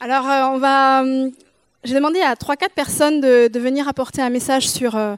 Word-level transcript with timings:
Alors, 0.00 0.28
euh, 0.28 0.42
on 0.54 0.58
va. 0.58 1.00
hum, 1.02 1.30
J'ai 1.84 1.94
demandé 1.94 2.20
à 2.20 2.34
3-4 2.34 2.70
personnes 2.74 3.20
de, 3.20 3.58
venir 3.58 3.86
apporter 3.88 4.20
un 4.20 4.28
message 4.30 4.68
sur, 4.68 4.96
euh, 4.96 5.14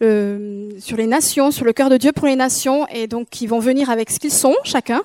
le- 0.00 0.70
sur 0.80 0.96
les 0.96 1.06
nations, 1.06 1.50
sur 1.50 1.66
le 1.66 1.72
cœur 1.74 1.90
de 1.90 1.98
Dieu 1.98 2.12
pour 2.12 2.26
les 2.26 2.36
nations, 2.36 2.86
et 2.88 3.06
donc 3.06 3.40
ils 3.42 3.46
vont 3.48 3.58
venir 3.58 3.90
avec 3.90 4.10
ce 4.10 4.18
qu'ils 4.18 4.32
sont, 4.32 4.54
chacun. 4.64 5.02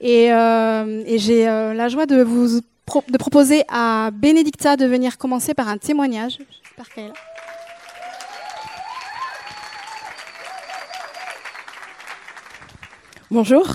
Et, 0.00 0.32
euh, 0.32 1.02
j'ai 1.18 1.46
euh, 1.46 1.74
la 1.74 1.88
joie 1.88 2.06
de 2.06 2.22
vous 2.22 2.60
pro- 2.86 3.04
de 3.06 3.18
proposer 3.18 3.64
à 3.68 4.10
Bénédicta 4.12 4.76
de 4.76 4.86
venir 4.86 5.18
commencer 5.18 5.52
par 5.52 5.68
un 5.68 5.76
témoignage. 5.76 6.38
J'espère 6.64 6.88
qu'elle. 6.94 7.12
Bonjour. 13.30 13.66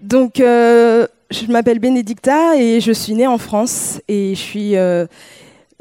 Donc, 0.00 0.40
euh, 0.40 1.06
je 1.34 1.50
m'appelle 1.50 1.80
Bénédicta 1.80 2.56
et 2.56 2.80
je 2.80 2.92
suis 2.92 3.14
née 3.14 3.26
en 3.26 3.38
France 3.38 4.00
et 4.08 4.34
je 4.34 4.40
suis 4.40 4.76
euh, 4.76 5.06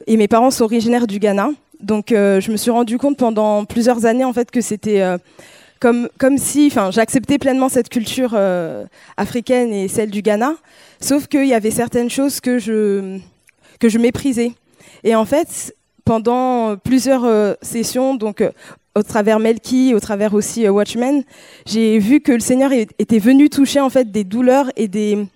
et 0.08 0.18
mes 0.18 0.28
parents 0.28 0.52
sont 0.52 0.64
originaires 0.64 1.08
du 1.08 1.20
Ghana. 1.20 1.50
Donc, 1.80 2.12
euh, 2.12 2.42
je 2.42 2.52
me 2.52 2.58
suis 2.58 2.72
rendu 2.72 2.98
compte 2.98 3.18
pendant 3.18 3.66
plusieurs 3.66 4.06
années 4.06 4.24
en 4.24 4.34
fait 4.34 4.50
que 4.50 4.62
c'était 4.62 5.02
euh, 5.02 5.18
comme 5.80 6.10
comme 6.18 6.38
si, 6.38 6.68
enfin, 6.72 6.92
j'acceptais 6.92 7.38
pleinement 7.38 7.70
cette 7.70 7.90
culture 7.90 8.38
africaine 9.18 9.74
et 9.74 9.88
celle 9.88 10.10
du 10.10 10.22
Ghana, 10.22 10.56
sauf 11.00 11.28
qu'il 11.28 11.46
y 11.46 11.54
avait 11.54 11.72
certaines 11.72 12.10
choses 12.10 12.40
que 12.40 12.58
je 12.58 13.20
que 13.80 13.90
je 13.90 13.98
méprisais. 14.00 14.54
Et 15.04 15.14
en 15.14 15.26
fait, 15.26 15.76
pendant 16.06 16.78
plusieurs 16.78 17.58
sessions, 17.62 18.16
donc 18.16 18.42
au 18.96 19.04
travers 19.04 19.40
Melky, 19.40 19.94
au 19.94 20.00
travers 20.00 20.34
aussi 20.34 20.70
Watchmen, 20.70 21.24
j'ai 21.66 22.00
vu 22.00 22.22
que 22.22 22.32
le 22.32 22.40
Seigneur 22.40 22.72
était 22.72 23.20
venu 23.20 23.50
toucher 23.50 23.82
en 23.82 23.90
fait 23.90 24.10
des 24.10 24.24
douleurs 24.24 24.72
et 24.78 24.88
des, 24.88 25.28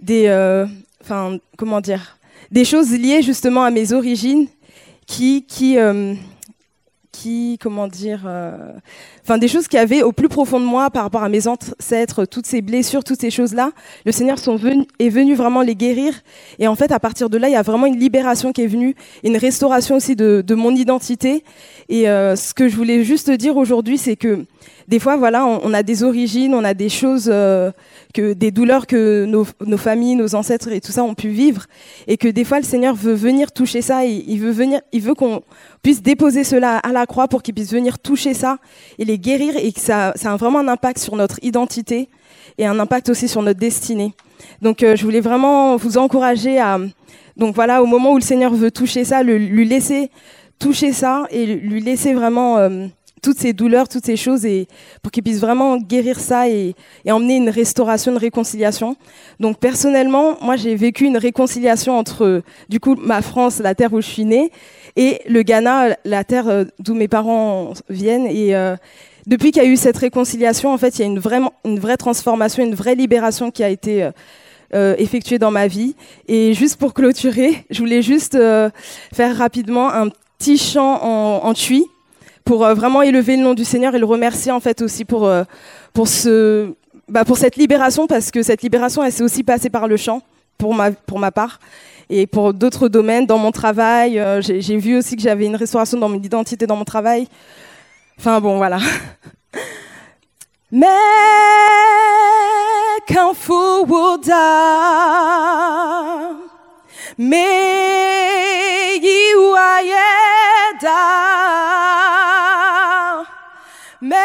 des, 0.00 0.26
euh, 0.26 0.66
enfin 1.02 1.38
comment 1.56 1.80
dire, 1.80 2.18
des 2.50 2.64
choses 2.64 2.90
liées 2.92 3.22
justement 3.22 3.64
à 3.64 3.70
mes 3.70 3.92
origines, 3.92 4.48
qui, 5.06 5.44
qui, 5.46 5.78
euh, 5.78 6.14
qui, 7.12 7.58
comment 7.60 7.88
dire, 7.88 8.22
euh, 8.26 8.72
enfin 9.22 9.38
des 9.38 9.48
choses 9.48 9.68
qui 9.68 9.78
avaient 9.78 10.02
au 10.02 10.12
plus 10.12 10.28
profond 10.28 10.60
de 10.60 10.64
moi 10.64 10.90
par 10.90 11.02
rapport 11.02 11.22
à 11.22 11.28
mes 11.28 11.46
ancêtres, 11.46 12.24
toutes 12.24 12.46
ces 12.46 12.62
blessures, 12.62 13.04
toutes 13.04 13.20
ces 13.20 13.30
choses-là. 13.30 13.72
Le 14.04 14.12
Seigneur 14.12 14.38
est 14.98 15.08
venu 15.08 15.34
vraiment 15.34 15.62
les 15.62 15.74
guérir. 15.74 16.14
Et 16.58 16.66
en 16.66 16.74
fait, 16.74 16.92
à 16.92 16.98
partir 16.98 17.30
de 17.30 17.38
là, 17.38 17.48
il 17.48 17.52
y 17.52 17.56
a 17.56 17.62
vraiment 17.62 17.86
une 17.86 17.98
libération 17.98 18.52
qui 18.52 18.62
est 18.62 18.66
venue, 18.66 18.94
une 19.24 19.36
restauration 19.36 19.96
aussi 19.96 20.16
de, 20.16 20.54
mon 20.54 20.74
identité. 20.74 21.44
Et 21.88 22.08
euh, 22.08 22.36
ce 22.36 22.54
que 22.54 22.68
je 22.68 22.76
voulais 22.76 23.04
juste 23.04 23.30
dire 23.30 23.56
aujourd'hui, 23.56 23.98
c'est 23.98 24.16
que 24.16 24.44
des 24.90 24.98
fois, 24.98 25.16
voilà, 25.16 25.46
on, 25.46 25.72
a 25.72 25.84
des 25.84 26.02
origines, 26.02 26.52
on 26.52 26.64
a 26.64 26.74
des 26.74 26.88
choses, 26.88 27.30
euh, 27.32 27.70
que 28.12 28.32
des 28.32 28.50
douleurs 28.50 28.88
que 28.88 29.24
nos, 29.24 29.76
familles, 29.76 30.16
nos 30.16 30.34
ancêtres 30.34 30.72
et 30.72 30.80
tout 30.80 30.90
ça 30.90 31.04
ont 31.04 31.14
pu 31.14 31.28
vivre, 31.28 31.66
et 32.08 32.16
que 32.16 32.26
des 32.26 32.42
fois, 32.42 32.58
le 32.58 32.64
Seigneur 32.64 32.96
veut 32.96 33.14
venir 33.14 33.52
toucher 33.52 33.82
ça. 33.82 34.04
Il 34.04 34.40
veut 34.40 34.50
venir, 34.50 34.80
il 34.92 35.00
veut 35.00 35.14
qu'on 35.14 35.42
puisse 35.82 36.02
déposer 36.02 36.42
cela 36.42 36.78
à 36.78 36.90
la 36.90 37.06
croix 37.06 37.28
pour 37.28 37.42
qu'il 37.42 37.54
puisse 37.54 37.72
venir 37.72 38.00
toucher 38.00 38.34
ça 38.34 38.58
guérir, 39.18 39.54
et 39.56 39.72
que 39.72 39.80
ça, 39.80 40.14
a 40.24 40.36
vraiment 40.36 40.58
un 40.60 40.68
impact 40.68 40.98
sur 40.98 41.16
notre 41.16 41.38
identité 41.42 42.08
et 42.58 42.66
un 42.66 42.78
impact 42.78 43.08
aussi 43.08 43.28
sur 43.28 43.42
notre 43.42 43.60
destinée. 43.60 44.12
Donc, 44.62 44.82
euh, 44.82 44.96
je 44.96 45.04
voulais 45.04 45.20
vraiment 45.20 45.76
vous 45.76 45.98
encourager 45.98 46.58
à, 46.58 46.78
donc 47.36 47.54
voilà, 47.54 47.82
au 47.82 47.86
moment 47.86 48.12
où 48.12 48.16
le 48.16 48.22
Seigneur 48.22 48.52
veut 48.52 48.70
toucher 48.70 49.04
ça, 49.04 49.22
le- 49.22 49.38
lui 49.38 49.66
laisser 49.66 50.10
toucher 50.58 50.92
ça 50.92 51.24
et 51.30 51.46
lui 51.46 51.80
laisser 51.80 52.12
vraiment 52.12 52.58
euh, 52.58 52.86
toutes 53.22 53.38
ces 53.38 53.52
douleurs, 53.52 53.88
toutes 53.88 54.04
ces 54.04 54.16
choses, 54.16 54.44
et 54.46 54.66
pour 55.02 55.10
qu'il 55.12 55.22
puisse 55.22 55.40
vraiment 55.40 55.76
guérir 55.76 56.18
ça 56.18 56.48
et, 56.48 56.74
et 57.04 57.12
emmener 57.12 57.36
une 57.36 57.50
restauration, 57.50 58.12
une 58.12 58.18
réconciliation. 58.18 58.96
Donc 59.38 59.58
personnellement, 59.58 60.36
moi 60.42 60.56
j'ai 60.56 60.74
vécu 60.74 61.04
une 61.04 61.18
réconciliation 61.18 61.98
entre 61.98 62.42
du 62.68 62.80
coup 62.80 62.94
ma 62.96 63.20
France, 63.22 63.58
la 63.58 63.74
terre 63.74 63.92
où 63.92 64.00
je 64.00 64.06
suis 64.06 64.24
née, 64.24 64.50
et 65.00 65.22
le 65.26 65.42
Ghana, 65.42 65.96
la 66.04 66.24
terre 66.24 66.46
euh, 66.48 66.64
d'où 66.78 66.92
mes 66.92 67.08
parents 67.08 67.72
viennent. 67.88 68.26
Et 68.26 68.54
euh, 68.54 68.76
depuis 69.26 69.50
qu'il 69.50 69.62
y 69.62 69.66
a 69.66 69.68
eu 69.68 69.78
cette 69.78 69.96
réconciliation, 69.96 70.70
en 70.70 70.76
fait, 70.76 70.98
il 70.98 71.00
y 71.00 71.04
a 71.04 71.06
une, 71.06 71.78
vraie 71.78 71.96
transformation, 71.96 72.62
une 72.62 72.74
vraie 72.74 72.94
libération 72.96 73.50
qui 73.50 73.64
a 73.64 73.70
été 73.70 74.10
euh, 74.74 74.94
effectuée 74.98 75.38
dans 75.38 75.50
ma 75.50 75.68
vie. 75.68 75.96
Et 76.28 76.52
juste 76.52 76.76
pour 76.76 76.92
clôturer, 76.92 77.64
je 77.70 77.78
voulais 77.78 78.02
juste 78.02 78.36
faire 78.36 79.36
rapidement 79.38 79.90
un 79.90 80.10
petit 80.38 80.58
chant 80.58 81.02
en, 81.02 81.46
en 81.46 81.54
tui 81.54 81.86
pour 82.44 82.66
vraiment 82.74 83.00
élever 83.00 83.38
le 83.38 83.42
nom 83.42 83.54
du 83.54 83.64
Seigneur 83.64 83.94
et 83.94 83.98
le 83.98 84.04
remercier 84.04 84.52
en 84.52 84.60
fait 84.60 84.82
aussi 84.82 85.06
pour, 85.06 85.20
bah, 85.22 85.46
pour 85.94 87.38
cette 87.38 87.56
libération 87.56 88.06
parce 88.06 88.30
que 88.30 88.42
cette 88.42 88.62
libération 88.62 89.04
elle 89.04 89.12
s'est 89.12 89.22
aussi 89.22 89.44
passée 89.44 89.70
par 89.70 89.86
le 89.86 89.96
chant 89.96 90.22
pour 90.58 90.74
ma, 90.74 90.90
pour 90.90 91.18
ma 91.18 91.30
part 91.30 91.60
et 92.10 92.26
pour 92.26 92.52
d'autres 92.52 92.88
domaines 92.88 93.24
dans 93.24 93.38
mon 93.38 93.52
travail 93.52 94.18
euh, 94.18 94.42
j'ai 94.42 94.76
vu 94.76 94.98
aussi 94.98 95.16
que 95.16 95.22
j'avais 95.22 95.46
une 95.46 95.56
restauration 95.56 95.96
dans 95.96 96.08
mon 96.08 96.20
identité 96.20 96.66
dans 96.66 96.76
mon 96.76 96.84
travail. 96.84 97.28
Enfin 98.18 98.40
bon 98.40 98.58
voilà. 98.58 98.80
Mais 100.72 100.86
qu'un 103.06 103.32
fou 103.34 103.86
mais 107.18 108.96
you 109.02 109.56
mais 114.00 114.18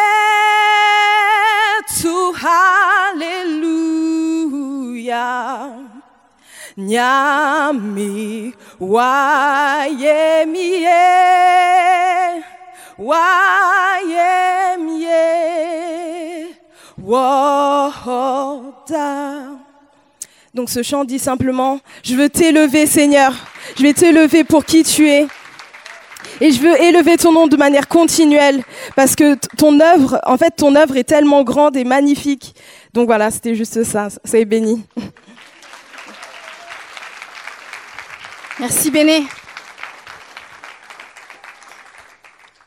to 2.01 2.33
hallelujah 2.33 3.35
nyami 6.77 8.53
wayemie 8.79 10.05
wayemie 12.97 14.25
woda 17.01 18.65
donc 20.55 20.69
ce 20.69 20.81
chant 20.83 21.03
dit 21.03 21.19
simplement, 21.19 21.81
je 22.01 22.15
veux 22.15 22.29
t'élever 22.29 22.85
Seigneur, 22.85 23.33
je 23.77 23.83
vais 23.83 23.91
t'élever 23.91 24.45
pour 24.45 24.63
qui 24.63 24.83
tu 24.83 25.09
es. 25.09 25.27
Et 26.41 26.51
je 26.51 26.59
veux 26.61 26.81
élever 26.81 27.17
ton 27.17 27.33
nom 27.33 27.47
de 27.47 27.55
manière 27.57 27.87
continuelle 27.87 28.63
parce 28.95 29.15
que 29.15 29.35
ton 29.57 29.79
œuvre, 29.79 30.19
en 30.25 30.37
fait, 30.37 30.51
ton 30.51 30.75
œuvre 30.75 30.97
est 30.97 31.03
tellement 31.03 31.43
grande 31.43 31.75
et 31.77 31.83
magnifique. 31.83 32.55
Donc 32.93 33.07
voilà, 33.07 33.31
c'était 33.31 33.53
juste 33.53 33.83
ça. 33.83 34.07
Soyez 34.23 34.45
bénis. 34.45 34.83
Merci 38.57 38.89
Béné. 38.89 39.27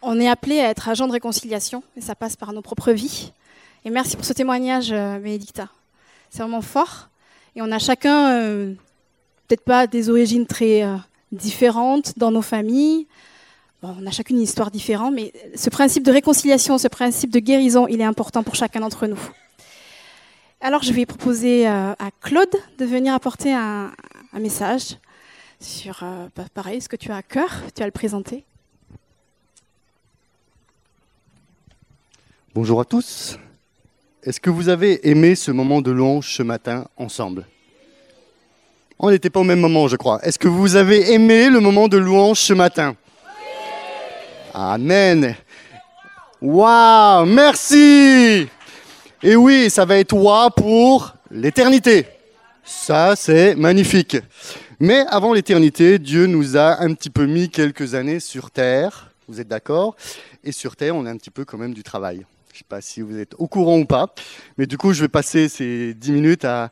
On 0.02 0.20
est 0.20 0.28
appelé 0.28 0.60
à 0.60 0.68
être 0.68 0.86
agent 0.86 1.06
de 1.06 1.12
réconciliation 1.12 1.82
et 1.96 2.02
ça 2.02 2.14
passe 2.14 2.36
par 2.36 2.52
nos 2.52 2.60
propres 2.60 2.92
vies. 2.92 3.32
Et 3.86 3.90
merci 3.90 4.14
pour 4.14 4.26
ce 4.26 4.34
témoignage, 4.34 4.92
euh, 4.92 5.18
Bénédicta. 5.18 5.70
C'est 6.28 6.40
vraiment 6.40 6.60
fort. 6.60 7.08
Et 7.56 7.62
on 7.62 7.72
a 7.72 7.78
chacun, 7.78 8.32
euh, 8.32 8.74
peut-être 9.46 9.64
pas 9.64 9.86
des 9.86 10.10
origines 10.10 10.46
très 10.46 10.82
euh, 10.82 10.96
différentes 11.32 12.18
dans 12.18 12.30
nos 12.30 12.42
familles. 12.42 13.06
On 13.82 14.06
a 14.06 14.10
chacune 14.10 14.36
une 14.36 14.42
histoire 14.42 14.70
différente, 14.70 15.14
mais 15.14 15.32
ce 15.54 15.70
principe 15.70 16.02
de 16.02 16.12
réconciliation, 16.12 16.76
ce 16.76 16.88
principe 16.88 17.30
de 17.30 17.38
guérison, 17.38 17.86
il 17.88 18.02
est 18.02 18.04
important 18.04 18.42
pour 18.42 18.56
chacun 18.56 18.80
d'entre 18.80 19.06
nous. 19.06 19.20
Alors 20.60 20.82
je 20.82 20.92
vais 20.92 21.06
proposer 21.06 21.66
à 21.66 22.10
Claude 22.20 22.50
de 22.78 22.84
venir 22.84 23.14
apporter 23.14 23.54
un 23.54 23.92
message 24.34 24.98
sur, 25.60 26.02
euh, 26.02 26.28
bah, 26.36 26.44
pareil, 26.52 26.80
ce 26.80 26.88
que 26.88 26.96
tu 26.96 27.10
as 27.10 27.16
à 27.16 27.22
cœur, 27.22 27.50
tu 27.74 27.80
vas 27.80 27.86
le 27.86 27.92
présenter. 27.92 28.44
Bonjour 32.54 32.80
à 32.80 32.84
tous. 32.84 33.38
Est-ce 34.22 34.40
que 34.40 34.50
vous 34.50 34.68
avez 34.68 35.08
aimé 35.08 35.34
ce 35.34 35.50
moment 35.50 35.80
de 35.80 35.90
louange 35.90 36.34
ce 36.34 36.42
matin 36.42 36.86
ensemble? 36.96 37.46
On 38.98 39.10
n'était 39.10 39.30
pas 39.30 39.40
au 39.40 39.44
même 39.44 39.60
moment, 39.60 39.86
je 39.86 39.96
crois. 39.96 40.20
Est-ce 40.24 40.38
que 40.38 40.48
vous 40.48 40.74
avez 40.74 41.12
aimé 41.12 41.48
le 41.50 41.60
moment 41.60 41.86
de 41.86 41.98
louange 41.98 42.40
ce 42.40 42.52
matin? 42.52 42.96
Amen. 44.52 45.36
Waouh, 46.40 47.26
merci. 47.26 48.48
Et 49.22 49.36
oui, 49.36 49.70
ça 49.70 49.84
va 49.84 49.98
être 49.98 50.14
waouh 50.14 50.50
pour 50.50 51.14
l'éternité. 51.30 52.06
Ça, 52.64 53.14
c'est 53.14 53.54
magnifique. 53.54 54.16
Mais 54.80 55.04
avant 55.08 55.32
l'éternité, 55.32 55.98
Dieu 55.98 56.26
nous 56.26 56.56
a 56.56 56.80
un 56.80 56.94
petit 56.94 57.10
peu 57.10 57.26
mis 57.26 57.50
quelques 57.50 57.94
années 57.94 58.20
sur 58.20 58.52
terre. 58.52 59.10
Vous 59.26 59.40
êtes 59.40 59.48
d'accord? 59.48 59.96
Et 60.44 60.52
sur 60.52 60.76
terre, 60.76 60.94
on 60.94 61.04
a 61.04 61.10
un 61.10 61.16
petit 61.16 61.30
peu 61.30 61.44
quand 61.44 61.58
même 61.58 61.74
du 61.74 61.82
travail. 61.82 62.18
Je 62.52 62.54
ne 62.54 62.58
sais 62.58 62.64
pas 62.68 62.80
si 62.80 63.00
vous 63.00 63.18
êtes 63.18 63.34
au 63.38 63.48
courant 63.48 63.80
ou 63.80 63.86
pas. 63.86 64.14
Mais 64.56 64.66
du 64.66 64.78
coup, 64.78 64.92
je 64.92 65.00
vais 65.00 65.08
passer 65.08 65.48
ces 65.48 65.94
dix 65.94 66.12
minutes 66.12 66.44
à, 66.44 66.70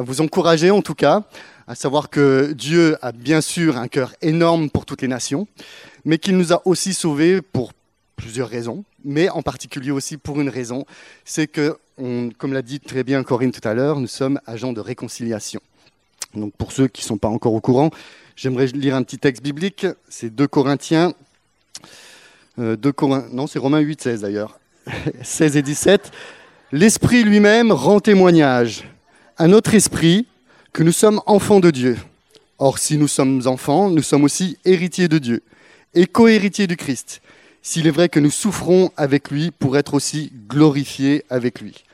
vous 0.00 0.22
encourager, 0.22 0.70
en 0.70 0.80
tout 0.80 0.94
cas, 0.94 1.24
à 1.66 1.74
savoir 1.74 2.08
que 2.08 2.54
Dieu 2.54 2.96
a 3.02 3.12
bien 3.12 3.42
sûr 3.42 3.76
un 3.76 3.88
cœur 3.88 4.14
énorme 4.22 4.70
pour 4.70 4.86
toutes 4.86 5.02
les 5.02 5.08
nations, 5.08 5.46
mais 6.06 6.16
qu'il 6.16 6.38
nous 6.38 6.54
a 6.54 6.62
aussi 6.64 6.94
sauvés 6.94 7.42
pour 7.42 7.74
plusieurs 8.16 8.48
raisons, 8.48 8.82
mais 9.04 9.28
en 9.28 9.42
particulier 9.42 9.90
aussi 9.90 10.16
pour 10.16 10.40
une 10.40 10.48
raison, 10.48 10.86
c'est 11.26 11.48
que, 11.48 11.76
comme 12.38 12.54
l'a 12.54 12.62
dit 12.62 12.80
très 12.80 13.04
bien 13.04 13.22
Corinne 13.22 13.52
tout 13.52 13.68
à 13.68 13.74
l'heure, 13.74 14.00
nous 14.00 14.06
sommes 14.06 14.40
agents 14.46 14.72
de 14.72 14.80
réconciliation. 14.80 15.60
Donc 16.36 16.54
pour 16.56 16.72
ceux 16.72 16.88
qui 16.88 17.02
ne 17.02 17.06
sont 17.06 17.18
pas 17.18 17.28
encore 17.28 17.54
au 17.54 17.60
courant, 17.60 17.90
j'aimerais 18.36 18.66
lire 18.66 18.94
un 18.94 19.02
petit 19.02 19.18
texte 19.18 19.42
biblique. 19.42 19.86
C'est 20.08 20.34
2 20.34 20.46
Corinthiens. 20.46 21.14
Euh, 22.58 22.76
non, 23.32 23.46
c'est 23.46 23.58
Romains 23.58 23.80
8, 23.80 24.02
16 24.02 24.20
d'ailleurs. 24.20 24.58
16 25.22 25.56
et 25.56 25.62
17. 25.62 26.10
L'Esprit 26.72 27.22
lui-même 27.22 27.72
rend 27.72 28.00
témoignage 28.00 28.84
à 29.36 29.46
notre 29.46 29.74
esprit 29.74 30.26
que 30.72 30.82
nous 30.82 30.92
sommes 30.92 31.20
enfants 31.26 31.60
de 31.60 31.70
Dieu. 31.70 31.96
Or, 32.58 32.78
si 32.78 32.96
nous 32.96 33.08
sommes 33.08 33.42
enfants, 33.46 33.90
nous 33.90 34.02
sommes 34.02 34.24
aussi 34.24 34.58
héritiers 34.64 35.08
de 35.08 35.18
Dieu 35.18 35.42
et 35.94 36.06
co-héritiers 36.06 36.66
du 36.66 36.76
Christ, 36.76 37.22
s'il 37.62 37.86
est 37.86 37.90
vrai 37.90 38.08
que 38.08 38.20
nous 38.20 38.30
souffrons 38.30 38.90
avec 38.96 39.30
lui 39.30 39.50
pour 39.50 39.76
être 39.76 39.94
aussi 39.94 40.32
glorifiés 40.48 41.24
avec 41.30 41.60
lui. 41.60 41.85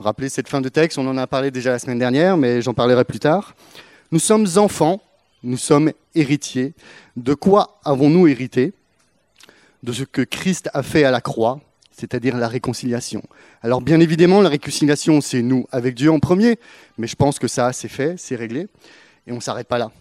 Rappelez 0.00 0.30
cette 0.30 0.48
fin 0.48 0.62
de 0.62 0.70
texte, 0.70 0.96
on 0.96 1.06
en 1.06 1.18
a 1.18 1.26
parlé 1.26 1.50
déjà 1.50 1.72
la 1.72 1.78
semaine 1.78 1.98
dernière, 1.98 2.38
mais 2.38 2.62
j'en 2.62 2.72
parlerai 2.72 3.04
plus 3.04 3.18
tard. 3.18 3.54
Nous 4.12 4.18
sommes 4.18 4.46
enfants, 4.56 5.02
nous 5.42 5.58
sommes 5.58 5.92
héritiers. 6.14 6.72
De 7.16 7.34
quoi 7.34 7.78
avons-nous 7.84 8.26
hérité? 8.26 8.72
De 9.82 9.92
ce 9.92 10.04
que 10.04 10.22
Christ 10.22 10.70
a 10.72 10.82
fait 10.82 11.04
à 11.04 11.10
la 11.10 11.20
croix, 11.20 11.60
c'est-à-dire 11.92 12.38
la 12.38 12.48
réconciliation. 12.48 13.22
Alors 13.60 13.82
bien 13.82 14.00
évidemment, 14.00 14.40
la 14.40 14.48
réconciliation, 14.48 15.20
c'est 15.20 15.42
nous 15.42 15.66
avec 15.70 15.96
Dieu 15.96 16.10
en 16.10 16.18
premier, 16.18 16.58
mais 16.96 17.06
je 17.06 17.14
pense 17.14 17.38
que 17.38 17.46
ça, 17.46 17.74
c'est 17.74 17.88
fait, 17.88 18.18
c'est 18.18 18.36
réglé, 18.36 18.68
et 19.26 19.32
on 19.32 19.36
ne 19.36 19.40
s'arrête 19.40 19.68
pas 19.68 19.76
là. 19.76 19.92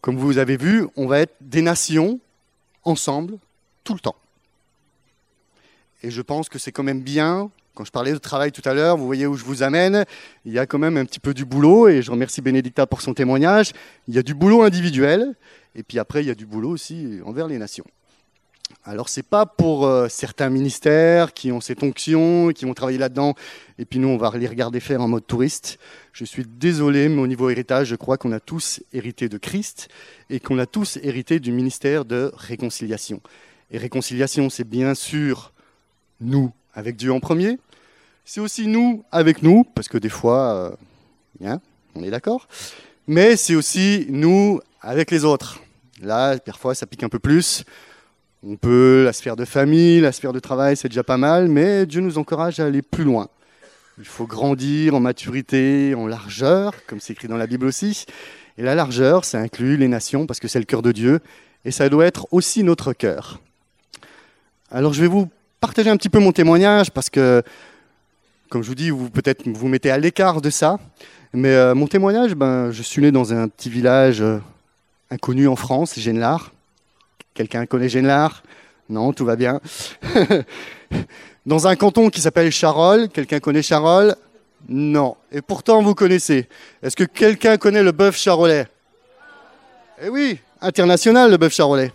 Comme 0.00 0.16
vous 0.16 0.38
avez 0.38 0.56
vu, 0.56 0.86
on 0.94 1.08
va 1.08 1.18
être 1.18 1.34
des 1.40 1.62
nations 1.62 2.20
ensemble 2.84 3.38
tout 3.82 3.94
le 3.94 4.00
temps. 4.00 4.16
Et 6.04 6.10
je 6.12 6.22
pense 6.22 6.48
que 6.48 6.60
c'est 6.60 6.70
quand 6.70 6.84
même 6.84 7.00
bien, 7.00 7.50
quand 7.74 7.84
je 7.84 7.90
parlais 7.90 8.12
de 8.12 8.18
travail 8.18 8.52
tout 8.52 8.66
à 8.68 8.74
l'heure, 8.74 8.96
vous 8.96 9.06
voyez 9.06 9.26
où 9.26 9.34
je 9.34 9.44
vous 9.44 9.62
amène, 9.62 10.04
il 10.44 10.52
y 10.52 10.58
a 10.58 10.66
quand 10.66 10.78
même 10.78 10.96
un 10.96 11.04
petit 11.04 11.20
peu 11.20 11.34
du 11.34 11.44
boulot, 11.44 11.88
et 11.88 12.02
je 12.02 12.10
remercie 12.10 12.40
Bénédicta 12.40 12.86
pour 12.86 13.00
son 13.00 13.14
témoignage, 13.14 13.72
il 14.08 14.14
y 14.14 14.18
a 14.18 14.22
du 14.22 14.34
boulot 14.34 14.62
individuel, 14.62 15.34
et 15.74 15.82
puis 15.82 15.98
après 15.98 16.22
il 16.22 16.26
y 16.26 16.30
a 16.30 16.34
du 16.34 16.46
boulot 16.46 16.70
aussi 16.70 17.20
envers 17.24 17.48
les 17.48 17.58
nations. 17.58 17.84
Alors 18.84 19.08
c'est 19.08 19.22
pas 19.22 19.46
pour 19.46 19.86
euh, 19.86 20.08
certains 20.08 20.48
ministères 20.48 21.34
qui 21.34 21.52
ont 21.52 21.60
cette 21.60 21.82
onction, 21.82 22.48
qui 22.48 22.64
vont 22.64 22.74
travailler 22.74 22.98
là-dedans, 22.98 23.34
et 23.78 23.84
puis 23.84 23.98
nous 23.98 24.08
on 24.08 24.16
va 24.16 24.30
les 24.36 24.48
regarder 24.48 24.80
faire 24.80 25.00
en 25.00 25.08
mode 25.08 25.26
touriste. 25.26 25.78
Je 26.12 26.24
suis 26.24 26.44
désolé, 26.46 27.08
mais 27.08 27.20
au 27.20 27.26
niveau 27.26 27.48
héritage, 27.48 27.88
je 27.88 27.96
crois 27.96 28.18
qu'on 28.18 28.32
a 28.32 28.40
tous 28.40 28.82
hérité 28.92 29.28
de 29.28 29.38
Christ 29.38 29.88
et 30.30 30.40
qu'on 30.40 30.58
a 30.58 30.66
tous 30.66 30.98
hérité 31.02 31.38
du 31.40 31.52
ministère 31.52 32.04
de 32.04 32.32
réconciliation. 32.34 33.20
Et 33.70 33.78
réconciliation, 33.78 34.50
c'est 34.50 34.68
bien 34.68 34.94
sûr 34.94 35.52
nous 36.20 36.52
avec 36.74 36.96
Dieu 36.96 37.12
en 37.12 37.20
premier, 37.20 37.58
c'est 38.24 38.40
aussi 38.40 38.66
nous 38.66 39.04
avec 39.10 39.42
nous, 39.42 39.64
parce 39.64 39.88
que 39.88 39.98
des 39.98 40.08
fois, 40.08 40.76
euh, 41.42 41.56
on 41.94 42.02
est 42.02 42.10
d'accord, 42.10 42.48
mais 43.06 43.36
c'est 43.36 43.54
aussi 43.54 44.06
nous 44.08 44.60
avec 44.80 45.10
les 45.10 45.24
autres. 45.24 45.60
Là, 46.00 46.38
parfois, 46.38 46.74
ça 46.74 46.86
pique 46.86 47.02
un 47.02 47.08
peu 47.08 47.18
plus. 47.18 47.64
On 48.44 48.56
peut, 48.56 49.02
la 49.04 49.12
sphère 49.12 49.36
de 49.36 49.44
famille, 49.44 50.00
la 50.00 50.12
sphère 50.12 50.32
de 50.32 50.40
travail, 50.40 50.76
c'est 50.76 50.88
déjà 50.88 51.04
pas 51.04 51.16
mal, 51.16 51.48
mais 51.48 51.86
Dieu 51.86 52.00
nous 52.00 52.18
encourage 52.18 52.58
à 52.58 52.66
aller 52.66 52.82
plus 52.82 53.04
loin. 53.04 53.28
Il 53.98 54.04
faut 54.04 54.26
grandir 54.26 54.94
en 54.94 55.00
maturité, 55.00 55.94
en 55.94 56.06
largeur, 56.06 56.74
comme 56.86 56.98
c'est 56.98 57.12
écrit 57.12 57.28
dans 57.28 57.36
la 57.36 57.46
Bible 57.46 57.66
aussi. 57.66 58.06
Et 58.58 58.62
la 58.62 58.74
largeur, 58.74 59.24
ça 59.24 59.38
inclut 59.38 59.76
les 59.76 59.88
nations, 59.88 60.26
parce 60.26 60.40
que 60.40 60.48
c'est 60.48 60.58
le 60.58 60.64
cœur 60.64 60.82
de 60.82 60.92
Dieu, 60.92 61.20
et 61.64 61.70
ça 61.70 61.88
doit 61.88 62.06
être 62.06 62.26
aussi 62.32 62.64
notre 62.64 62.92
cœur. 62.92 63.40
Alors 64.70 64.92
je 64.92 65.02
vais 65.02 65.08
vous 65.08 65.28
partager 65.62 65.90
un 65.90 65.96
petit 65.96 66.08
peu 66.08 66.18
mon 66.18 66.32
témoignage, 66.32 66.90
parce 66.90 67.08
que, 67.08 67.40
comme 68.50 68.62
je 68.62 68.68
vous 68.68 68.74
dis, 68.74 68.90
vous 68.90 69.08
peut-être 69.08 69.48
vous 69.48 69.68
mettez 69.68 69.92
à 69.92 69.96
l'écart 69.96 70.42
de 70.42 70.50
ça. 70.50 70.78
Mais 71.32 71.54
euh, 71.54 71.74
mon 71.74 71.86
témoignage, 71.86 72.34
ben, 72.34 72.72
je 72.72 72.82
suis 72.82 73.00
né 73.00 73.12
dans 73.12 73.32
un 73.32 73.46
petit 73.48 73.70
village 73.70 74.20
euh, 74.20 74.38
inconnu 75.10 75.46
en 75.46 75.54
France, 75.54 75.98
Genelard. 75.98 76.50
Quelqu'un 77.32 77.64
connaît 77.64 77.88
Genlard? 77.88 78.42
Non, 78.90 79.12
tout 79.12 79.24
va 79.24 79.36
bien. 79.36 79.60
Dans 81.46 81.66
un 81.66 81.76
canton 81.76 82.10
qui 82.10 82.20
s'appelle 82.20 82.52
Charolles, 82.52 83.08
quelqu'un 83.08 83.40
connaît 83.40 83.62
Charolles? 83.62 84.14
Non. 84.68 85.16
Et 85.30 85.40
pourtant, 85.40 85.80
vous 85.80 85.94
connaissez. 85.94 86.48
Est-ce 86.82 86.94
que 86.94 87.04
quelqu'un 87.04 87.56
connaît 87.56 87.82
le 87.82 87.92
bœuf 87.92 88.16
charolais? 88.16 88.66
Eh 90.04 90.08
oui, 90.08 90.38
international 90.60 91.30
le 91.30 91.36
bœuf 91.38 91.54
charolais. 91.54 91.92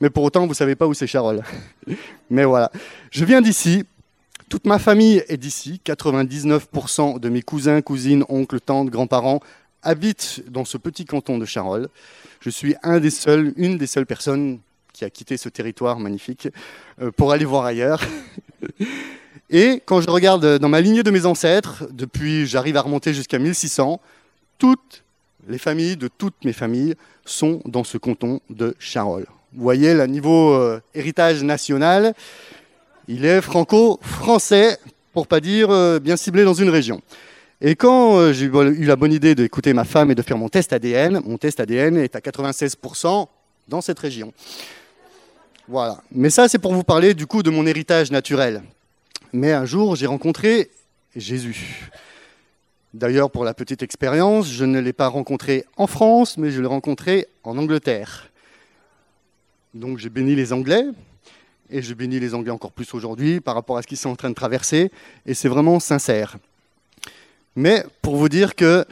Mais 0.00 0.10
pour 0.10 0.24
autant, 0.24 0.42
vous 0.42 0.48
ne 0.48 0.54
savez 0.54 0.76
pas 0.76 0.86
où 0.86 0.94
c'est 0.94 1.06
Charolles. 1.06 1.42
Mais 2.30 2.44
voilà. 2.44 2.70
Je 3.10 3.24
viens 3.24 3.40
d'ici. 3.40 3.84
Toute 4.48 4.66
ma 4.66 4.78
famille 4.78 5.22
est 5.28 5.36
d'ici. 5.36 5.80
99% 5.84 7.20
de 7.20 7.28
mes 7.28 7.42
cousins, 7.42 7.82
cousines, 7.82 8.24
oncles, 8.28 8.60
tantes, 8.60 8.90
grands-parents 8.90 9.40
habitent 9.82 10.42
dans 10.48 10.64
ce 10.64 10.76
petit 10.76 11.04
canton 11.04 11.38
de 11.38 11.44
Charolles. 11.44 11.88
Je 12.40 12.50
suis 12.50 12.74
une 12.82 12.98
des 13.78 13.86
seules 13.86 14.06
personnes 14.06 14.60
qui 14.92 15.04
a 15.04 15.10
quitté 15.10 15.36
ce 15.36 15.48
territoire 15.48 15.98
magnifique 15.98 16.48
euh, 17.00 17.10
pour 17.10 17.32
aller 17.32 17.44
voir 17.44 17.64
ailleurs. 17.64 18.02
Et 19.50 19.82
quand 19.84 20.00
je 20.00 20.10
regarde 20.10 20.58
dans 20.58 20.68
ma 20.68 20.80
lignée 20.80 21.02
de 21.02 21.10
mes 21.10 21.26
ancêtres, 21.26 21.84
depuis 21.90 22.46
j'arrive 22.46 22.76
à 22.76 22.82
remonter 22.82 23.12
jusqu'à 23.14 23.38
1600, 23.38 24.00
toutes 24.58 25.02
les 25.48 25.58
familles 25.58 25.96
de 25.96 26.08
toutes 26.08 26.44
mes 26.44 26.52
familles 26.52 26.94
sont 27.24 27.60
dans 27.64 27.82
ce 27.82 27.98
canton 27.98 28.40
de 28.50 28.76
Charolles. 28.78 29.26
Vous 29.52 29.62
voyez, 29.62 29.94
le 29.94 30.06
niveau 30.06 30.52
euh, 30.52 30.80
héritage 30.94 31.42
national, 31.42 32.14
il 33.08 33.24
est 33.24 33.40
franco-français, 33.40 34.78
pour 35.12 35.26
pas 35.26 35.40
dire 35.40 35.70
euh, 35.70 35.98
bien 35.98 36.16
ciblé 36.16 36.44
dans 36.44 36.54
une 36.54 36.70
région. 36.70 37.02
Et 37.60 37.74
quand 37.74 38.32
j'ai 38.32 38.46
eu 38.46 38.84
la 38.84 38.96
bonne 38.96 39.12
idée 39.12 39.34
d'écouter 39.34 39.74
ma 39.74 39.84
femme 39.84 40.10
et 40.10 40.14
de 40.14 40.22
faire 40.22 40.38
mon 40.38 40.48
test 40.48 40.72
ADN, 40.72 41.20
mon 41.26 41.36
test 41.36 41.60
ADN 41.60 41.98
est 41.98 42.16
à 42.16 42.20
96% 42.20 43.26
dans 43.68 43.80
cette 43.82 43.98
région. 43.98 44.32
Voilà. 45.68 46.02
Mais 46.10 46.30
ça, 46.30 46.48
c'est 46.48 46.58
pour 46.58 46.72
vous 46.72 46.82
parler 46.82 47.14
du 47.14 47.26
coup 47.26 47.42
de 47.42 47.50
mon 47.50 47.66
héritage 47.66 48.10
naturel. 48.10 48.62
Mais 49.32 49.52
un 49.52 49.64
jour, 49.64 49.94
j'ai 49.94 50.06
rencontré 50.06 50.70
Jésus. 51.14 51.90
D'ailleurs, 52.92 53.30
pour 53.30 53.44
la 53.44 53.54
petite 53.54 53.82
expérience, 53.82 54.50
je 54.50 54.64
ne 54.64 54.80
l'ai 54.80 54.92
pas 54.92 55.06
rencontré 55.06 55.64
en 55.76 55.86
France, 55.86 56.36
mais 56.38 56.50
je 56.50 56.60
l'ai 56.60 56.66
rencontré 56.66 57.28
en 57.44 57.56
Angleterre. 57.56 58.29
Donc 59.74 59.98
j'ai 59.98 60.08
béni 60.08 60.34
les 60.34 60.52
Anglais, 60.52 60.84
et 61.70 61.82
je 61.82 61.94
bénis 61.94 62.18
les 62.18 62.34
Anglais 62.34 62.50
encore 62.50 62.72
plus 62.72 62.92
aujourd'hui 62.94 63.40
par 63.40 63.54
rapport 63.54 63.76
à 63.78 63.82
ce 63.82 63.86
qu'ils 63.86 63.96
sont 63.96 64.10
en 64.10 64.16
train 64.16 64.30
de 64.30 64.34
traverser, 64.34 64.90
et 65.26 65.34
c'est 65.34 65.48
vraiment 65.48 65.78
sincère. 65.78 66.38
Mais 67.54 67.84
pour 68.02 68.16
vous 68.16 68.28
dire 68.28 68.54
que 68.54 68.84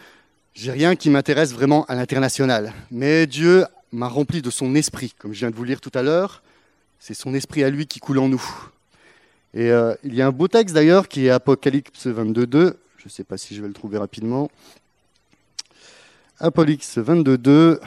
j'ai 0.54 0.70
rien 0.70 0.96
qui 0.96 1.10
m'intéresse 1.10 1.52
vraiment 1.52 1.84
à 1.86 1.94
l'international, 1.94 2.72
mais 2.90 3.26
Dieu 3.26 3.64
m'a 3.92 4.08
rempli 4.08 4.43
de 4.43 4.50
son 4.50 4.74
esprit, 4.74 5.14
comme 5.19 5.32
je 5.32 5.41
viens 5.41 5.50
de 5.50 5.56
vous 5.56 5.64
lire 5.64 5.81
tout 5.81 5.93
à 5.94 6.03
l'heure, 6.03 6.43
c'est 7.00 7.14
son 7.14 7.34
esprit 7.34 7.64
à 7.64 7.70
lui 7.70 7.86
qui 7.86 8.00
coule 8.00 8.19
en 8.19 8.29
nous. 8.29 8.43
Et 9.55 9.70
euh, 9.70 9.94
il 10.05 10.14
y 10.14 10.22
a 10.22 10.26
un 10.26 10.32
beau 10.32 10.46
texte 10.46 10.74
d'ailleurs 10.74 11.08
qui 11.08 11.26
est 11.26 11.31
Apocalypse 11.31 12.06
22.2. 12.06 12.74
Je 12.98 13.05
ne 13.05 13.08
sais 13.08 13.24
pas 13.24 13.38
si 13.38 13.55
je 13.55 13.62
vais 13.62 13.69
le 13.69 13.74
trouver 13.74 13.98
rapidement. 13.98 14.50
Apocalypse 16.38 16.98
22.2. 16.98 17.79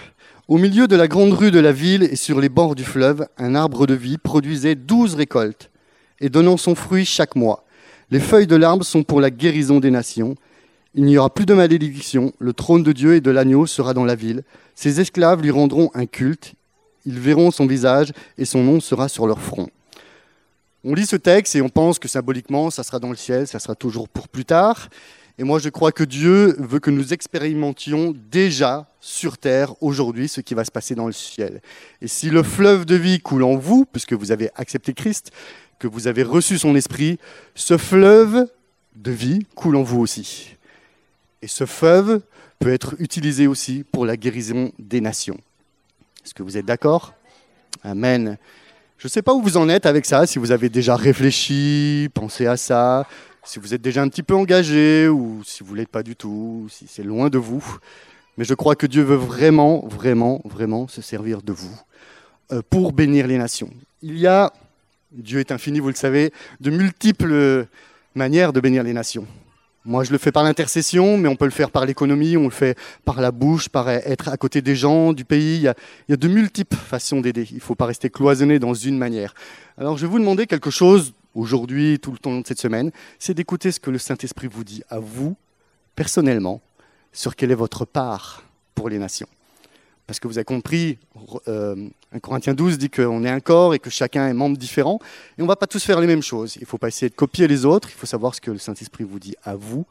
Au 0.51 0.57
milieu 0.57 0.85
de 0.89 0.97
la 0.97 1.07
grande 1.07 1.31
rue 1.31 1.49
de 1.49 1.61
la 1.61 1.71
ville 1.71 2.03
et 2.03 2.17
sur 2.17 2.41
les 2.41 2.49
bords 2.49 2.75
du 2.75 2.83
fleuve, 2.83 3.25
un 3.37 3.55
arbre 3.55 3.87
de 3.87 3.93
vie 3.93 4.17
produisait 4.17 4.75
douze 4.75 5.15
récoltes 5.15 5.71
et 6.19 6.27
donnant 6.27 6.57
son 6.57 6.75
fruit 6.75 7.05
chaque 7.05 7.37
mois. 7.37 7.63
Les 8.09 8.19
feuilles 8.19 8.47
de 8.47 8.57
l'arbre 8.57 8.83
sont 8.83 9.03
pour 9.03 9.21
la 9.21 9.29
guérison 9.29 9.79
des 9.79 9.91
nations. 9.91 10.35
Il 10.93 11.05
n'y 11.05 11.17
aura 11.17 11.33
plus 11.33 11.45
de 11.45 11.53
malédiction. 11.53 12.33
Le 12.39 12.51
trône 12.51 12.83
de 12.83 12.91
Dieu 12.91 13.15
et 13.15 13.21
de 13.21 13.31
l'agneau 13.31 13.65
sera 13.65 13.93
dans 13.93 14.03
la 14.03 14.15
ville. 14.15 14.43
Ses 14.75 14.99
esclaves 14.99 15.41
lui 15.41 15.51
rendront 15.51 15.89
un 15.93 16.05
culte. 16.05 16.55
Ils 17.05 17.17
verront 17.17 17.51
son 17.51 17.65
visage 17.65 18.11
et 18.37 18.43
son 18.43 18.61
nom 18.61 18.81
sera 18.81 19.07
sur 19.07 19.27
leur 19.27 19.39
front. 19.39 19.69
On 20.83 20.93
lit 20.93 21.05
ce 21.05 21.15
texte 21.15 21.55
et 21.55 21.61
on 21.61 21.69
pense 21.69 21.97
que 21.97 22.09
symboliquement, 22.09 22.69
ça 22.71 22.83
sera 22.83 22.99
dans 22.99 23.11
le 23.11 23.15
ciel, 23.15 23.47
ça 23.47 23.59
sera 23.59 23.75
toujours 23.75 24.09
pour 24.09 24.27
plus 24.27 24.43
tard. 24.43 24.89
Et 25.37 25.45
moi, 25.45 25.59
je 25.59 25.69
crois 25.69 25.93
que 25.93 26.03
Dieu 26.03 26.57
veut 26.59 26.79
que 26.79 26.91
nous 26.91 27.13
expérimentions 27.13 28.13
déjà 28.29 28.90
sur 29.01 29.37
terre 29.39 29.73
aujourd'hui 29.81 30.29
ce 30.29 30.39
qui 30.39 30.53
va 30.53 30.63
se 30.63 30.71
passer 30.71 30.95
dans 30.95 31.07
le 31.07 31.11
ciel. 31.11 31.61
Et 32.01 32.07
si 32.07 32.29
le 32.29 32.43
fleuve 32.43 32.85
de 32.85 32.95
vie 32.95 33.19
coule 33.19 33.43
en 33.43 33.55
vous, 33.55 33.85
puisque 33.85 34.13
vous 34.13 34.31
avez 34.31 34.49
accepté 34.55 34.93
Christ, 34.93 35.31
que 35.79 35.87
vous 35.87 36.07
avez 36.07 36.23
reçu 36.23 36.59
son 36.59 36.75
esprit, 36.75 37.17
ce 37.55 37.77
fleuve 37.77 38.47
de 38.95 39.11
vie 39.11 39.45
coule 39.55 39.75
en 39.75 39.83
vous 39.83 39.99
aussi. 39.99 40.55
Et 41.41 41.47
ce 41.47 41.65
fleuve 41.65 42.21
peut 42.59 42.71
être 42.71 42.95
utilisé 42.99 43.47
aussi 43.47 43.83
pour 43.91 44.05
la 44.05 44.15
guérison 44.15 44.71
des 44.77 45.01
nations. 45.01 45.39
Est-ce 46.23 46.35
que 46.35 46.43
vous 46.43 46.57
êtes 46.57 46.65
d'accord? 46.65 47.15
Amen. 47.83 48.37
Je 48.99 49.07
ne 49.07 49.09
sais 49.09 49.23
pas 49.23 49.33
où 49.33 49.41
vous 49.41 49.57
en 49.57 49.67
êtes 49.67 49.87
avec 49.87 50.05
ça, 50.05 50.27
si 50.27 50.37
vous 50.37 50.51
avez 50.51 50.69
déjà 50.69 50.95
réfléchi, 50.95 52.09
pensé 52.13 52.45
à 52.45 52.55
ça, 52.55 53.07
si 53.43 53.57
vous 53.57 53.73
êtes 53.73 53.81
déjà 53.81 54.03
un 54.03 54.09
petit 54.09 54.21
peu 54.21 54.35
engagé 54.35 55.07
ou 55.07 55.41
si 55.43 55.63
vous 55.63 55.73
ne 55.73 55.79
l'êtes 55.79 55.89
pas 55.89 56.03
du 56.03 56.15
tout, 56.15 56.67
si 56.69 56.85
c'est 56.87 57.01
loin 57.01 57.29
de 57.29 57.39
vous. 57.39 57.79
Mais 58.37 58.45
je 58.45 58.53
crois 58.53 58.75
que 58.75 58.87
Dieu 58.87 59.03
veut 59.03 59.15
vraiment, 59.15 59.85
vraiment, 59.87 60.41
vraiment 60.45 60.87
se 60.87 61.01
servir 61.01 61.41
de 61.41 61.53
vous 61.53 61.81
euh, 62.51 62.61
pour 62.69 62.93
bénir 62.93 63.27
les 63.27 63.37
nations. 63.37 63.69
Il 64.01 64.17
y 64.17 64.27
a, 64.27 64.53
Dieu 65.11 65.39
est 65.39 65.51
infini, 65.51 65.79
vous 65.79 65.89
le 65.89 65.95
savez, 65.95 66.31
de 66.59 66.69
multiples 66.71 67.67
manières 68.15 68.53
de 68.53 68.59
bénir 68.59 68.83
les 68.83 68.93
nations. 68.93 69.27
Moi, 69.83 70.03
je 70.03 70.11
le 70.11 70.19
fais 70.19 70.31
par 70.31 70.43
l'intercession, 70.43 71.17
mais 71.17 71.27
on 71.27 71.35
peut 71.35 71.45
le 71.45 71.51
faire 71.51 71.71
par 71.71 71.87
l'économie, 71.87 72.37
on 72.37 72.43
le 72.43 72.51
fait 72.51 72.77
par 73.03 73.19
la 73.19 73.31
bouche, 73.31 73.67
par 73.67 73.89
être 73.89 74.29
à 74.29 74.37
côté 74.37 74.61
des 74.61 74.75
gens, 74.75 75.11
du 75.11 75.25
pays. 75.25 75.55
Il 75.55 75.61
y 75.63 75.67
a, 76.13 76.17
de 76.17 76.27
multiples 76.27 76.75
façons 76.75 77.19
d'aider. 77.19 77.47
Il 77.49 77.55
ne 77.55 77.61
faut 77.61 77.73
pas 77.73 77.87
rester 77.87 78.11
cloisonné 78.11 78.59
dans 78.59 78.75
une 78.75 78.97
manière. 78.97 79.33
Alors, 79.79 79.97
je 79.97 80.05
vais 80.05 80.11
vous 80.11 80.19
demander 80.19 80.45
quelque 80.45 80.69
chose 80.69 81.13
aujourd'hui, 81.33 81.97
tout 81.99 82.11
le 82.11 82.19
temps 82.19 82.39
de 82.39 82.45
cette 82.45 82.59
semaine, 82.59 82.91
c'est 83.17 83.33
d'écouter 83.33 83.71
ce 83.71 83.79
que 83.79 83.89
le 83.89 83.97
Saint-Esprit 83.97 84.47
vous 84.47 84.63
dit 84.63 84.83
à 84.89 84.99
vous, 84.99 85.35
personnellement, 85.95 86.61
sur 87.13 87.35
quelle 87.35 87.51
est 87.51 87.55
votre 87.55 87.85
part 87.85 88.43
pour 88.75 88.89
les 88.89 88.97
nations. 88.97 89.27
Parce 90.07 90.19
que 90.19 90.27
vous 90.27 90.37
avez 90.37 90.45
compris, 90.45 90.97
euh, 91.47 91.87
1 92.11 92.19
Corinthiens 92.19 92.53
12 92.53 92.77
dit 92.77 92.89
qu'on 92.89 93.23
est 93.23 93.29
un 93.29 93.39
corps 93.39 93.73
et 93.73 93.79
que 93.79 93.89
chacun 93.89 94.27
est 94.27 94.33
membre 94.33 94.57
différent. 94.57 94.99
Et 95.37 95.41
on 95.41 95.45
ne 95.45 95.47
va 95.47 95.55
pas 95.55 95.67
tous 95.67 95.83
faire 95.83 96.01
les 96.01 96.07
mêmes 96.07 96.23
choses. 96.23 96.55
Il 96.57 96.61
ne 96.61 96.65
faut 96.65 96.77
pas 96.77 96.89
essayer 96.89 97.09
de 97.09 97.15
copier 97.15 97.47
les 97.47 97.65
autres. 97.65 97.89
Il 97.89 97.95
faut 97.95 98.05
savoir 98.05 98.35
ce 98.35 98.41
que 98.41 98.51
le 98.51 98.57
Saint-Esprit 98.57 99.05
vous 99.05 99.19
dit 99.19 99.35
à 99.43 99.55
vous 99.55 99.85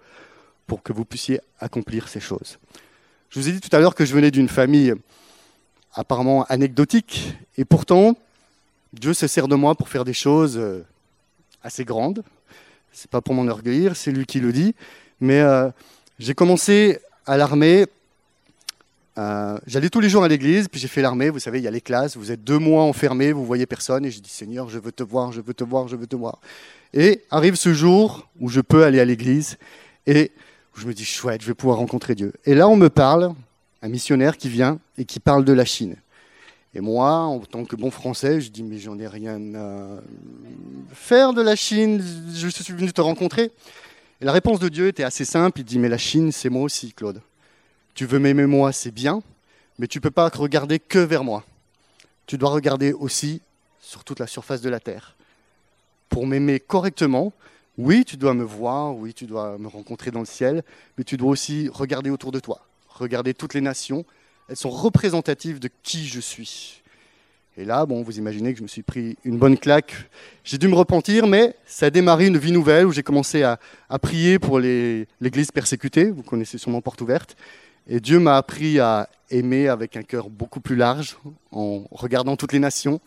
pour 0.67 0.83
que 0.83 0.93
vous 0.93 1.05
puissiez 1.05 1.41
accomplir 1.59 2.09
ces 2.09 2.21
choses. 2.21 2.59
Je 3.31 3.41
vous 3.41 3.49
ai 3.49 3.53
dit 3.53 3.61
tout 3.61 3.75
à 3.75 3.81
l'heure 3.81 3.95
que 3.95 4.05
je 4.05 4.13
venais 4.13 4.31
d'une 4.31 4.49
famille 4.49 4.95
apparemment 5.95 6.45
anecdotique. 6.49 7.35
Et 7.57 7.65
pourtant, 7.65 8.17
Dieu 8.93 9.15
se 9.15 9.27
sert 9.27 9.49
de 9.49 9.55
moi 9.55 9.75
pour 9.75 9.89
faire 9.89 10.05
des 10.05 10.13
choses 10.13 10.59
euh, 10.59 10.85
assez 11.63 11.85
grandes. 11.85 12.23
C'est 12.93 13.11
pas 13.11 13.21
pour 13.21 13.35
m'enorgueillir, 13.35 13.97
c'est 13.97 14.11
lui 14.11 14.27
qui 14.27 14.41
le 14.41 14.53
dit. 14.53 14.75
Mais 15.21 15.41
euh, 15.41 15.71
j'ai 16.19 16.35
commencé 16.35 16.99
à 17.27 17.37
l'armée 17.37 17.87
euh, 19.19 19.59
j'allais 19.67 19.91
tous 19.91 20.01
les 20.01 20.09
jours 20.09 20.25
à 20.25 20.29
l'église, 20.29 20.69
puis 20.69 20.81
j'ai 20.81 20.89
fait 20.89 21.03
l'armée. 21.03 21.29
Vous 21.31 21.41
savez, 21.41 21.59
il 21.59 21.65
y 21.65 21.69
a 21.69 21.71
les 21.71 21.81
classes. 21.81 22.17
Vous 22.17 22.33
êtes 22.33 22.43
deux 22.43 22.59
mois 22.59 22.85
enfermés, 22.85 23.33
vous 23.33 23.45
voyez 23.45 23.67
personne. 23.67 24.05
Et 24.07 24.11
j'ai 24.11 24.21
dit, 24.21 24.31
Seigneur, 24.31 24.71
je 24.71 24.79
veux 24.79 24.93
te 24.93 25.03
voir, 25.03 25.33
je 25.33 25.41
veux 25.41 25.53
te 25.53 25.65
voir, 25.65 25.89
je 25.89 25.97
veux 25.97 26.07
te 26.07 26.17
voir. 26.17 26.39
Et 26.95 27.23
arrive 27.31 27.57
ce 27.57 27.75
jour 27.75 28.27
où 28.41 28.49
je 28.49 28.61
peux 28.61 28.85
aller 28.85 29.01
à 29.01 29.05
l'église 29.05 29.59
et 30.07 30.33
je 30.75 30.87
me 30.87 30.95
dis, 30.95 31.05
chouette, 31.05 31.43
je 31.43 31.47
vais 31.47 31.55
pouvoir 31.55 31.79
rencontrer 31.79 32.15
Dieu. 32.15 32.33
Et 32.47 32.55
là, 32.55 32.69
on 32.69 32.77
me 32.77 32.89
parle, 32.89 33.35
un 33.83 33.89
missionnaire 33.89 34.37
qui 34.37 34.49
vient 34.49 34.79
et 34.97 35.05
qui 35.05 35.21
parle 35.21 35.45
de 35.45 35.53
la 35.53 35.65
Chine. 35.65 35.97
Et 36.75 36.81
moi, 36.81 37.11
en 37.11 37.41
tant 37.41 37.65
que 37.65 37.77
bon 37.77 37.91
français, 37.91 38.41
je 38.41 38.51
dis, 38.51 38.63
mais 38.63 38.79
j'en 38.79 38.99
ai 38.99 39.09
rien 39.09 39.39
à 39.55 40.01
faire 40.93 41.33
de 41.33 41.43
la 41.43 41.57
Chine, 41.57 42.03
je 42.33 42.49
suis 42.49 42.73
venu 42.73 42.93
te 42.93 43.01
rencontrer. 43.01 43.51
Et 44.21 44.25
la 44.25 44.33
réponse 44.33 44.61
de 44.61 44.69
Dieu 44.69 44.89
était 44.89 45.03
assez 45.03 45.25
simple. 45.25 45.61
Il 45.61 45.65
dit, 45.65 45.79
mais 45.79 45.89
la 45.89 45.99
Chine, 45.99 46.31
c'est 46.33 46.51
moi 46.51 46.63
aussi, 46.63 46.93
Claude. 46.93 47.23
Tu 47.95 48.07
veux 48.07 48.19
m'aimer 48.19 48.47
moi, 48.47 48.73
c'est 48.73 48.91
bien, 48.91 49.23
mais 49.79 49.87
tu 49.87 49.99
ne 49.99 50.03
peux 50.03 50.11
pas 50.11 50.29
regarder 50.29 50.79
que 50.79 50.99
vers 50.99 51.25
moi. 51.25 51.45
Tu 52.27 52.39
dois 52.39 52.51
regarder 52.51 52.93
aussi 52.93 53.41
sur 53.81 54.05
toute 54.05 54.21
la 54.21 54.27
surface 54.27 54.61
de 54.61 54.69
la 54.69 54.79
terre. 54.79 55.17
Pour 56.09 56.27
m'aimer 56.27 56.61
correctement, 56.61 57.33
oui, 57.79 58.05
tu 58.05 58.17
dois 58.17 58.35
me 58.35 58.45
voir, 58.45 58.95
oui, 58.95 59.15
tu 59.15 59.27
dois 59.27 59.57
me 59.59 59.69
rencontrer 59.69 60.11
dans 60.11 60.21
le 60.21 60.27
ciel, 60.27 60.63
mais 60.99 61.05
tu 61.05 61.17
dois 61.17 61.31
aussi 61.31 61.69
regarder 61.73 62.11
autour 62.11 62.31
de 62.31 62.41
toi, 62.41 62.67
regarder 62.89 63.33
toutes 63.33 63.55
les 63.55 63.61
nations. 63.61 64.05
Elles 64.49 64.57
sont 64.57 64.71
représentatives 64.71 65.61
de 65.61 65.71
qui 65.83 66.07
je 66.07 66.21
suis. 66.21 66.80
Et 67.57 67.65
là, 67.65 67.85
bon, 67.85 68.03
vous 68.03 68.17
imaginez 68.17 68.53
que 68.53 68.59
je 68.59 68.63
me 68.63 68.69
suis 68.69 68.83
pris 68.83 69.17
une 69.25 69.37
bonne 69.37 69.59
claque. 69.59 69.95
J'ai 70.45 70.57
dû 70.57 70.69
me 70.69 70.75
repentir, 70.75 71.27
mais 71.27 71.55
ça 71.67 71.87
a 71.87 71.91
démarré 71.91 72.29
une 72.29 72.39
vie 72.39 72.53
nouvelle 72.53 72.87
où 72.87 72.93
j'ai 72.93 73.03
commencé 73.03 73.43
à, 73.43 73.59
prier 74.01 74.39
pour 74.39 74.61
l'Église 74.61 75.51
persécutée. 75.51 76.11
Vous 76.11 76.23
connaissez 76.23 76.59
sûrement 76.59 76.81
Porte 76.81 77.01
Ouverte. 77.01 77.37
Et 77.89 77.99
Dieu 77.99 78.21
m'a 78.21 78.37
appris 78.37 78.79
à 78.79 79.09
aimer 79.31 79.69
avec 79.69 79.97
un 79.97 80.03
cœur 80.03 80.31
beaucoup 80.31 80.61
plus 80.61 80.77
large, 80.77 81.19
en 81.51 81.85
regardant 81.91 82.37
toutes 82.37 82.53
les 82.53 82.61
nations, 82.61 83.01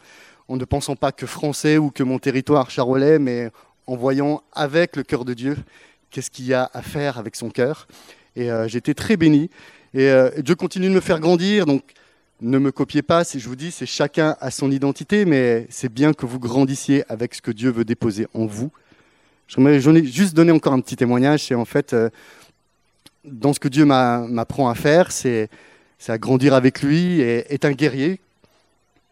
en 0.50 0.58
ne 0.58 0.66
pensant 0.66 0.98
pas 0.98 1.14
que 1.14 1.26
français 1.26 1.78
ou 1.78 1.90
que 1.90 2.04
mon 2.04 2.20
territoire 2.20 2.70
charolais, 2.70 3.20
mais 3.20 3.50
en 3.88 3.96
voyant 3.96 4.44
avec 4.52 4.98
le 4.98 5.04
cœur 5.04 5.24
de 5.24 5.34
Dieu 5.34 5.56
qu'est-ce 6.12 6.30
qu'il 6.30 6.46
y 6.46 6.54
a 6.54 6.70
à 6.74 6.82
faire 6.82 7.18
avec 7.18 7.38
son 7.38 7.50
cœur. 7.50 7.88
Et 8.36 8.52
euh, 8.52 8.68
j'étais 8.68 8.94
très 8.94 9.16
béni. 9.16 9.50
Et 9.94 10.10
euh, 10.10 10.30
Dieu 10.42 10.56
continue 10.56 10.90
de 10.90 10.94
me 10.94 11.02
faire 11.02 11.20
grandir. 11.20 11.66
Donc, 11.66 11.84
ne 12.44 12.58
me 12.60 12.72
copiez 12.72 13.02
pas, 13.02 13.24
si 13.24 13.40
je 13.40 13.48
vous 13.48 13.56
dis, 13.56 13.72
c'est 13.72 13.86
chacun 13.86 14.36
à 14.42 14.52
son 14.52 14.70
identité, 14.70 15.24
mais 15.24 15.66
c'est 15.70 15.92
bien 15.92 16.14
que 16.14 16.26
vous 16.26 16.40
grandissiez 16.40 17.04
avec 17.10 17.34
ce 17.34 17.42
que 17.42 17.52
Dieu 17.52 17.72
veut 17.72 17.86
déposer 17.86 18.28
en 18.34 18.46
vous. 18.46 18.70
J'aimerais 19.48 19.80
juste 19.80 20.34
donner 20.34 20.52
encore 20.52 20.74
un 20.74 20.82
petit 20.82 20.98
témoignage. 20.98 21.44
C'est 21.44 21.56
en 21.56 21.64
fait, 21.64 21.94
euh, 21.94 22.10
dans 23.24 23.54
ce 23.54 23.60
que 23.60 23.70
Dieu 23.70 23.86
m'apprend 23.86 24.70
à 24.70 24.76
faire, 24.76 25.12
c'est 25.12 25.50
à 26.08 26.18
grandir 26.18 26.54
avec 26.54 26.82
lui 26.82 27.22
et 27.22 27.54
être 27.54 27.64
un 27.66 27.72
guerrier. 27.72 28.20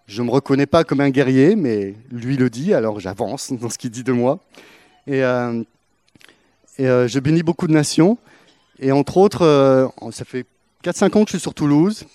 Je 0.08 0.22
ne 0.22 0.28
me 0.28 0.32
reconnais 0.32 0.66
pas 0.66 0.84
comme 0.84 1.00
un 1.00 1.10
guerrier, 1.10 1.56
mais 1.56 1.96
lui 2.12 2.36
le 2.36 2.50
dit, 2.50 2.74
alors 2.74 3.00
j'avance 3.00 3.54
dans 3.62 3.70
ce 3.70 3.78
qu'il 3.78 3.92
dit 3.92 4.04
de 4.04 4.12
moi. 4.12 4.40
Et, 5.08 5.24
euh, 5.24 5.64
euh, 6.82 7.08
je 7.08 7.20
bénis 7.20 7.44
beaucoup 7.44 7.68
de 7.68 7.74
nations. 7.74 8.18
Et 8.80 8.92
entre 8.92 9.18
autres, 9.18 9.92
ça 10.12 10.26
fait 10.26 10.46
4-5 10.84 11.18
ans 11.18 11.24
que 11.24 11.30
je 11.30 11.38
suis 11.38 11.40
sur 11.40 11.54
Toulouse. 11.54 12.06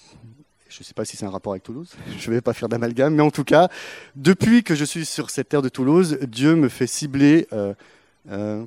Je 0.77 0.83
ne 0.83 0.85
sais 0.85 0.93
pas 0.93 1.07
si 1.07 1.17
c'est 1.17 1.25
un 1.25 1.31
rapport 1.31 1.55
avec 1.55 1.63
Toulouse, 1.63 1.95
je 2.19 2.29
ne 2.29 2.35
vais 2.35 2.43
pas 2.43 2.53
faire 2.53 2.69
d'amalgame, 2.69 3.15
mais 3.15 3.23
en 3.23 3.31
tout 3.31 3.45
cas, 3.45 3.71
depuis 4.15 4.63
que 4.63 4.75
je 4.75 4.85
suis 4.85 5.07
sur 5.07 5.31
cette 5.31 5.49
terre 5.49 5.63
de 5.63 5.71
Toulouse, 5.71 6.19
Dieu 6.29 6.55
me 6.55 6.69
fait 6.69 6.87
cibler 6.87 7.49
euh, 7.51 7.73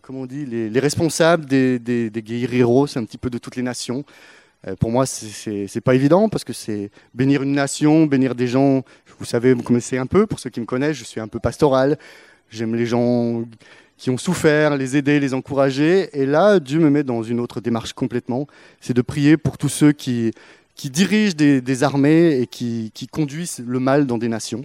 comment 0.02 0.22
on 0.22 0.26
dit, 0.26 0.44
les, 0.48 0.80
responsables 0.80 1.46
des, 1.46 1.78
des, 1.78 2.12
c'est 2.12 2.98
un 2.98 3.06
petit 3.06 3.20
peu 3.20 3.30
de 3.30 3.38
toutes 3.38 3.58
les 3.58 3.62
nations. 3.62 4.06
Euh, 4.68 4.76
pour 4.76 4.90
moi, 4.90 5.06
c'est 5.06 5.82
pas 5.82 5.94
évident 5.94 6.30
parce 6.30 6.44
que 6.44 6.54
c'est 6.54 6.90
bénir 7.14 7.44
une 7.44 7.52
nation, 7.52 8.08
bénir 8.08 8.34
des 8.34 8.48
gens. 8.48 8.84
Vous 9.20 9.26
savez, 9.26 9.54
vous 9.54 9.62
connaissez 9.62 10.00
un 10.00 10.08
peu. 10.08 10.26
Pour 10.26 10.40
ceux 10.40 10.50
qui 10.50 10.62
me 10.62 10.66
connaissent, 10.66 10.98
je 10.98 11.04
suis 11.04 11.20
un 11.20 11.28
peu 11.28 11.40
pastoral. 11.40 12.00
J'aime 12.50 12.74
les 12.74 12.88
gens 12.88 13.44
qui 13.98 14.10
ont 14.10 14.18
souffert, 14.18 14.78
les 14.78 14.98
aider, 14.98 15.20
les 15.20 15.36
encourager. 15.36 16.10
Et 16.20 16.26
là, 16.26 16.60
Dieu 16.60 16.80
me 16.80 16.90
met 16.90 17.04
dans 17.04 17.22
une 17.22 17.40
autre 17.40 17.62
démarche 17.62 17.94
complètement. 17.94 18.48
C'est 18.80 18.96
de 18.96 19.02
prier 19.04 19.38
pour 19.38 19.58
tous 19.58 19.70
ceux 19.70 19.92
qui, 19.92 20.32
qui 20.80 20.90
dirigent 20.90 21.36
des, 21.36 21.84
armées 21.84 22.40
et 22.40 22.48
qui, 22.48 23.08
conduisent 23.12 23.62
le 23.68 23.80
mal 23.80 24.08
dans 24.08 24.18
des 24.18 24.30
nations. 24.30 24.64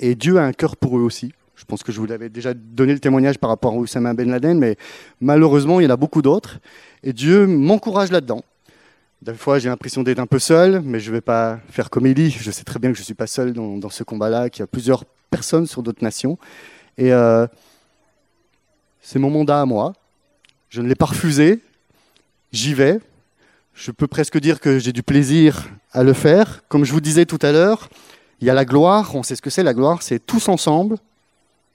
Et 0.00 0.14
Dieu 0.14 0.38
a 0.38 0.42
un 0.42 0.54
cœur 0.54 0.78
pour 0.78 0.96
eux 0.96 1.02
aussi. 1.02 1.34
Je 1.56 1.66
pense 1.66 1.82
que 1.82 1.92
je 1.92 2.00
vous 2.00 2.06
l'avais 2.06 2.30
déjà 2.30 2.54
donné 2.54 2.94
le 2.94 3.00
témoignage 3.00 3.36
par 3.36 3.50
rapport 3.50 3.74
à 3.74 3.76
Oussama 3.76 4.14
Ben 4.14 4.30
Laden, 4.30 4.58
mais 4.58 4.76
malheureusement, 5.20 5.78
il 5.78 5.84
y 5.84 5.86
en 5.88 5.90
a 5.90 5.96
beaucoup 5.98 6.22
d'autres. 6.22 6.58
Et 7.02 7.12
Dieu 7.12 7.46
m'encourage 7.46 8.10
là-dedans. 8.10 8.42
Des 9.20 9.34
fois, 9.34 9.58
j'ai 9.58 9.68
l'impression 9.68 10.02
d'être 10.02 10.20
un 10.20 10.26
peu 10.26 10.38
seul, 10.38 10.80
mais 10.80 11.00
je 11.00 11.10
ne 11.10 11.16
vais 11.16 11.20
pas 11.20 11.60
faire 11.68 11.90
comme 11.90 12.06
Élie. 12.06 12.30
Je 12.30 12.50
sais 12.50 12.64
très 12.64 12.78
bien 12.78 12.90
que 12.90 12.96
je 12.96 13.02
ne 13.02 13.04
suis 13.04 13.12
pas 13.12 13.26
seul 13.26 13.52
dans, 13.52 13.90
ce 13.90 14.04
combat-là, 14.04 14.48
qu'il 14.48 14.60
y 14.60 14.64
a 14.64 14.66
plusieurs 14.66 15.04
personnes 15.30 15.66
sur 15.66 15.82
d'autres 15.82 16.02
nations. 16.02 16.38
Et 16.96 17.12
euh, 17.12 17.46
c'est 19.02 19.18
mon 19.18 19.28
mandat 19.28 19.60
à 19.60 19.66
moi. 19.66 19.92
Je 20.70 20.80
ne 20.80 20.88
l'ai 20.88 20.94
pas 20.94 21.04
refusé. 21.04 21.60
J'y 22.52 22.72
vais. 22.72 23.00
Je 23.76 23.90
peux 23.90 24.06
presque 24.06 24.40
dire 24.40 24.58
que 24.58 24.78
j'ai 24.78 24.92
du 24.92 25.02
plaisir 25.02 25.68
à 25.92 26.02
le 26.02 26.14
faire. 26.14 26.64
Comme 26.68 26.84
je 26.84 26.92
vous 26.92 27.02
disais 27.02 27.26
tout 27.26 27.38
à 27.42 27.52
l'heure, 27.52 27.90
il 28.40 28.46
y 28.46 28.50
a 28.50 28.54
la 28.54 28.64
gloire. 28.64 29.14
On 29.14 29.22
sait 29.22 29.36
ce 29.36 29.42
que 29.42 29.50
c'est 29.50 29.62
la 29.62 29.74
gloire. 29.74 30.02
C'est 30.02 30.18
tous 30.18 30.48
ensemble 30.48 30.96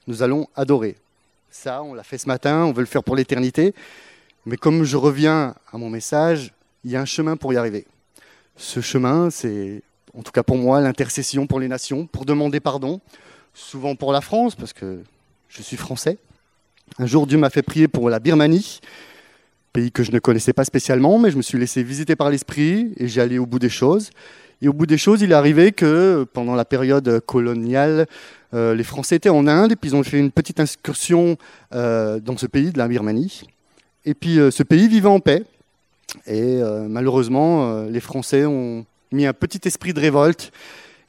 nous 0.07 0.23
allons 0.23 0.47
adorer. 0.55 0.95
Ça, 1.51 1.83
on 1.83 1.93
l'a 1.93 2.03
fait 2.03 2.17
ce 2.17 2.27
matin, 2.27 2.65
on 2.65 2.71
veut 2.71 2.81
le 2.81 2.87
faire 2.87 3.03
pour 3.03 3.15
l'éternité. 3.15 3.75
Mais 4.45 4.57
comme 4.57 4.83
je 4.83 4.97
reviens 4.97 5.53
à 5.71 5.77
mon 5.77 5.91
message, 5.91 6.53
il 6.83 6.91
y 6.91 6.95
a 6.95 7.01
un 7.01 7.05
chemin 7.05 7.37
pour 7.37 7.53
y 7.53 7.57
arriver. 7.57 7.85
Ce 8.57 8.79
chemin, 8.79 9.29
c'est, 9.29 9.83
en 10.17 10.23
tout 10.23 10.31
cas 10.31 10.41
pour 10.41 10.57
moi, 10.57 10.81
l'intercession 10.81 11.45
pour 11.45 11.59
les 11.59 11.67
nations, 11.67 12.07
pour 12.07 12.25
demander 12.25 12.59
pardon, 12.59 12.99
souvent 13.53 13.95
pour 13.95 14.11
la 14.11 14.21
France, 14.21 14.55
parce 14.55 14.73
que 14.73 15.03
je 15.49 15.61
suis 15.61 15.77
français. 15.77 16.17
Un 16.97 17.05
jour, 17.05 17.27
Dieu 17.27 17.37
m'a 17.37 17.51
fait 17.51 17.61
prier 17.61 17.87
pour 17.87 18.09
la 18.09 18.19
Birmanie, 18.19 18.79
pays 19.71 19.91
que 19.91 20.03
je 20.03 20.11
ne 20.11 20.19
connaissais 20.19 20.53
pas 20.53 20.65
spécialement, 20.65 21.19
mais 21.19 21.31
je 21.31 21.37
me 21.37 21.41
suis 21.41 21.57
laissé 21.57 21.83
visiter 21.83 22.15
par 22.15 22.29
l'Esprit 22.29 22.93
et 22.97 23.07
j'ai 23.07 23.21
allé 23.21 23.37
au 23.37 23.45
bout 23.45 23.59
des 23.59 23.69
choses. 23.69 24.09
Et 24.61 24.67
au 24.67 24.73
bout 24.73 24.85
des 24.85 24.97
choses, 24.97 25.21
il 25.21 25.31
est 25.31 25.35
arrivé 25.35 25.71
que 25.71 26.25
pendant 26.33 26.53
la 26.53 26.65
période 26.65 27.19
coloniale, 27.25 28.05
euh, 28.53 28.75
les 28.75 28.83
Français 28.83 29.15
étaient 29.15 29.29
en 29.29 29.47
Inde 29.47 29.71
et 29.71 29.75
puis 29.75 29.89
ils 29.91 29.95
ont 29.95 30.03
fait 30.03 30.19
une 30.19 30.31
petite 30.31 30.59
incursion 30.59 31.37
euh, 31.73 32.19
dans 32.19 32.37
ce 32.37 32.45
pays 32.45 32.71
de 32.71 32.77
la 32.77 32.87
Birmanie. 32.87 33.43
Et 34.05 34.13
puis 34.13 34.39
euh, 34.39 34.51
ce 34.51 34.61
pays 34.61 34.87
vivait 34.87 35.07
en 35.07 35.19
paix. 35.19 35.43
Et 36.27 36.59
malheureusement, 36.89 37.83
les 37.83 38.01
Français 38.01 38.45
ont 38.45 38.85
mis 39.13 39.25
un 39.25 39.31
petit 39.31 39.61
esprit 39.63 39.93
de 39.93 39.99
révolte 40.01 40.51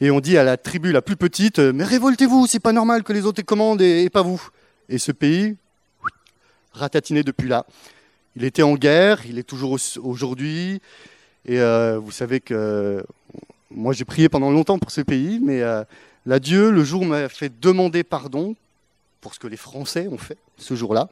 et 0.01 0.13
ont 0.13 0.21
dit 0.21 0.39
à 0.39 0.45
la 0.45 0.57
tribu 0.57 0.93
la 0.93 1.03
plus 1.03 1.17
petite 1.17 1.59
Mais 1.59 1.83
révoltez-vous, 1.83 2.47
c'est 2.47 2.61
pas 2.61 2.73
normal 2.73 3.03
que 3.03 3.13
les 3.13 3.27
autres 3.27 3.43
commandent 3.43 3.83
et, 3.83 4.05
et 4.05 4.11
pas 4.11 4.23
vous. 4.23 4.41
Et 4.89 4.99
ce 4.99 5.11
pays, 5.11 5.57
ratatiné 6.73 7.25
depuis 7.25 7.49
là. 7.49 7.67
Il 8.37 8.45
était 8.45 8.63
en 8.63 8.75
guerre, 8.75 9.27
il 9.27 9.39
est 9.39 9.43
toujours 9.43 9.79
aujourd'hui. 10.03 10.81
Et 11.45 11.59
vous 11.97 12.11
savez 12.11 12.41
que 12.41 13.05
moi 13.71 13.93
j'ai 13.93 14.05
prié 14.05 14.29
pendant 14.29 14.51
longtemps 14.51 14.79
pour 14.79 14.91
ce 14.91 15.01
pays, 15.01 15.41
mais 15.43 15.63
Là, 16.25 16.39
Dieu, 16.39 16.71
le 16.71 16.85
jour, 16.85 17.05
m'a 17.05 17.29
fait 17.29 17.53
demander 17.61 18.05
pardon 18.05 18.55
pour 19.21 19.35
ce 19.35 19.41
que 19.41 19.49
les 19.49 19.57
Français 19.57 20.07
ont 20.09 20.19
fait 20.19 20.39
ce 20.57 20.75
jour-là. 20.75 21.09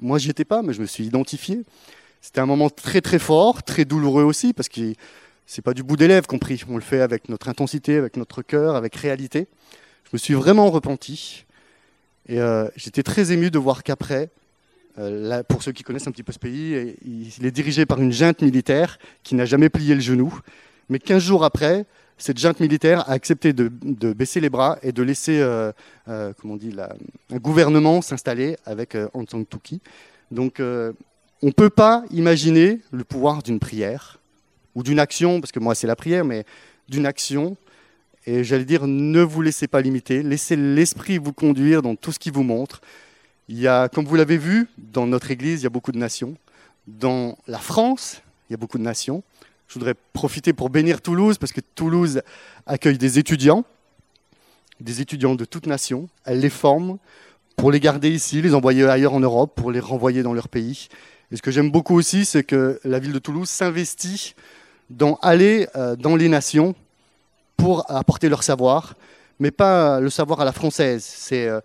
Moi, 0.00 0.18
j'y 0.18 0.30
étais 0.30 0.44
pas, 0.44 0.62
mais 0.62 0.72
je 0.72 0.80
me 0.80 0.86
suis 0.86 1.04
identifié. 1.04 1.62
C'était 2.20 2.40
un 2.40 2.46
moment 2.46 2.68
très 2.68 3.00
très 3.00 3.20
fort, 3.20 3.62
très 3.62 3.84
douloureux 3.84 4.24
aussi, 4.24 4.52
parce 4.52 4.68
que 4.68 4.94
c'est 5.46 5.62
pas 5.62 5.74
du 5.74 5.84
bout 5.84 5.96
des 5.96 6.08
lèvres 6.08 6.26
qu'on 6.26 6.40
prie. 6.40 6.60
On 6.68 6.74
le 6.74 6.82
fait 6.82 7.00
avec 7.00 7.28
notre 7.28 7.48
intensité, 7.48 7.96
avec 7.96 8.16
notre 8.16 8.42
cœur, 8.42 8.74
avec 8.74 8.96
réalité. 8.96 9.46
Je 10.04 10.10
me 10.12 10.18
suis 10.18 10.34
vraiment 10.34 10.70
repenti. 10.70 11.44
Et 12.26 12.40
euh, 12.40 12.68
j'étais 12.74 13.04
très 13.04 13.30
ému 13.30 13.52
de 13.52 13.58
voir 13.58 13.84
qu'après, 13.84 14.28
Euh, 14.98 15.42
pour 15.44 15.62
ceux 15.62 15.72
qui 15.72 15.82
connaissent 15.82 16.06
un 16.08 16.12
petit 16.12 16.22
peu 16.22 16.32
ce 16.32 16.38
pays, 16.38 16.96
il 17.04 17.46
est 17.46 17.50
dirigé 17.50 17.86
par 17.86 18.00
une 18.00 18.12
junte 18.12 18.42
militaire 18.42 18.98
qui 19.22 19.34
n'a 19.34 19.44
jamais 19.44 19.68
plié 19.68 19.94
le 19.94 20.00
genou. 20.00 20.38
Mais 20.88 20.98
15 20.98 21.22
jours 21.22 21.44
après, 21.44 21.86
cette 22.16 22.38
junte 22.38 22.60
militaire 22.60 23.08
a 23.08 23.12
accepté 23.12 23.52
de, 23.52 23.68
baisser 24.12 24.40
les 24.40 24.50
bras 24.50 24.78
et 24.82 24.90
de 24.90 25.02
laisser 25.02 25.38
euh, 25.38 25.72
euh, 26.08 26.32
comment 26.40 26.54
on 26.54 26.56
dit, 26.56 26.74
un 27.30 27.36
gouvernement 27.36 28.02
s'installer 28.02 28.56
avec 28.64 28.96
Aung 29.14 29.28
San 29.28 29.44
Suu 29.50 29.58
Kyi. 29.62 29.80
Donc 30.30 30.60
on 30.60 31.46
ne 31.46 31.52
peut 31.52 31.70
pas 31.70 32.04
imaginer 32.10 32.80
le 32.90 33.04
pouvoir 33.04 33.42
d'une 33.42 33.60
prière 33.60 34.18
ou 34.74 34.82
d'une 34.82 34.98
action, 34.98 35.40
parce 35.40 35.52
que 35.52 35.60
moi 35.60 35.74
c'est 35.74 35.86
la 35.86 35.96
prière, 35.96 36.24
mais 36.24 36.44
d'une 36.88 37.06
action. 37.06 37.56
Et 38.26 38.44
j'allais 38.44 38.64
dire, 38.64 38.86
ne 38.86 39.22
vous 39.22 39.40
laissez 39.40 39.68
pas 39.68 39.80
limiter, 39.80 40.22
laissez 40.22 40.56
l'esprit 40.56 41.18
vous 41.18 41.32
conduire 41.32 41.82
dans 41.82 41.94
tout 41.94 42.12
ce 42.12 42.18
qui 42.18 42.30
vous 42.30 42.42
montre. 42.42 42.80
Il 43.48 43.58
y 43.58 43.66
a, 43.66 43.88
comme 43.88 44.04
vous 44.04 44.16
l'avez 44.16 44.36
vu, 44.36 44.68
dans 44.76 45.06
notre 45.06 45.30
Église, 45.30 45.60
il 45.60 45.64
y 45.64 45.66
a 45.66 45.70
beaucoup 45.70 45.92
de 45.92 45.98
nations. 45.98 46.36
Dans 46.86 47.38
la 47.46 47.58
France, 47.58 48.20
il 48.48 48.52
y 48.52 48.54
a 48.54 48.56
beaucoup 48.58 48.78
de 48.78 48.82
nations. 48.82 49.22
Je 49.68 49.74
voudrais 49.74 49.94
profiter 50.12 50.52
pour 50.52 50.68
bénir 50.68 51.00
Toulouse, 51.00 51.38
parce 51.38 51.52
que 51.52 51.60
Toulouse 51.74 52.22
accueille 52.66 52.98
des 52.98 53.18
étudiants, 53.18 53.64
des 54.80 55.00
étudiants 55.00 55.34
de 55.34 55.44
toutes 55.44 55.66
nations. 55.66 56.08
Elle 56.24 56.40
les 56.40 56.50
forme 56.50 56.98
pour 57.56 57.72
les 57.72 57.80
garder 57.80 58.10
ici, 58.10 58.42
les 58.42 58.54
envoyer 58.54 58.84
ailleurs 58.84 59.14
en 59.14 59.20
Europe, 59.20 59.52
pour 59.56 59.72
les 59.72 59.80
renvoyer 59.80 60.22
dans 60.22 60.34
leur 60.34 60.48
pays. 60.48 60.88
Et 61.32 61.36
ce 61.36 61.42
que 61.42 61.50
j'aime 61.50 61.70
beaucoup 61.70 61.94
aussi, 61.94 62.24
c'est 62.24 62.44
que 62.44 62.78
la 62.84 62.98
ville 62.98 63.12
de 63.12 63.18
Toulouse 63.18 63.48
s'investit 63.48 64.34
dans 64.90 65.16
aller 65.16 65.68
euh, 65.76 65.96
dans 65.96 66.16
les 66.16 66.28
nations 66.28 66.74
pour 67.56 67.90
apporter 67.90 68.28
leur 68.28 68.42
savoir, 68.42 68.94
mais 69.38 69.50
pas 69.50 70.00
le 70.00 70.10
savoir 70.10 70.40
à 70.40 70.44
la 70.44 70.52
française. 70.52 71.04
C'est 71.04 71.48
euh, 71.48 71.60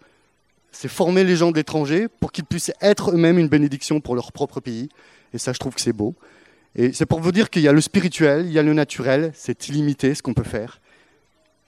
c'est 0.73 0.89
former 0.89 1.23
les 1.23 1.35
gens 1.35 1.51
de 1.51 1.55
l'étranger 1.55 2.07
pour 2.19 2.31
qu'ils 2.31 2.45
puissent 2.45 2.71
être 2.81 3.11
eux-mêmes 3.11 3.37
une 3.37 3.47
bénédiction 3.47 4.01
pour 4.01 4.15
leur 4.15 4.31
propre 4.31 4.59
pays. 4.59 4.89
Et 5.31 5.37
ça, 5.37 5.53
je 5.53 5.59
trouve 5.59 5.75
que 5.75 5.81
c'est 5.81 5.93
beau. 5.93 6.15
Et 6.75 6.91
c'est 6.91 7.05
pour 7.05 7.19
vous 7.19 7.31
dire 7.31 7.51
qu'il 7.51 7.61
y 7.61 7.67
a 7.67 7.71
le 7.71 7.79
spirituel, 7.79 8.47
il 8.47 8.51
y 8.51 8.59
a 8.59 8.63
le 8.63 8.73
naturel, 8.73 9.31
c'est 9.35 9.69
illimité 9.69 10.15
ce 10.15 10.23
qu'on 10.23 10.33
peut 10.33 10.43
faire. 10.43 10.81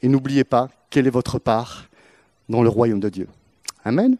Et 0.01 0.07
n'oubliez 0.07 0.43
pas 0.43 0.69
quelle 0.89 1.05
est 1.05 1.12
votre 1.12 1.38
part 1.38 1.88
dans 2.50 2.63
le 2.63 2.69
royaume 2.69 3.00
de 3.00 3.09
Dieu. 3.09 3.27
Amen. 3.83 4.17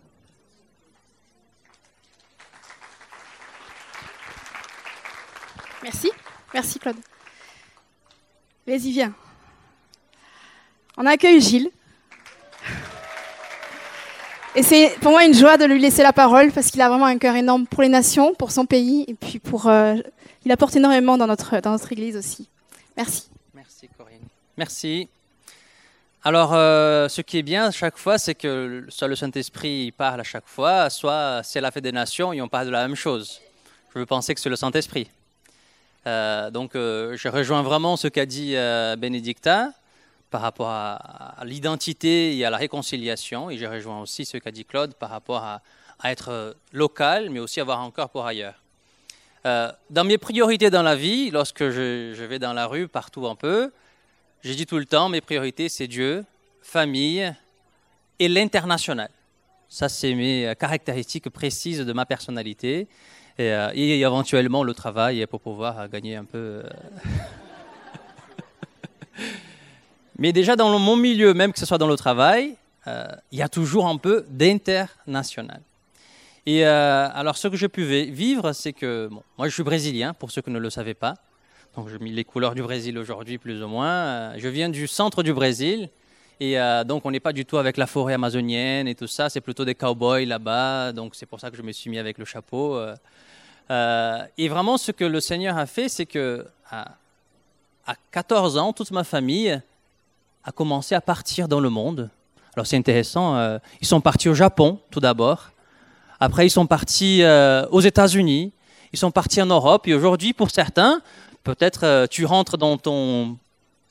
Merci. 5.82 6.12
Merci 6.54 6.80
Claude. 6.80 6.96
Vas-y, 8.68 8.92
viens. 8.92 9.14
On 10.98 11.06
accueille 11.08 11.42
Gilles. 11.42 11.72
Et 14.58 14.64
c'est 14.64 14.96
pour 15.02 15.12
moi 15.12 15.26
une 15.26 15.34
joie 15.34 15.58
de 15.58 15.66
lui 15.66 15.80
laisser 15.80 16.02
la 16.02 16.14
parole 16.14 16.50
parce 16.54 16.72
qu'il 16.72 16.80
a 16.80 16.88
vraiment 16.88 17.06
un 17.06 17.18
cœur 17.18 17.36
énorme 17.36 17.68
pour 17.68 17.84
les 17.84 17.90
nations, 17.90 18.34
pour 18.34 18.52
son 18.52 18.66
pays 18.66 19.04
et 19.06 19.14
puis 19.14 19.38
pour. 19.38 19.68
Euh, 19.68 19.96
il 20.46 20.52
apporte 20.52 20.74
énormément 20.78 21.18
dans 21.18 21.28
notre, 21.28 21.60
dans 21.60 21.72
notre 21.72 21.92
Église 21.92 22.16
aussi. 22.16 22.48
Merci. 22.96 23.28
Merci 23.54 23.90
Corinne. 23.98 24.22
Merci. 24.58 25.10
Alors, 26.24 26.54
euh, 26.54 27.10
ce 27.10 27.20
qui 27.20 27.38
est 27.38 27.44
bien 27.44 27.66
à 27.66 27.72
chaque 27.72 27.98
fois, 27.98 28.18
c'est 28.18 28.34
que 28.34 28.86
soit 28.88 29.10
le 29.10 29.18
Saint-Esprit 29.18 29.92
parle 29.92 30.22
à 30.22 30.24
chaque 30.24 30.48
fois, 30.48 30.90
soit 30.90 31.42
c'est 31.44 31.60
la 31.60 31.70
fête 31.70 31.84
des 31.84 31.92
nations 31.92 32.32
et 32.32 32.42
on 32.42 32.48
parle 32.48 32.68
de 32.68 32.72
la 32.72 32.88
même 32.88 32.96
chose. 32.96 33.42
Je 33.94 34.00
veux 34.00 34.06
penser 34.06 34.34
que 34.34 34.40
c'est 34.40 34.50
le 34.50 34.56
Saint-Esprit. 34.56 35.10
Euh, 36.08 36.50
donc, 36.50 36.72
je 36.76 37.28
rejoins 37.28 37.62
vraiment 37.62 37.98
ce 37.98 38.08
qu'a 38.08 38.26
dit 38.26 38.56
Bénédicta 38.98 39.72
par 40.36 40.42
rapport 40.42 40.68
à, 40.68 41.38
l'identité 41.46 42.36
et 42.36 42.44
à 42.44 42.50
la 42.50 42.58
réconciliation. 42.58 43.50
Et 43.50 43.58
je 43.58 43.66
rejoins 43.66 44.02
aussi 44.02 44.26
ce 44.26 44.36
qu'a 44.36 44.52
dit 44.52 44.66
Claude 44.66 44.94
par 44.94 45.10
rapport 45.10 45.42
à, 45.42 45.62
être 46.04 46.58
local, 46.74 47.30
mais 47.30 47.40
aussi 47.40 47.62
avoir 47.62 47.80
un 47.80 47.90
cœur 47.90 48.10
pour 48.10 48.26
ailleurs. 48.26 48.62
Euh, 49.46 49.72
dans 49.90 50.04
mes 50.04 50.18
priorités 50.18 50.70
dans 50.70 50.84
la 50.84 50.98
vie, 50.98 51.32
lorsque 51.32 51.70
je, 51.70 52.22
vais 52.26 52.38
dans 52.38 52.52
la 52.52 52.68
rue, 52.68 52.90
partout 52.90 53.28
un 53.28 53.36
peu, 53.36 53.72
j'ai 54.44 54.56
dit 54.56 54.66
tout 54.66 54.78
le 54.78 54.86
temps, 54.86 55.08
mes 55.08 55.22
priorités, 55.22 55.70
c'est 55.70 55.88
Dieu, 55.88 56.26
famille 56.62 57.34
et 58.20 58.28
l'international. 58.28 59.10
Ça, 59.70 59.88
c'est 59.88 60.14
mes 60.16 60.54
caractéristiques 60.60 61.30
précises 61.30 61.80
de 61.80 61.94
ma 61.94 62.06
personnalité. 62.06 62.90
Et, 63.38 63.54
euh, 63.54 63.72
éventuellement 63.74 64.66
le 64.66 64.74
travail 64.74 65.26
pour 65.28 65.40
pouvoir 65.40 65.88
gagner 65.88 66.18
un 66.18 66.26
peu. 66.26 66.38
Euh, 66.38 66.70
Mais 70.18 70.32
déjà 70.32 70.56
dans 70.56 70.78
mon 70.80 70.96
milieu, 70.96 71.34
même 71.34 71.52
que 71.52 71.60
ce 71.60 71.66
soit 71.66 71.78
dans 71.78 71.88
le 71.88 71.98
travail, 71.98 72.56
euh, 72.88 73.08
il 73.32 73.40
y 73.40 73.42
a 73.42 73.50
toujours 73.50 73.88
un 73.88 73.98
peu 73.98 74.26
d'international. 74.30 75.62
Et 76.46 76.66
euh, 76.66 77.10
alors 77.14 77.38
ce 77.38 77.48
que 77.48 77.58
j'ai 77.58 77.68
pu 77.68 77.84
vivre, 77.84 78.54
c'est 78.54 78.74
que 78.74 79.10
moi 79.38 79.48
je 79.48 79.54
suis 79.54 79.64
brésilien, 79.64 80.14
pour 80.14 80.32
ceux 80.32 80.42
qui 80.42 80.52
ne 80.52 80.60
le 80.60 80.70
savaient 80.70 80.94
pas. 80.94 81.16
Donc 81.76 81.90
j'ai 81.90 82.00
mis 82.00 82.12
les 82.12 82.24
couleurs 82.24 82.56
du 82.56 82.62
Brésil 82.62 82.98
aujourd'hui 82.98 83.38
plus 83.38 83.62
ou 83.62 83.68
moins. 83.68 83.90
Euh, 83.90 84.34
je 84.38 84.48
viens 84.48 84.70
du 84.70 84.88
centre 84.88 85.24
du 85.24 85.34
Brésil. 85.34 85.90
Et 86.42 86.58
donc 86.86 87.06
on 87.06 87.12
n'est 87.12 87.22
pas 87.22 87.32
du 87.32 87.46
tout 87.46 87.58
avec 87.58 87.78
la 87.78 87.88
forêt 87.88 88.14
amazonienne 88.14 88.90
et 88.90 88.96
tout 88.96 89.08
ça, 89.08 89.30
c'est 89.30 89.40
plutôt 89.40 89.64
des 89.64 89.74
cowboys 89.74 90.26
là-bas. 90.26 90.92
Donc 90.92 91.16
c'est 91.16 91.26
pour 91.26 91.40
ça 91.40 91.50
que 91.50 91.56
je 91.56 91.62
me 91.62 91.72
suis 91.72 91.90
mis 91.90 91.98
avec 91.98 92.18
le 92.18 92.26
chapeau. 92.26 92.78
et 93.70 94.48
vraiment 94.50 94.78
ce 94.78 94.92
que 94.92 95.06
le 95.06 95.22
Seigneur 95.22 95.58
a 95.58 95.66
fait, 95.66 95.88
c'est 95.88 96.06
que 96.06 96.46
à 96.70 97.96
14 98.12 98.58
ans, 98.58 98.74
toute 98.74 98.92
ma 98.92 99.06
famille 99.06 99.62
a 100.46 100.52
commencé 100.52 100.94
à 100.96 101.02
partir 101.02 101.48
dans 101.48 101.60
le 101.60 101.70
monde. 101.70 102.10
Alors 102.56 102.68
c'est 102.68 102.78
intéressant, 102.78 103.36
euh, 103.36 103.58
ils 103.82 103.88
sont 103.88 104.00
partis 104.00 104.30
au 104.30 104.34
Japon 104.34 104.80
tout 104.92 105.00
d'abord, 105.00 105.50
après 106.20 106.46
ils 106.46 106.52
sont 106.52 106.68
partis 106.68 107.24
euh, 107.24 107.66
aux 107.72 107.82
États-Unis, 107.82 108.54
ils 108.94 109.00
sont 109.00 109.12
partis 109.12 109.42
en 109.42 109.48
Europe, 109.48 109.88
et 109.88 109.94
aujourd'hui 109.94 110.32
pour 110.32 110.52
certains, 110.52 111.02
peut-être 111.44 111.84
euh, 111.84 112.08
tu 112.08 112.26
rentres 112.26 112.58
dans 112.58 112.78
ton 112.78 113.38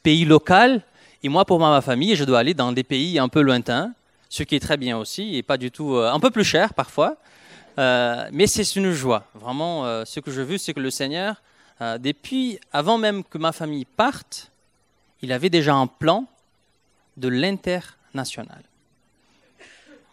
pays 0.02 0.24
local, 0.24 0.82
et 1.22 1.28
moi 1.28 1.44
pour 1.44 1.58
ma 1.58 1.80
famille, 1.82 2.14
je 2.14 2.24
dois 2.24 2.38
aller 2.38 2.54
dans 2.54 2.72
des 2.72 2.84
pays 2.84 3.18
un 3.18 3.28
peu 3.28 3.42
lointains, 3.42 3.92
ce 4.30 4.44
qui 4.44 4.54
est 4.54 4.60
très 4.60 4.76
bien 4.76 4.96
aussi, 4.96 5.36
et 5.36 5.42
pas 5.42 5.58
du 5.58 5.70
tout, 5.70 5.96
un 5.96 6.20
peu 6.20 6.30
plus 6.30 6.44
cher 6.44 6.72
parfois, 6.72 7.16
mais 7.76 8.46
c'est 8.46 8.76
une 8.76 8.92
joie. 8.92 9.24
Vraiment, 9.34 10.04
ce 10.04 10.20
que 10.20 10.30
je 10.30 10.42
veux, 10.42 10.58
c'est 10.58 10.74
que 10.74 10.80
le 10.80 10.90
Seigneur, 10.90 11.36
depuis, 11.80 12.58
avant 12.72 12.98
même 12.98 13.22
que 13.24 13.38
ma 13.38 13.52
famille 13.52 13.84
parte, 13.84 14.50
il 15.22 15.32
avait 15.32 15.50
déjà 15.50 15.74
un 15.74 15.86
plan 15.86 16.26
de 17.16 17.29
l'international. 17.29 18.62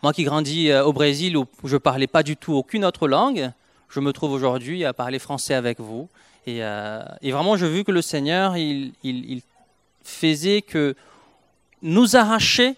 Moi 0.03 0.13
qui 0.13 0.23
grandis 0.23 0.69
euh, 0.69 0.83
au 0.83 0.93
Brésil 0.93 1.37
où 1.37 1.47
je 1.63 1.73
ne 1.73 1.79
parlais 1.79 2.07
pas 2.07 2.23
du 2.23 2.35
tout 2.35 2.53
aucune 2.53 2.85
autre 2.85 3.07
langue, 3.07 3.51
je 3.89 3.99
me 3.99 4.11
trouve 4.13 4.31
aujourd'hui 4.31 4.85
à 4.85 4.93
parler 4.93 5.19
français 5.19 5.53
avec 5.53 5.79
vous. 5.79 6.09
Et, 6.47 6.63
euh, 6.63 7.03
vraiment, 7.21 7.55
j'ai 7.55 7.69
vu 7.69 7.83
que 7.83 7.91
le 7.91 8.01
Seigneur, 8.01 8.57
il, 8.57 9.41
faisait 10.03 10.63
que 10.63 10.95
nous 11.83 12.15
arracher 12.15 12.75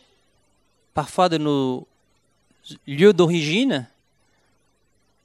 parfois 0.94 1.30
de 1.30 1.38
nos 1.38 1.88
lieux 2.86 3.14
d'origine, 3.14 3.88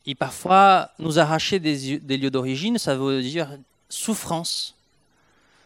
et 0.07 0.15
parfois 0.15 0.91
nous 1.01 1.19
arracher 1.19 1.59
des, 1.59 1.99
lieux 2.17 2.31
d'origine, 2.31 2.79
ça 2.79 2.95
veut 2.95 3.21
dire 3.21 3.51
souffrance, 3.89 4.77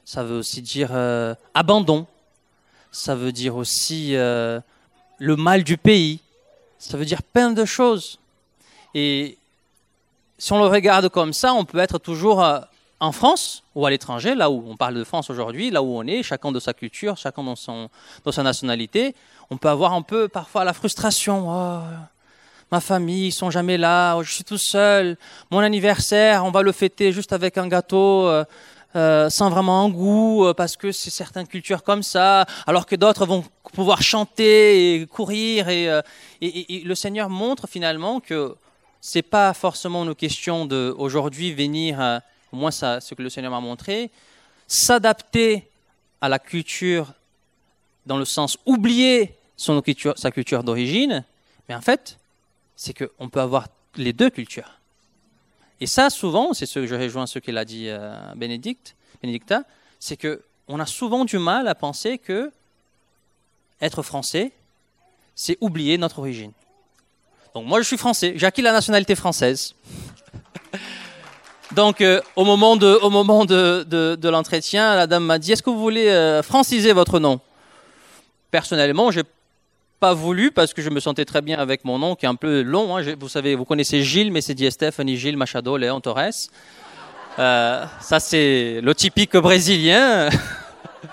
ça 0.06 0.24
veut 0.24 0.38
aussi 0.38 0.62
dire 0.62 0.88
euh, 0.92 1.34
abandon, 1.52 2.06
ça 2.92 3.14
veut 3.14 3.32
dire 3.32 3.56
aussi 3.56 4.14
euh, 4.14 4.60
le 5.18 5.36
mal 5.36 5.64
du 5.64 5.78
pays, 5.78 6.20
ça 6.78 6.96
veut 6.96 7.06
dire 7.06 7.22
plein 7.22 7.50
de 7.50 7.64
choses. 7.64 8.18
Et 8.94 9.38
si 10.38 10.52
on 10.52 10.58
le 10.58 10.66
regarde 10.66 11.08
comme 11.08 11.32
ça, 11.32 11.54
on 11.54 11.64
peut 11.64 11.78
être 11.78 11.98
toujours 11.98 12.44
euh, 12.44 12.60
en 13.00 13.10
France 13.10 13.62
ou 13.74 13.86
à 13.86 13.90
l'étranger, 13.90 14.34
là 14.34 14.50
où 14.50 14.62
on 14.68 14.76
parle 14.76 14.94
de 14.94 15.04
France 15.04 15.30
aujourd'hui, 15.30 15.70
là 15.70 15.82
où 15.82 15.96
on 15.96 16.06
est, 16.06 16.22
chacun 16.22 16.52
de 16.52 16.60
sa 16.60 16.74
culture, 16.74 17.16
chacun 17.16 17.42
dans, 17.42 17.56
son, 17.56 17.88
dans 18.24 18.32
sa 18.32 18.42
nationalité. 18.42 19.14
On 19.50 19.56
peut 19.56 19.70
avoir 19.70 19.94
un 19.94 20.02
peu 20.02 20.28
parfois 20.28 20.64
la 20.64 20.74
frustration. 20.74 21.46
Oh, 21.48 21.80
ma 22.70 22.80
famille, 22.80 23.28
ils 23.28 23.32
sont 23.32 23.50
jamais 23.50 23.78
là, 23.78 24.16
oh, 24.16 24.22
je 24.22 24.32
suis 24.32 24.44
tout 24.44 24.58
seul. 24.58 25.16
Mon 25.50 25.60
anniversaire, 25.60 26.44
on 26.44 26.50
va 26.50 26.62
le 26.62 26.72
fêter 26.72 27.12
juste 27.12 27.32
avec 27.32 27.56
un 27.56 27.68
gâteau. 27.68 28.28
Euh, 28.94 29.30
sans 29.30 29.48
vraiment 29.48 29.86
un 29.86 29.88
goût, 29.88 30.44
euh, 30.44 30.52
parce 30.52 30.76
que 30.76 30.92
c'est 30.92 31.08
certaines 31.08 31.46
cultures 31.46 31.82
comme 31.82 32.02
ça, 32.02 32.44
alors 32.66 32.84
que 32.84 32.94
d'autres 32.94 33.24
vont 33.24 33.42
pouvoir 33.72 34.02
chanter 34.02 34.96
et 35.00 35.06
courir. 35.06 35.70
Et, 35.70 35.88
euh, 35.88 36.02
le 36.42 36.94
Seigneur 36.94 37.30
montre 37.30 37.66
finalement 37.66 38.20
que 38.20 38.54
c'est 39.00 39.22
pas 39.22 39.54
forcément 39.54 40.04
une 40.04 40.14
question 40.14 40.66
de 40.66 40.94
aujourd'hui 40.98 41.54
venir, 41.54 42.20
au 42.52 42.56
moins 42.56 42.70
ça, 42.70 43.00
ce 43.00 43.14
que 43.14 43.22
le 43.22 43.30
Seigneur 43.30 43.50
m'a 43.50 43.60
montré, 43.60 44.10
s'adapter 44.66 45.70
à 46.20 46.28
la 46.28 46.38
culture 46.38 47.14
dans 48.04 48.18
le 48.18 48.26
sens 48.26 48.58
oublier 48.66 49.34
son 49.56 49.82
sa 50.16 50.30
culture 50.30 50.64
d'origine, 50.64 51.24
mais 51.68 51.74
en 51.74 51.80
fait, 51.80 52.18
c'est 52.76 52.92
qu'on 52.92 53.28
peut 53.30 53.40
avoir 53.40 53.68
les 53.96 54.12
deux 54.12 54.28
cultures. 54.28 54.81
Et 55.82 55.86
ça, 55.86 56.10
souvent, 56.10 56.52
c'est 56.52 56.64
ce 56.64 56.78
que 56.78 56.86
je 56.86 56.94
rejoins 56.94 57.26
ce 57.26 57.40
qu'il 57.40 57.58
a 57.58 57.64
dit 57.64 57.86
euh, 57.88 58.14
Bénédicta, 58.36 59.64
c'est 59.98 60.16
qu'on 60.16 60.78
a 60.78 60.86
souvent 60.86 61.24
du 61.24 61.38
mal 61.38 61.66
à 61.66 61.74
penser 61.74 62.18
que 62.18 62.52
être 63.80 64.04
français, 64.04 64.52
c'est 65.34 65.58
oublier 65.60 65.98
notre 65.98 66.20
origine. 66.20 66.52
Donc 67.52 67.66
moi 67.66 67.80
je 67.80 67.86
suis 67.88 67.96
français, 67.96 68.34
j'ai 68.36 68.46
acquis 68.46 68.62
la 68.62 68.70
nationalité 68.70 69.16
française. 69.16 69.74
Donc 71.72 72.00
euh, 72.00 72.20
au 72.36 72.44
moment 72.44 72.76
de, 72.76 73.00
au 73.02 73.10
moment 73.10 73.44
de, 73.44 73.82
de, 73.82 74.28
l'entretien, 74.28 74.94
la 74.94 75.08
dame 75.08 75.24
m'a 75.24 75.40
dit 75.40 75.50
Est-ce 75.50 75.64
que 75.64 75.70
vous 75.70 75.80
voulez 75.80 76.10
euh, 76.10 76.44
franciser 76.44 76.92
votre 76.92 77.18
nom? 77.18 77.40
Personnellement, 78.52 79.10
j'ai 79.10 79.24
pas 80.02 80.14
voulu 80.14 80.50
parce 80.50 80.74
que 80.74 80.82
je 80.82 80.90
me 80.90 80.98
sentais 80.98 81.24
très 81.24 81.42
bien 81.42 81.60
avec 81.60 81.84
mon 81.84 81.96
nom 81.96 82.16
qui 82.16 82.26
est 82.26 82.28
un 82.28 82.34
peu 82.34 82.62
long. 82.62 82.96
Hein. 82.96 83.14
Vous 83.20 83.28
savez, 83.28 83.54
vous 83.54 83.64
connaissez 83.64 84.02
Gilles, 84.02 84.32
mais 84.32 84.40
c'est 84.40 84.52
dit 84.52 84.68
Stéphanie 84.68 85.16
Gilles 85.16 85.36
Machado 85.36 85.76
Léon 85.76 86.00
Torres. 86.00 86.48
Euh, 87.38 87.86
ça, 88.00 88.18
c'est 88.18 88.80
le 88.82 88.94
typique 88.96 89.36
brésilien. 89.36 90.28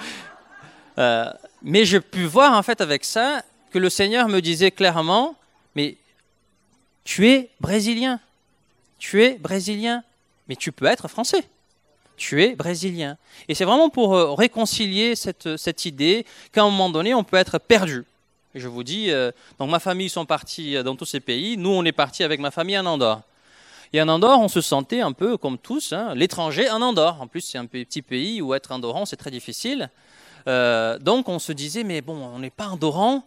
euh, 0.98 1.32
mais 1.62 1.86
j'ai 1.86 2.00
pu 2.02 2.24
voir, 2.24 2.58
en 2.58 2.64
fait, 2.64 2.82
avec 2.82 3.06
ça, 3.06 3.44
que 3.70 3.78
le 3.78 3.92
Seigneur 3.92 4.28
me 4.28 4.40
disait 4.42 4.72
clairement, 4.72 5.36
mais 5.76 5.96
tu 7.04 7.28
es 7.30 7.52
brésilien. 7.62 8.20
Tu 8.98 9.24
es 9.24 9.38
brésilien. 9.38 10.02
Mais 10.48 10.56
tu 10.56 10.72
peux 10.72 10.88
être 10.88 11.08
français. 11.08 11.44
Tu 12.18 12.44
es 12.44 12.56
brésilien. 12.56 13.18
Et 13.48 13.54
c'est 13.54 13.66
vraiment 13.66 13.92
pour 13.92 14.16
euh, 14.16 14.34
réconcilier 14.34 15.16
cette, 15.16 15.58
cette 15.58 15.86
idée 15.86 16.26
qu'à 16.52 16.64
un 16.64 16.72
moment 16.72 16.90
donné, 16.90 17.14
on 17.14 17.24
peut 17.24 17.38
être 17.38 17.60
perdu. 17.60 18.04
Je 18.56 18.68
vous 18.68 18.84
dis, 18.84 19.12
euh, 19.12 19.32
donc 19.60 19.70
ma 19.70 19.80
famille 19.80 20.10
sont 20.10 20.26
partis 20.26 20.82
dans 20.84 20.96
tous 20.96 21.06
ces 21.06 21.20
pays. 21.20 21.56
Nous, 21.56 21.70
on 21.70 21.86
est 21.86 21.92
partis 21.92 22.24
avec 22.24 22.40
ma 22.40 22.50
famille 22.50 22.78
en 22.80 22.86
Andorre. 22.86 23.22
Et 23.94 24.02
en 24.02 24.08
Andorre, 24.08 24.40
on 24.40 24.48
se 24.48 24.62
sentait 24.62 25.02
un 25.02 25.14
peu 25.14 25.38
comme 25.38 25.58
tous, 25.58 25.94
hein, 25.94 26.14
l'étranger 26.16 26.70
en 26.70 26.82
Andorre. 26.82 27.22
En 27.22 27.28
plus, 27.28 27.42
c'est 27.42 27.58
un 27.58 27.66
petit 27.66 28.02
pays 28.02 28.42
où 28.42 28.54
être 28.54 28.72
andorran, 28.72 29.06
c'est 29.06 29.16
très 29.16 29.32
difficile. 29.32 29.90
Euh, 30.48 30.98
donc, 31.00 31.28
on 31.28 31.40
se 31.40 31.52
disait, 31.52 31.84
mais 31.84 32.02
bon, 32.02 32.16
on 32.16 32.40
n'est 32.40 32.50
pas 32.50 32.68
andorran, 32.68 33.24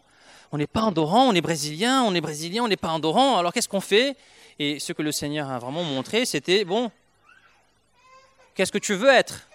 on 0.53 0.59
n'est 0.59 0.67
pas 0.69 0.83
andorran, 0.83 1.29
on 1.29 1.35
est 1.35 1.41
brésilien, 1.41 2.03
on 2.03 2.15
est 2.15 2.21
brésilien, 2.21 2.63
on 2.63 2.69
n'est 2.69 2.77
pas 2.77 2.91
andorran. 2.91 3.39
Alors, 3.39 3.53
qu'est-ce 3.53 3.69
qu'on 3.69 3.81
fait? 3.81 4.17
Et 4.59 4.79
ce 4.79 4.93
que 4.93 5.03
le 5.03 5.13
Seigneur 5.13 5.51
a 5.51 5.59
vraiment 5.59 5.83
montré, 5.83 6.25
c'était, 6.25 6.65
bon, 6.65 6.91
qu'est-ce 8.55 8.73
que 8.73 8.79
tu 8.79 8.95
veux 8.95 9.11
être? 9.11 9.49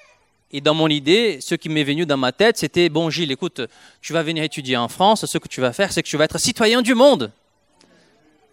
Et 0.51 0.61
dans 0.61 0.73
mon 0.73 0.87
idée, 0.87 1.39
ce 1.41 1.55
qui 1.55 1.67
m'est 1.67 1.83
venu 1.83 2.05
dans 2.05 2.17
ma 2.17 2.31
tête, 2.31 2.57
c'était, 2.57 2.87
bon 2.87 3.09
Gilles, 3.09 3.31
écoute, 3.31 3.61
tu 4.01 4.13
vas 4.13 4.23
venir 4.23 4.43
étudier 4.43 4.77
en 4.77 4.87
France, 4.87 5.25
ce 5.25 5.37
que 5.37 5.47
tu 5.47 5.59
vas 5.59 5.73
faire, 5.73 5.91
c'est 5.91 6.01
que 6.01 6.07
tu 6.07 6.17
vas 6.17 6.23
être 6.23 6.37
citoyen 6.37 6.81
du 6.81 6.95
monde. 6.95 7.31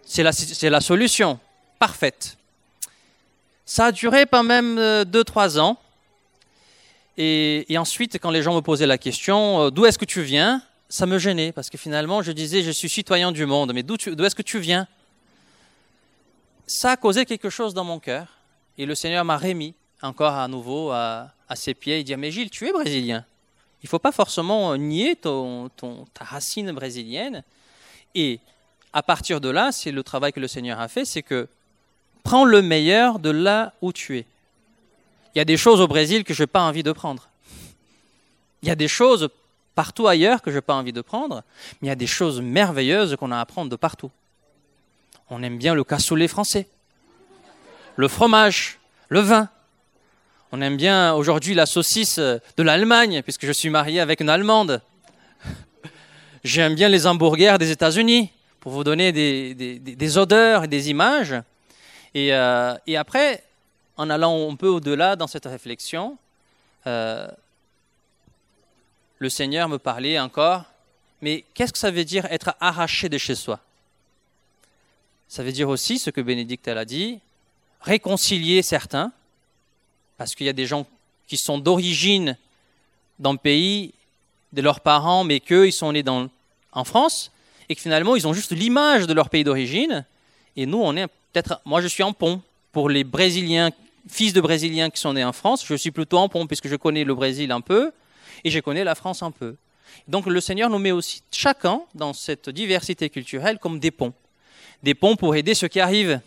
C'est 0.03 0.23
la, 0.23 0.81
solution 0.81 1.39
parfaite. 1.79 2.37
Ça 3.65 3.87
a 3.87 3.93
duré 3.93 4.27
pas 4.27 4.43
même 4.43 4.77
2-3 4.77 5.57
euh, 5.57 5.61
ans. 5.61 5.79
Et, 7.17 7.77
ensuite, 7.79 8.19
quand 8.21 8.31
les 8.31 8.43
gens 8.43 8.55
me 8.55 8.61
posaient 8.61 8.87
la 8.87 8.99
question, 8.99 9.63
euh, 9.63 9.71
d'où 9.71 9.87
est-ce 9.87 9.99
que 9.99 10.05
tu 10.05 10.23
viens 10.23 10.63
Ça 10.89 11.07
me 11.07 11.19
gênait, 11.19 11.53
parce 11.53 11.71
que 11.71 11.79
finalement, 11.79 12.23
je 12.23 12.33
disais, 12.33 12.63
je 12.63 12.73
suis 12.73 12.89
citoyen 12.89 13.31
du 13.31 13.47
monde, 13.47 13.73
mais 13.73 13.85
d'où 13.85 13.95
est-ce 13.95 14.35
que 14.35 14.43
tu 14.43 14.59
viens? 14.59 14.89
Ça 16.67 16.93
a 16.93 16.97
causé 16.97 17.25
quelque 17.25 17.51
chose 17.51 17.73
dans 17.73 17.85
mon 17.85 18.01
cœur, 18.01 18.27
et 18.79 18.85
le 18.85 18.97
Seigneur 18.97 19.25
m'a 19.25 19.39
remis 19.39 19.75
encore 20.03 20.35
à 20.35 20.49
nouveau 20.49 20.91
à, 20.91 21.34
ses 21.55 21.75
pieds 21.75 22.01
et 22.01 22.05
dire, 22.05 22.19
mais 22.19 22.31
Gilles, 22.31 22.51
tu 22.51 22.67
es 22.67 22.73
brésilien. 22.73 23.25
Il 23.83 23.87
ne 23.87 23.89
faut 23.91 23.99
pas 23.99 24.13
forcément 24.13 24.77
nier 24.77 25.15
ton, 25.17 25.69
ta 25.79 26.25
racine 26.25 26.73
brésilienne. 26.73 27.43
Et 28.15 28.41
à 28.93 29.03
partir 29.03 29.41
de 29.41 29.51
là, 29.51 29.73
c'est 29.73 29.91
le 29.91 30.03
travail 30.03 30.33
que 30.33 30.41
le 30.41 30.49
Seigneur 30.49 30.81
a 30.81 30.89
fait, 30.89 31.05
c'est 31.05 31.23
que 31.23 31.49
prends 32.23 32.45
le 32.45 32.63
meilleur 32.63 33.19
de 33.19 33.31
là 33.31 33.75
où 33.83 33.93
tu 33.93 34.19
es. 34.19 34.27
Il 35.35 35.39
y 35.39 35.41
a 35.41 35.45
des 35.45 35.57
choses 35.57 35.81
au 35.81 35.89
Brésil 35.89 36.25
que 36.25 36.33
je 36.33 36.45
n'ai 36.45 36.47
pas 36.47 36.63
envie 36.63 36.83
de 36.83 36.93
prendre. 36.93 37.29
Il 38.63 38.69
y 38.69 38.71
a 38.71 38.77
des 38.77 38.89
choses 38.89 39.29
partout 39.75 40.07
ailleurs 40.07 40.41
que 40.41 40.51
je 40.51 40.57
n'ai 40.57 40.63
pas 40.63 40.75
envie 40.75 40.93
de 40.93 41.01
prendre, 41.01 41.43
mais 41.81 41.87
il 41.87 41.89
y 41.89 41.93
a 41.93 41.97
des 41.97 42.07
choses 42.07 42.41
merveilleuses 42.41 43.17
qu'on 43.17 43.33
a 43.33 43.37
à 43.37 43.41
apprendre 43.41 43.71
de 43.71 43.77
partout. 43.77 44.11
On 45.29 45.43
aime 45.43 45.59
bien 45.59 45.75
le 45.75 45.85
cassoulet 45.85 46.29
français, 46.29 46.69
le 47.97 48.09
fromage, 48.09 48.79
le 49.09 49.21
vin. 49.21 49.49
On 50.57 50.61
aime 50.61 50.77
bien 50.77 51.15
aujourd'hui 51.15 51.53
la 51.53 51.67
saucisse 51.67 52.21
de 52.21 52.63
l'Allemagne, 52.63 53.23
puisque 53.23 53.45
je 53.45 53.51
suis 53.51 53.71
marié 53.71 53.99
avec 53.99 54.21
une 54.21 54.29
Allemande. 54.29 54.81
J'aime 56.45 56.77
bien 56.77 56.89
les 56.89 57.09
hamburgers 57.09 57.57
des 57.59 57.73
États-Unis, 57.73 58.31
pour 58.61 58.71
vous 58.71 58.85
donner 58.85 59.11
des, 59.11 59.53
des 59.81 60.17
odeurs 60.17 60.63
et 60.63 60.69
des 60.69 60.91
images. 60.91 61.35
Euh, 62.15 62.77
et, 62.87 62.97
après, 62.97 63.43
en 63.97 64.09
allant 64.09 64.49
un 64.49 64.55
peu 64.55 64.69
au-delà 64.69 65.17
dans 65.17 65.27
cette 65.27 65.47
réflexion, 65.47 66.17
euh, 66.87 67.27
le 69.19 69.29
Seigneur 69.29 69.69
me 69.69 69.79
parlait 69.79 70.21
encore, 70.21 70.67
mais 71.21 71.45
qu'est-ce 71.55 71.73
que 71.73 71.79
ça 71.81 71.91
veut 71.91 72.05
dire 72.05 72.27
être 72.27 72.55
arraché 72.61 73.09
de 73.09 73.19
chez 73.19 73.35
soi? 73.35 73.59
Ça 75.27 75.43
veut 75.43 75.51
dire 75.51 75.69
aussi 75.69 75.99
ce 75.99 76.11
que 76.11 76.21
Bénédicte 76.21 76.69
a 76.69 76.85
dit, 76.85 77.19
réconcilier 77.81 78.63
certains, 78.63 79.11
parce 80.17 80.35
qu'il 80.35 80.47
y 80.47 80.51
a 80.51 80.55
des 80.55 80.67
gens 80.67 80.87
qui 81.27 81.37
sont 81.37 81.59
d'origine 81.59 82.37
dans 83.19 83.33
le 83.33 83.39
pays 83.39 83.95
de 84.53 84.63
leurs 84.63 84.81
parents, 84.81 85.25
mais 85.25 85.41
qu'eux, 85.41 85.67
ils 85.67 85.73
sont 85.73 85.93
nés 85.93 86.05
en 86.73 86.85
France, 86.85 87.31
et 87.69 87.75
que 87.75 87.81
finalement, 87.81 88.17
ils 88.17 88.27
ont 88.27 88.33
juste 88.33 88.53
l'image 88.53 89.07
de 89.07 89.13
leur 89.15 89.31
pays 89.31 89.45
d'origine, 89.45 90.05
et 90.57 90.67
nous, 90.67 90.79
on 90.79 90.97
est 90.97 91.07
peut-être, 91.33 91.61
moi 91.65 91.81
je 91.81 91.89
suis 91.89 92.03
en 92.03 92.13
pont. 92.13 92.41
Pour 92.73 92.89
les 92.89 93.05
Brésiliens, 93.05 93.71
fils 94.09 94.33
de 94.33 94.41
Brésiliens 94.41 94.91
qui 94.91 95.01
sont 95.01 95.13
nés 95.13 95.25
en 95.25 95.33
France, 95.33 95.65
je 95.67 95.75
suis 95.75 95.91
plutôt 95.91 96.19
en 96.19 96.29
pont 96.29 96.47
puisque 96.47 96.69
je 96.69 96.77
connais 96.77 97.05
le 97.05 97.15
Brésil 97.15 97.53
un 97.53 97.61
peu 97.61 97.93
et 98.43 98.51
je 98.51 98.59
connais 98.61 98.85
la 98.85 98.95
France 98.95 99.23
un 99.23 99.31
peu. 99.31 99.55
Donc 100.09 100.27
le 100.27 100.41
Seigneur 100.41 100.71
nous 100.71 100.79
met 100.79 100.91
aussi 100.91 101.23
chacun 101.31 101.81
dans 101.95 102.13
cette 102.13 102.51
diversité 102.51 103.11
culturelle 103.11 103.59
comme 103.59 103.79
des 103.79 103.93
ponts. 103.93 104.13
Des 104.83 104.95
ponts 104.95 105.15
pour 105.17 105.37
aider 105.37 105.55
ceux 105.55 105.69
qui 105.69 105.81
arrivent. 105.81 106.21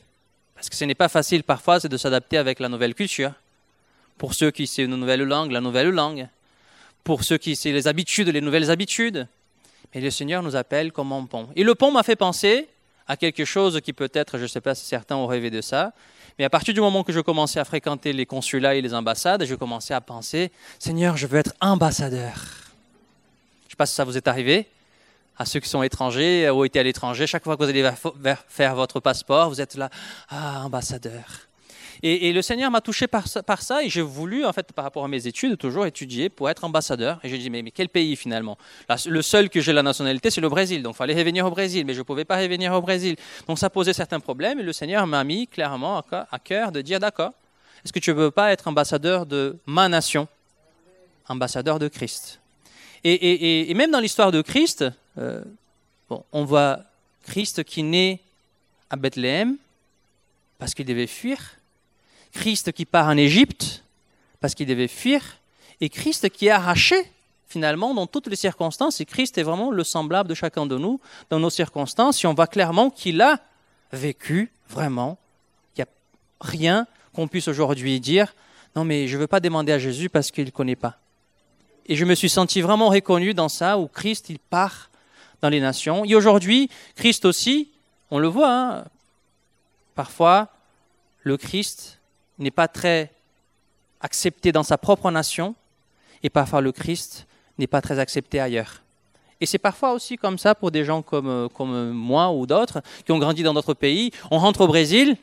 Parce 0.56 0.70
que 0.70 0.76
ce 0.76 0.86
n'est 0.86 0.96
pas 0.96 1.10
facile 1.10 1.44
parfois, 1.44 1.80
c'est 1.80 1.90
de 1.90 1.98
s'adapter 1.98 2.38
avec 2.38 2.60
la 2.60 2.70
nouvelle 2.70 2.96
culture. 2.96 3.34
Pour 4.18 4.34
ceux 4.34 4.52
qui 4.52 4.68
c'est 4.68 4.84
une 4.84 4.96
nouvelle 4.96 5.24
langue, 5.24 5.52
la 5.52 5.62
nouvelle 5.62 5.90
langue. 5.90 6.28
Pour 7.04 7.24
ceux 7.24 7.38
qui 7.38 7.56
c'est 7.56 7.72
les 7.72 7.88
habitudes, 7.88 8.30
les 8.30 8.42
nouvelles 8.42 8.72
habitudes. 8.72 9.28
Mais 9.94 10.02
le 10.02 10.10
Seigneur 10.10 10.44
nous 10.44 10.56
appelle 10.56 10.92
comme 10.92 11.14
un 11.14 11.26
pont. 11.26 11.50
Et 11.56 11.64
le 11.64 11.76
pont 11.76 11.92
m'a 11.92 12.04
fait 12.04 12.16
penser 12.16 12.68
à 13.08 13.16
quelque 13.16 13.46
chose 13.46 13.80
qui 13.82 13.94
peut-être, 13.94 14.38
je 14.38 14.44
ne 14.44 14.48
sais 14.48 14.62
pas 14.62 14.76
si 14.76 14.86
certains 14.86 15.16
ont 15.16 15.28
rêvé 15.28 15.50
de 15.50 15.62
ça, 15.62 15.94
mais 16.38 16.46
à 16.46 16.50
partir 16.50 16.74
du 16.74 16.82
moment 16.82 17.04
que 17.04 17.14
je 17.14 17.20
commençais 17.20 17.60
à 17.60 17.66
fréquenter 17.66 18.14
les 18.14 18.26
consulats 18.26 18.76
et 18.76 18.82
les 18.82 18.94
ambassades, 18.94 19.46
je 19.46 19.56
commençais 19.56 19.94
à 19.94 20.02
penser, 20.02 20.52
Seigneur, 20.78 21.18
je 21.18 21.26
veux 21.26 21.40
être 21.40 21.54
ambassadeur. 21.62 22.34
Je 22.36 23.68
ne 23.68 23.70
sais 23.70 23.76
pas 23.78 23.86
si 23.86 23.96
ça 23.96 24.04
vous 24.04 24.18
est 24.18 24.28
arrivé, 24.28 24.68
à 25.38 25.46
ceux 25.46 25.60
qui 25.60 25.70
sont 25.70 25.84
étrangers 25.84 26.50
ou 26.50 26.66
été 26.66 26.80
à 26.80 26.84
l'étranger, 26.84 27.28
chaque 27.28 27.44
fois 27.44 27.56
que 27.58 27.64
vous 27.64 27.70
allez 27.70 27.90
faire 28.50 28.76
votre 28.76 29.00
passeport, 29.00 29.50
vous 29.50 29.62
êtes 29.62 29.76
là, 29.76 29.90
ah, 30.30 30.64
ambassadeur. 30.64 31.48
Et, 32.04 32.32
le 32.32 32.42
Seigneur 32.42 32.70
m'a 32.70 32.82
touché 32.82 33.08
par 33.08 33.28
ça, 33.28 33.84
et 33.84 33.90
j'ai 33.90 34.02
voulu, 34.02 34.46
en 34.46 34.54
fait, 34.54 34.72
par 34.74 34.84
rapport 34.84 35.04
à 35.04 35.08
mes 35.08 35.28
études, 35.28 35.58
toujours 35.58 35.86
étudier 35.86 36.30
pour 36.30 36.50
être 36.50 36.64
ambassadeur. 36.64 37.20
Et 37.24 37.30
j'ai 37.30 37.38
dit, 37.38 37.50
mais, 37.50 37.64
quel 37.72 37.90
pays 37.90 38.16
finalement? 38.16 38.58
Le 39.06 39.22
seul 39.22 39.50
que 39.50 39.62
j'ai 39.62 39.74
la 39.74 39.84
nationalité, 39.84 40.30
c'est 40.30 40.42
le 40.42 40.50
Brésil. 40.50 40.84
Donc 40.84 40.96
il 40.96 40.98
fallait 40.98 41.16
revenir 41.16 41.46
au 41.46 41.50
Brésil, 41.50 41.86
mais 41.86 41.94
je 41.94 42.00
ne 42.00 42.04
pouvais 42.04 42.26
pas 42.26 42.38
revenir 42.38 42.74
au 42.74 42.82
Brésil. 42.82 43.16
Donc 43.48 43.60
ça 43.60 43.70
posait 43.70 43.94
certains 43.94 44.20
problèmes, 44.20 44.60
et 44.60 44.64
le 44.64 44.74
Seigneur 44.74 45.08
m'a 45.08 45.24
mis 45.24 45.48
clairement 45.48 46.04
à 46.12 46.40
cœur 46.40 46.72
de 46.72 46.82
dire, 46.82 47.00
d'accord, 47.00 47.34
est-ce 47.84 47.94
que 47.94 48.00
tu 48.00 48.12
ne 48.12 48.16
veux 48.16 48.32
pas 48.32 48.52
être 48.52 48.68
ambassadeur 48.68 49.26
de 49.26 49.58
ma 49.66 49.90
nation? 49.90 50.28
Ambassadeur 51.28 51.80
de 51.80 51.88
Christ. 51.88 52.40
Et, 53.04 53.74
même 53.74 53.92
dans 53.92 54.00
l'histoire 54.00 54.32
de 54.32 54.42
Christ, 54.42 54.86
euh, 55.18 55.44
bon, 56.10 56.24
on 56.32 56.44
voit 56.44 56.80
Christ 57.26 57.64
qui 57.64 57.84
naît 57.84 58.20
à 58.90 58.96
Bethléem 58.96 59.58
parce 60.58 60.74
qu'il 60.74 60.86
devait 60.86 61.08
fuir 61.08 61.57
Christ 62.34 62.72
qui 62.72 62.86
part 62.86 63.08
en 63.08 63.18
Égypte 63.18 63.84
parce 64.40 64.54
qu'il 64.54 64.68
devait 64.68 64.88
fuir, 64.88 65.22
et 65.82 65.90
Christ 65.90 66.30
qui 66.30 66.48
est 66.48 66.52
arraché 66.52 66.96
finalement 67.48 67.94
dans 67.94 68.08
toutes 68.08 68.28
les 68.28 68.36
circonstances. 68.36 69.00
Et 69.02 69.06
Christ 69.06 69.38
est 69.38 69.44
vraiment 69.44 69.72
le 69.72 69.84
semblable 69.84 70.30
de 70.30 70.36
chacun 70.36 70.66
de 70.66 70.78
nous 70.78 71.00
dans 71.30 71.40
nos 71.40 71.50
circonstances. 71.50 72.24
Et 72.24 72.28
on 72.28 72.34
voit 72.34 72.48
clairement 72.48 72.90
qu'il 72.90 73.22
a 73.22 73.40
vécu 73.92 74.52
vraiment. 74.70 75.18
Il 75.76 75.80
n'y 75.80 75.84
a 75.84 75.88
rien 76.42 76.88
qu'on 77.14 77.28
puisse 77.28 77.48
aujourd'hui 77.48 78.00
dire, 78.00 78.36
non 78.76 78.84
mais 78.84 79.08
je 79.08 79.16
ne 79.16 79.22
veux 79.22 79.28
pas 79.28 79.40
demander 79.40 79.72
à 79.72 79.80
Jésus 79.80 80.10
parce 80.10 80.30
qu'il 80.30 80.46
ne 80.46 80.52
connaît 80.52 80.76
pas. 80.76 80.98
Et 81.88 81.96
je 81.96 82.06
me 82.06 82.16
suis 82.16 82.30
senti 82.30 82.60
vraiment 82.62 82.90
reconnu 82.90 83.34
dans 83.34 83.50
ça, 83.50 83.78
où 83.78 83.88
Christ, 83.88 84.30
il 84.30 84.40
part 84.40 84.90
dans 85.42 85.50
les 85.50 85.62
nations. 85.62 86.04
Et 86.04 86.16
aujourd'hui, 86.16 86.70
Christ 86.96 87.24
aussi, 87.24 87.70
on 88.12 88.20
le 88.20 88.28
voit, 88.28 88.54
hein, 88.54 88.84
parfois, 89.96 90.50
le 91.24 91.38
Christ 91.38 91.97
n'est 92.40 92.52
pas 92.52 92.68
très 92.68 93.12
accepté 94.02 94.52
dans 94.52 94.64
sa 94.64 94.78
propre 94.78 95.10
nation 95.12 95.56
et 96.24 96.30
parfois 96.30 96.62
le 96.62 96.72
Christ 96.72 97.28
n'est 97.58 97.68
pas 97.68 97.82
très 97.82 98.00
accepté 98.00 98.40
ailleurs. 98.40 98.82
Et 99.40 99.46
c'est 99.46 99.58
parfois 99.58 99.94
aussi 99.94 100.18
comme 100.18 100.38
ça 100.38 100.56
pour 100.56 100.72
des 100.72 100.84
gens 100.84 101.02
comme, 101.02 101.28
euh, 101.28 101.48
comme 101.48 101.92
moi 101.92 102.32
ou 102.32 102.48
d'autres 102.48 102.82
qui 103.06 103.12
ont 103.12 103.20
grandi 103.20 103.44
dans 103.44 103.54
d'autres 103.54 103.74
pays. 103.74 104.12
On 104.32 104.40
rentre 104.40 104.62
au 104.62 104.68
Brésil, 104.68 105.16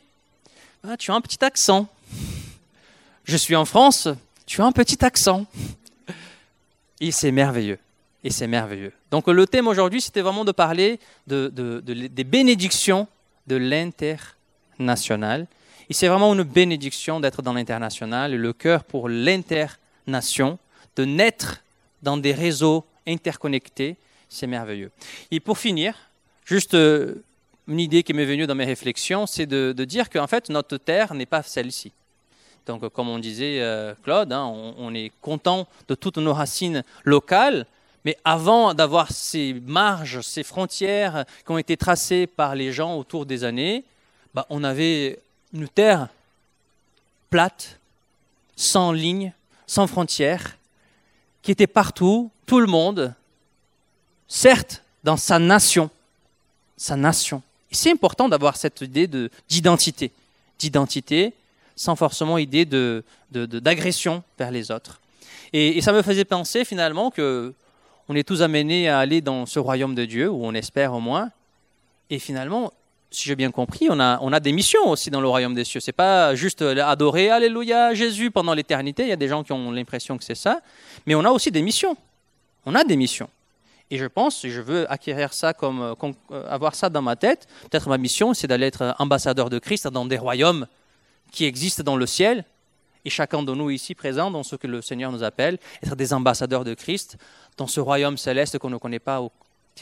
ah, 0.87 0.97
tu 0.97 1.11
as 1.11 1.15
un 1.15 1.21
petit 1.21 1.45
accent. 1.45 1.89
Je 3.25 3.37
suis 3.37 3.57
en 3.57 3.65
France, 3.65 4.09
tu 4.47 4.61
as 4.61 4.65
un 4.65 4.73
petit 4.73 5.05
accent. 5.05 5.47
Et 7.01 7.11
c'est 7.11 7.33
merveilleux. 7.33 7.79
Et 8.23 8.31
c'est 8.31 8.47
merveilleux. 8.47 8.93
Donc 9.11 9.27
le 9.27 9.47
thème 9.47 9.67
aujourd'hui, 9.67 10.01
c'était 10.01 10.21
vraiment 10.21 10.45
de 10.45 10.53
parler 10.53 10.99
de, 11.27 11.49
des 11.49 12.25
bénédictions 12.25 13.07
de 13.47 13.57
l'international. 13.57 15.47
Et 15.91 15.93
c'est 15.93 16.09
vraiment 16.09 16.33
une 16.35 16.43
bénédiction 16.43 17.21
d'être 17.21 17.43
dans 17.43 17.53
l'international, 17.53 18.35
le 18.35 18.53
cœur 18.53 18.85
pour 18.85 19.09
l'internation, 19.09 20.59
de 20.97 21.05
naître 21.05 21.63
dans 22.03 22.17
des 22.17 22.33
réseaux 22.33 22.85
interconnectés, 23.07 23.97
c'est 24.29 24.47
merveilleux. 24.47 24.91
Et 25.31 25.41
pour 25.41 25.59
finir, 25.59 25.95
juste 26.45 26.75
euh, 26.75 27.23
une 27.69 27.81
idée 27.81 28.03
qui 28.03 28.13
m'est 28.13 28.25
venue 28.25 28.47
dans 28.47 28.55
mes 28.55 28.65
réflexions, 28.65 29.27
c'est 29.27 29.47
de, 29.47 29.73
dire 29.85 30.11
qu'en 30.11 30.27
fait, 30.27 30.49
notre 30.51 30.77
terre 30.77 31.15
n'est 31.15 31.27
pas 31.27 31.43
celle-ci. 31.43 31.93
Donc, 32.67 32.89
comme 32.91 33.09
on 33.09 33.19
disait, 33.19 33.61
euh, 33.61 33.95
Claude, 34.03 34.33
hein, 34.33 34.45
on, 34.45 34.95
est 34.95 35.13
content 35.21 35.67
de 35.89 35.95
toutes 35.95 36.17
nos 36.17 36.33
racines 36.33 36.83
locales, 37.05 37.67
mais 38.07 38.17
avant 38.25 38.75
d'avoir 38.75 39.11
ces 39.11 39.55
marges, 39.67 40.21
ces 40.23 40.43
frontières 40.43 41.25
qui 41.45 41.53
ont 41.53 41.59
été 41.59 41.77
tracées 41.77 42.27
par 42.27 42.55
les 42.55 42.73
gens 42.73 42.97
autour 42.97 43.27
des 43.27 43.45
années, 43.45 43.85
bah, 44.35 44.47
on 44.51 44.65
avait 44.65 45.19
une 45.55 45.69
terre 45.69 46.09
plate, 47.31 47.79
sans 48.57 48.93
ligne, 48.93 49.33
sans 49.67 49.87
frontières, 49.87 50.57
qui 51.43 51.53
était 51.53 51.67
partout, 51.67 52.31
tout 52.45 52.61
le 52.61 52.67
monde, 52.67 53.15
certes 54.29 54.83
dans 55.05 55.17
sa 55.17 55.39
nation, 55.39 55.91
sa 56.77 56.97
nation. 56.97 57.43
Et 57.71 57.75
c'est 57.75 57.91
important 57.91 58.29
d'avoir 58.29 58.57
cette 58.57 58.81
idée 58.81 59.09
d'identité, 59.49 60.11
d'identité, 60.59 61.33
sans 61.77 61.97
forcément 61.97 62.39
idée 62.39 62.65
d'agression 63.31 64.17
de, 64.17 64.23
vers 64.39 64.51
les 64.51 64.71
autres. 64.71 65.01
Et, 65.53 65.79
et, 65.79 65.83
ça 65.83 65.93
me 65.93 66.03
faisait 66.03 66.25
penser 66.25 66.65
finalement 66.65 67.11
que 67.11 67.55
on 68.09 68.15
est 68.15 68.27
tous 68.27 68.43
amenés 68.43 68.89
à 68.89 68.99
aller 68.99 69.21
dans 69.21 69.47
ce 69.47 69.59
royaume 69.59 69.95
de 69.95 70.05
Dieu, 70.05 70.29
ou 70.29 70.45
on 70.45 70.53
espère 70.53 70.93
au 70.93 71.01
moins. 71.01 71.31
Et 72.11 72.19
finalement, 72.19 72.73
si 73.15 73.29
j'ai 73.29 73.37
bien 73.37 73.51
compris, 73.51 73.87
on 73.91 74.01
a, 74.01 74.19
on 74.21 74.33
a 74.33 74.41
des 74.41 74.53
missions 74.53 74.89
aussi 74.89 75.11
dans 75.11 75.21
le 75.21 75.29
royaume 75.29 75.55
des 75.55 75.65
cieux. 75.65 75.81
C'est 75.81 75.93
pas 75.93 76.35
juste 76.35 76.63
adorer 76.63 77.31
Alléluia 77.31 77.95
Jésus 77.95 78.31
pendant 78.31 78.55
l'éternité. 78.55 79.05
Il 79.05 79.09
y 79.09 79.13
a 79.13 79.17
des 79.17 79.29
gens 79.29 79.45
qui 79.45 79.53
ont 79.53 79.71
l'impression 79.71 80.19
que 80.19 80.25
c'est 80.25 80.35
ça. 80.35 80.61
Mais 81.07 81.15
on 81.15 81.25
a 81.25 81.31
aussi 81.31 81.51
des 81.51 81.63
missions. 81.63 81.97
On 82.67 82.75
a 82.75 82.85
des 82.85 82.97
missions. 82.97 83.29
Et 83.91 83.99
je 83.99 84.07
pense, 84.07 84.47
je 84.47 84.61
veux 84.61 84.91
acquérir 84.91 85.33
ça 85.33 85.53
comme, 85.53 85.95
euh, 86.31 86.49
avoir 86.49 86.75
ça 86.75 86.89
dans 86.89 87.03
ma 87.03 87.17
tête. 87.17 87.47
Peut-être 87.71 87.89
ma 87.89 87.99
mission, 87.99 88.35
c'est 88.35 88.47
d'aller 88.47 88.67
être 88.67 88.95
ambassadeur 88.99 89.51
de 89.51 89.59
Christ 89.59 89.87
dans 89.89 90.07
des 90.07 90.19
royaumes 90.19 90.67
qui 91.31 91.45
existent 91.45 91.83
dans 91.83 91.97
le 91.97 92.07
ciel. 92.07 92.45
Et 93.05 93.11
chacun 93.11 93.43
de 93.43 93.53
nous 93.53 93.71
ici 93.71 93.95
présents, 93.95 94.31
dans 94.31 94.43
ce 94.43 94.57
que 94.57 94.67
le 94.67 94.81
Seigneur 94.81 95.13
nous 95.13 95.23
appelle, 95.23 95.59
être 95.83 95.95
des 95.95 96.15
ambassadeurs 96.15 96.65
de 96.65 96.73
Christ 96.75 97.19
dans 97.59 97.67
ce 97.67 97.81
royaume 97.81 98.17
céleste 98.17 98.59
qu'on 98.59 98.71
ne 98.71 98.79
connaît 98.79 98.99
pas, 98.99 99.23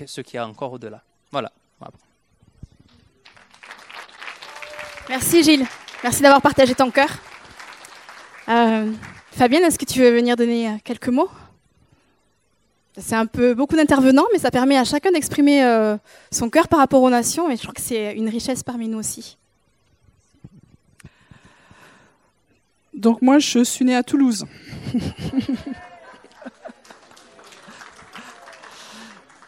ce 0.04 0.20
qui 0.20 0.36
est 0.36 0.40
encore 0.40 0.72
au-delà. 0.72 1.02
Voilà. 1.30 1.52
Merci 5.12 5.42
Gilles. 5.42 5.66
Merci 6.02 6.22
d'avoir 6.22 6.40
partagé 6.40 6.74
ton 6.74 6.90
cœur. 6.90 7.10
Euh, 8.48 8.90
Fabienne, 9.32 9.62
est-ce 9.62 9.78
que 9.78 9.84
tu 9.84 9.98
veux 9.98 10.10
venir 10.10 10.36
donner 10.36 10.70
euh, 10.70 10.76
quelques 10.82 11.08
mots? 11.08 11.28
C'est 12.96 13.16
un 13.16 13.26
peu 13.26 13.52
beaucoup 13.52 13.76
d'intervenants, 13.76 14.24
mais 14.32 14.38
ça 14.38 14.50
permet 14.50 14.78
à 14.78 14.84
chacun 14.84 15.12
d'exprimer 15.12 15.62
euh, 15.64 15.98
son 16.30 16.48
cœur 16.48 16.66
par 16.66 16.78
rapport 16.78 17.02
aux 17.02 17.10
nations, 17.10 17.50
et 17.50 17.56
je 17.56 17.60
crois 17.60 17.74
que 17.74 17.82
c'est 17.82 18.14
une 18.14 18.30
richesse 18.30 18.62
parmi 18.62 18.88
nous 18.88 18.96
aussi. 18.96 19.36
Donc 22.94 23.20
moi, 23.20 23.38
je 23.38 23.62
suis 23.64 23.84
née 23.84 23.96
à 23.96 24.02
Toulouse. 24.02 24.46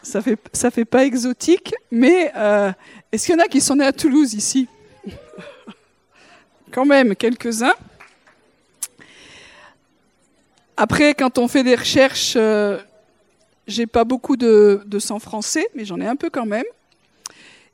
ça 0.03 0.21
fait 0.21 0.37
ça 0.53 0.69
fait 0.69 0.85
pas 0.85 1.05
exotique, 1.05 1.73
mais 1.89 2.31
est-ce 3.11 3.25
qu'il 3.25 3.33
y 3.33 3.37
en 3.39 3.43
a 3.43 3.47
qui 3.47 3.61
sont 3.61 3.77
nés 3.77 3.85
à 3.85 3.93
Toulouse 3.93 4.35
ici? 4.35 4.67
Quand 6.75 6.83
même 6.83 7.15
quelques-uns. 7.15 7.73
Après, 10.75 11.13
quand 11.13 11.37
on 11.37 11.47
fait 11.47 11.63
des 11.63 11.73
recherches, 11.73 12.33
euh, 12.35 12.79
j'ai 13.65 13.87
pas 13.87 14.03
beaucoup 14.03 14.35
de, 14.35 14.85
sang 14.99 15.19
français, 15.19 15.65
mais 15.73 15.85
j'en 15.85 16.01
ai 16.01 16.05
un 16.05 16.17
peu 16.17 16.29
quand 16.29 16.45
même. 16.45 16.65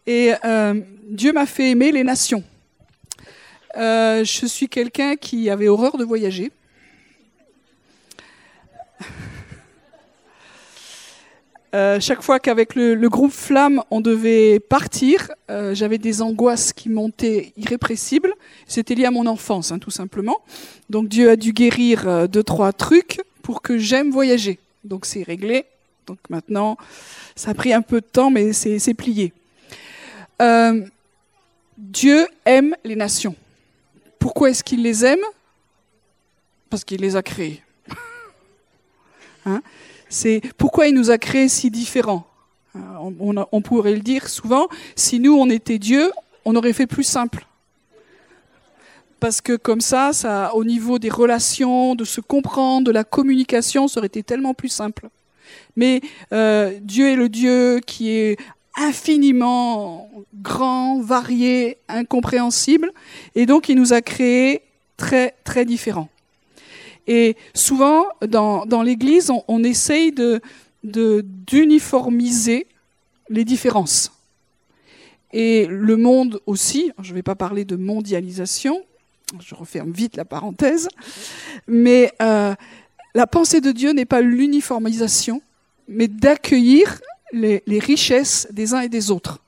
Et 0.06 0.34
euh, 0.46 0.80
Dieu 1.10 1.34
m'a 1.34 1.48
fait 1.48 1.72
aimer 1.72 1.92
les 1.92 2.04
nations. 2.04 2.44
je 3.76 4.46
suis 4.46 4.70
quelqu'un 4.70 5.16
qui 5.16 5.50
avait 5.50 5.68
horreur 5.68 5.98
de 5.98 6.04
voyager. 6.04 6.52
Euh, 11.74 12.02
chaque 12.02 12.22
fois 12.22 12.40
qu'avec 12.40 12.76
le, 12.76 13.08
groupe 13.08 13.32
Flamme, 13.32 13.82
on 13.92 14.02
devait 14.02 14.60
partir, 14.60 15.32
euh, 15.50 15.74
j'avais 15.74 15.98
des 15.98 16.22
angoisses 16.22 16.74
qui 16.74 16.90
montaient 16.90 17.54
irrépressibles. 17.56 18.34
C'était 18.68 18.94
lié 18.94 19.06
à 19.06 19.12
mon 19.12 19.26
enfance, 19.26 19.72
hein, 19.72 19.80
tout 19.80 19.92
simplement. 19.92 20.42
Donc 20.90 21.08
Dieu 21.08 21.30
a 21.30 21.36
dû 21.38 21.54
guérir 21.54 22.08
euh, 22.08 22.28
deux, 22.28 22.44
trois 22.44 22.74
trucs 22.74 23.22
pour 23.42 23.62
que 23.62 23.78
j'aime 23.78 24.12
voyager. 24.12 24.60
Donc 24.84 25.06
c'est 25.06 25.24
réglé. 25.24 25.66
Donc 26.08 26.18
maintenant, 26.30 26.78
ça 27.36 27.52
a 27.52 27.54
pris 27.54 27.72
un 27.72 27.82
peu 27.82 28.02
de 28.02 28.06
temps, 28.06 28.30
mais 28.30 28.52
c'est 28.54 28.94
plié. 28.94 29.32
Dieu 31.78 32.28
aime 32.46 32.76
les 32.84 32.96
nations. 32.96 33.36
Pourquoi 34.20 34.50
est-ce 34.50 34.64
qu'il 34.64 34.84
les 34.84 35.06
aime? 35.06 35.24
Parce 36.70 36.84
qu'il 36.84 37.02
les 37.02 37.16
a 37.16 37.24
créées. 37.24 37.62
hein? 39.46 39.62
C'est 40.12 40.42
pourquoi 40.58 40.88
il 40.88 40.94
nous 40.94 41.10
a 41.10 41.18
créés 41.18 41.48
si 41.48 41.72
différents. 41.72 42.28
Euh, 42.76 43.46
on, 43.52 43.62
pourrait 43.62 43.94
le 43.94 44.02
dire 44.02 44.28
souvent, 44.28 44.68
si 44.96 45.20
nous 45.20 45.34
on 45.34 45.50
était 45.50 45.80
Dieu, 45.80 46.12
on 46.46 46.56
aurait 46.56 46.74
fait 46.74 46.86
plus 46.86 47.04
simple. 47.04 47.48
Parce 49.20 49.40
que 49.40 49.56
comme 49.56 49.82
ça, 49.82 50.12
au 50.54 50.64
niveau 50.64 51.00
des 51.00 51.10
relations, 51.10 51.96
de 51.96 52.04
se 52.04 52.22
comprendre, 52.22 52.88
de 52.88 52.92
la 52.92 53.04
communication, 53.04 53.88
ça 53.88 54.00
aurait 54.00 54.08
été 54.08 54.22
tellement 54.22 54.54
plus 54.54 54.70
simple. 54.70 55.10
Mais 55.76 56.02
euh, 56.34 56.78
Dieu 56.82 57.10
est 57.10 57.16
le 57.16 57.30
Dieu 57.30 57.80
qui 57.86 58.10
est 58.10 58.38
infiniment 58.76 60.10
grand, 60.42 61.02
varié, 61.02 61.78
incompréhensible, 61.88 62.92
et 63.36 63.46
donc 63.46 63.70
il 63.70 63.76
nous 63.76 63.94
a 63.94 64.02
créés 64.02 64.62
très 64.98 65.36
très 65.44 65.66
différents. 65.66 66.10
Et 67.08 67.36
souvent, 67.54 68.06
dans, 68.28 68.84
l'Église, 68.84 69.32
on, 69.48 69.64
essaye 69.64 70.14
d'uniformiser 70.84 72.68
les 73.30 73.46
différences. 73.46 74.12
Et 75.34 75.66
le 75.68 75.98
monde 75.98 76.42
aussi, 76.46 76.92
je 77.02 77.12
ne 77.12 77.16
vais 77.16 77.24
pas 77.24 77.36
parler 77.36 77.66
de 77.66 77.76
mondialisation, 77.76 78.82
je 79.40 79.56
referme 79.56 79.92
vite 79.92 80.18
la 80.18 80.26
parenthèse, 80.26 80.90
mais 81.68 82.12
euh, 82.22 82.54
la 83.16 83.28
pensée 83.28 83.62
de 83.62 83.72
Dieu 83.72 83.94
n'est 83.94 84.06
pas 84.06 84.20
l'uniformisation, 84.22 85.42
mais 85.88 86.10
d'accueillir 86.10 87.00
les, 87.32 87.64
les, 87.66 87.80
richesses 87.80 88.48
des 88.52 88.74
uns 88.74 88.82
et 88.82 88.90
des 88.90 89.10
autres. 89.10 89.40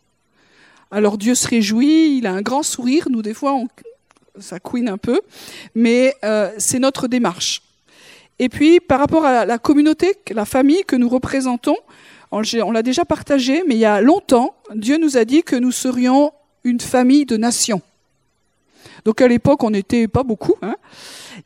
Alors 0.90 1.18
Dieu 1.18 1.36
se 1.36 1.50
réjouit, 1.50 2.18
il 2.18 2.28
a 2.28 2.32
un 2.32 2.42
grand 2.42 2.64
sourire, 2.64 3.10
nous 3.10 3.22
des 3.22 3.34
fois 3.34 3.54
on, 3.54 3.68
ça 4.40 4.60
couine 4.60 4.90
un 4.90 4.98
peu, 4.98 5.22
mais 5.76 6.16
euh, 6.24 6.52
c'est 6.58 6.80
notre 6.80 7.08
démarche. 7.08 7.62
Et 8.40 8.50
puis, 8.50 8.80
par 8.80 9.00
rapport 9.00 9.26
à 9.26 9.46
la 9.46 9.58
communauté, 9.58 10.16
la 10.32 10.46
famille 10.46 10.84
que 10.86 10.96
nous 10.96 11.10
représentons, 11.10 11.78
on 12.32 12.72
l'a 12.72 12.82
déjà 12.82 13.06
partagé, 13.06 13.64
mais 13.68 13.76
il 13.76 13.80
y 13.80 13.86
a 13.86 14.02
longtemps, 14.02 14.56
Dieu 14.74 14.98
nous 14.98 15.18
a 15.18 15.26
dit 15.26 15.44
que 15.44 15.56
nous 15.56 15.72
serions 15.72 16.32
une 16.64 16.80
famille 16.80 17.26
de 17.26 17.38
nations. 17.38 17.82
Donc 19.06 19.22
à 19.22 19.28
l'époque, 19.28 19.64
on 19.64 19.70
n'était 19.70 20.08
pas 20.08 20.24
beaucoup, 20.24 20.56
hein, 20.62 20.76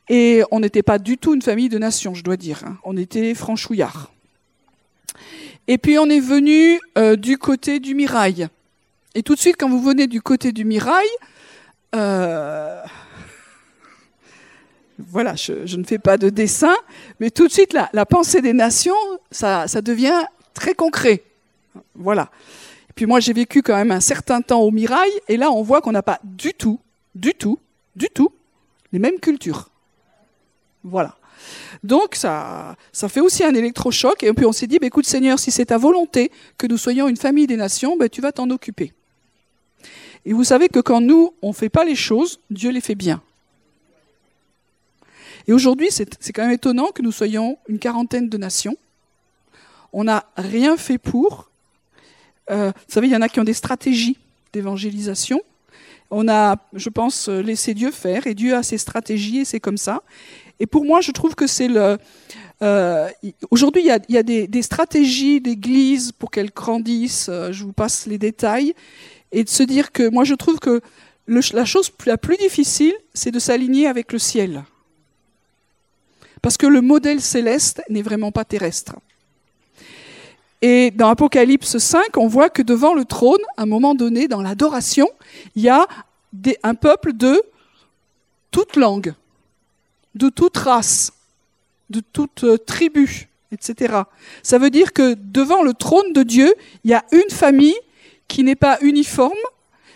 et 0.08 0.42
on 0.50 0.60
n'était 0.60 0.82
pas 0.82 0.98
du 0.98 1.18
tout 1.18 1.34
une 1.34 1.42
famille 1.42 1.68
de 1.68 1.78
nations, 1.78 2.14
je 2.14 2.22
dois 2.22 2.36
dire. 2.36 2.62
Hein. 2.64 2.78
on 2.84 2.96
était 2.96 3.34
franchouillards. 3.34 4.10
Et 5.66 5.76
puis 5.76 5.98
on 5.98 6.06
est 6.06 6.20
venu 6.20 6.80
euh, 6.96 7.16
du 7.16 7.36
côté 7.36 7.80
du 7.80 7.94
Mirail. 7.94 8.48
Et 9.14 9.22
tout 9.22 9.34
de 9.34 9.40
suite, 9.40 9.56
quand 9.58 9.68
vous 9.68 9.82
venez 9.82 10.06
du 10.06 10.22
côté 10.22 10.52
du 10.52 10.64
Mirail, 10.64 11.08
euh, 11.94 12.82
voilà, 14.98 15.34
je, 15.36 15.76
ne 15.76 15.84
fais 15.84 15.98
pas 15.98 16.18
de 16.18 16.28
dessin, 16.28 16.74
mais 17.20 17.30
tout 17.30 17.46
de 17.46 17.52
suite, 17.52 17.72
la, 17.72 18.06
pensée 18.06 18.40
des 18.42 18.52
nations, 18.52 18.94
ça, 19.30 19.66
devient 19.80 20.24
très 20.54 20.74
concret. 20.74 21.22
Voilà. 21.94 22.30
Et 22.90 22.92
puis 22.94 23.06
moi, 23.06 23.20
j'ai 23.20 23.32
vécu 23.32 23.62
quand 23.62 23.76
même 23.76 23.92
un 23.92 24.00
certain 24.00 24.42
temps 24.42 24.60
au 24.60 24.70
Mirail, 24.70 25.10
et 25.28 25.36
là, 25.36 25.50
on 25.50 25.62
voit 25.62 25.80
qu'on 25.80 25.92
n'a 25.92 26.02
pas 26.02 26.18
du 26.24 26.52
tout, 26.52 26.80
du 27.14 27.32
tout, 27.34 27.58
du 27.94 28.08
tout, 28.12 28.32
les 28.92 28.98
mêmes 28.98 29.20
cultures. 29.20 29.70
Voilà. 30.82 31.14
Donc 31.84 32.14
ça, 32.14 32.76
ça 32.92 33.08
fait 33.08 33.20
aussi 33.20 33.44
un 33.44 33.54
électrochoc. 33.54 34.22
Et 34.22 34.32
puis 34.32 34.44
on 34.44 34.52
s'est 34.52 34.66
dit, 34.66 34.78
bah, 34.78 34.86
écoute 34.86 35.06
Seigneur, 35.06 35.38
si 35.38 35.50
c'est 35.50 35.66
ta 35.66 35.78
volonté 35.78 36.30
que 36.56 36.66
nous 36.66 36.76
soyons 36.76 37.08
une 37.08 37.16
famille 37.16 37.46
des 37.46 37.56
nations, 37.56 37.96
bah, 37.96 38.08
tu 38.08 38.20
vas 38.20 38.32
t'en 38.32 38.50
occuper. 38.50 38.92
Et 40.28 40.34
vous 40.34 40.44
savez 40.44 40.68
que 40.68 40.80
quand 40.80 41.00
nous, 41.00 41.32
on 41.40 41.48
ne 41.48 41.52
fait 41.54 41.70
pas 41.70 41.84
les 41.84 41.94
choses, 41.94 42.38
Dieu 42.50 42.70
les 42.70 42.82
fait 42.82 42.94
bien. 42.94 43.22
Et 45.46 45.54
aujourd'hui, 45.54 45.88
c'est 45.90 46.32
quand 46.34 46.42
même 46.42 46.52
étonnant 46.52 46.88
que 46.88 47.00
nous 47.00 47.12
soyons 47.12 47.56
une 47.66 47.78
quarantaine 47.78 48.28
de 48.28 48.36
nations. 48.36 48.76
On 49.94 50.04
n'a 50.04 50.26
rien 50.36 50.76
fait 50.76 50.98
pour. 50.98 51.48
Euh, 52.50 52.72
vous 52.76 52.92
savez, 52.92 53.06
il 53.06 53.12
y 53.14 53.16
en 53.16 53.22
a 53.22 53.30
qui 53.30 53.40
ont 53.40 53.44
des 53.44 53.54
stratégies. 53.54 54.18
d'évangélisation. 54.52 55.40
On 56.10 56.28
a, 56.28 56.56
je 56.74 56.90
pense, 56.90 57.30
laissé 57.30 57.72
Dieu 57.72 57.90
faire 57.90 58.26
et 58.26 58.34
Dieu 58.34 58.54
a 58.54 58.62
ses 58.62 58.76
stratégies 58.76 59.38
et 59.38 59.44
c'est 59.46 59.60
comme 59.60 59.78
ça. 59.78 60.02
Et 60.60 60.66
pour 60.66 60.84
moi, 60.84 61.00
je 61.00 61.10
trouve 61.10 61.36
que 61.36 61.46
c'est 61.46 61.68
le. 61.68 61.96
Euh, 62.60 63.08
Aujourd'hui, 63.50 63.80
il 63.80 63.86
y 63.86 63.90
a, 63.90 63.98
y 64.10 64.18
a 64.18 64.22
des, 64.22 64.46
des, 64.46 64.62
stratégies 64.62 65.40
d'église 65.40 66.12
pour 66.12 66.30
qu'elles 66.30 66.50
grandissent. 66.50 67.30
Euh, 67.30 67.50
je 67.50 67.64
vous 67.64 67.72
passe 67.72 68.06
les 68.06 68.18
détails. 68.18 68.74
Et 69.32 69.44
de 69.44 69.48
se 69.48 69.62
dire 69.62 69.92
que 69.92 70.08
moi, 70.08 70.24
je 70.24 70.34
trouve 70.34 70.58
que 70.58 70.80
la 71.26 71.64
chose 71.64 71.90
la 72.06 72.16
plus 72.16 72.36
difficile, 72.36 72.94
c'est 73.14 73.30
de 73.30 73.38
s'aligner 73.38 73.86
avec 73.86 74.12
le 74.12 74.18
ciel. 74.18 74.64
Parce 76.42 76.56
que 76.56 76.66
le 76.66 76.80
modèle 76.80 77.20
céleste 77.20 77.82
n'est 77.88 78.02
vraiment 78.02 78.32
pas 78.32 78.44
terrestre. 78.44 78.96
Et 80.60 80.90
dans 80.90 81.08
Apocalypse 81.08 81.78
5, 81.78 82.16
on 82.16 82.26
voit 82.26 82.50
que 82.50 82.62
devant 82.62 82.94
le 82.94 83.04
trône, 83.04 83.40
à 83.56 83.62
un 83.62 83.66
moment 83.66 83.94
donné, 83.94 84.26
dans 84.26 84.42
l'adoration, 84.42 85.08
il 85.54 85.62
y 85.62 85.68
a 85.68 85.86
un 86.62 86.74
peuple 86.74 87.12
de 87.12 87.42
toute 88.50 88.76
langue, 88.76 89.14
de 90.14 90.28
toute 90.28 90.56
race, 90.56 91.12
de 91.90 92.00
toute 92.00 92.44
euh, 92.44 92.58
tribu, 92.58 93.28
etc. 93.52 94.02
Ça 94.42 94.58
veut 94.58 94.70
dire 94.70 94.92
que 94.92 95.14
devant 95.14 95.62
le 95.62 95.74
trône 95.74 96.12
de 96.12 96.22
Dieu, 96.22 96.54
il 96.84 96.90
y 96.90 96.94
a 96.94 97.04
une 97.12 97.30
famille 97.30 97.76
qui 98.28 98.44
n'est 98.44 98.56
pas 98.56 98.78
uniforme, 98.82 99.32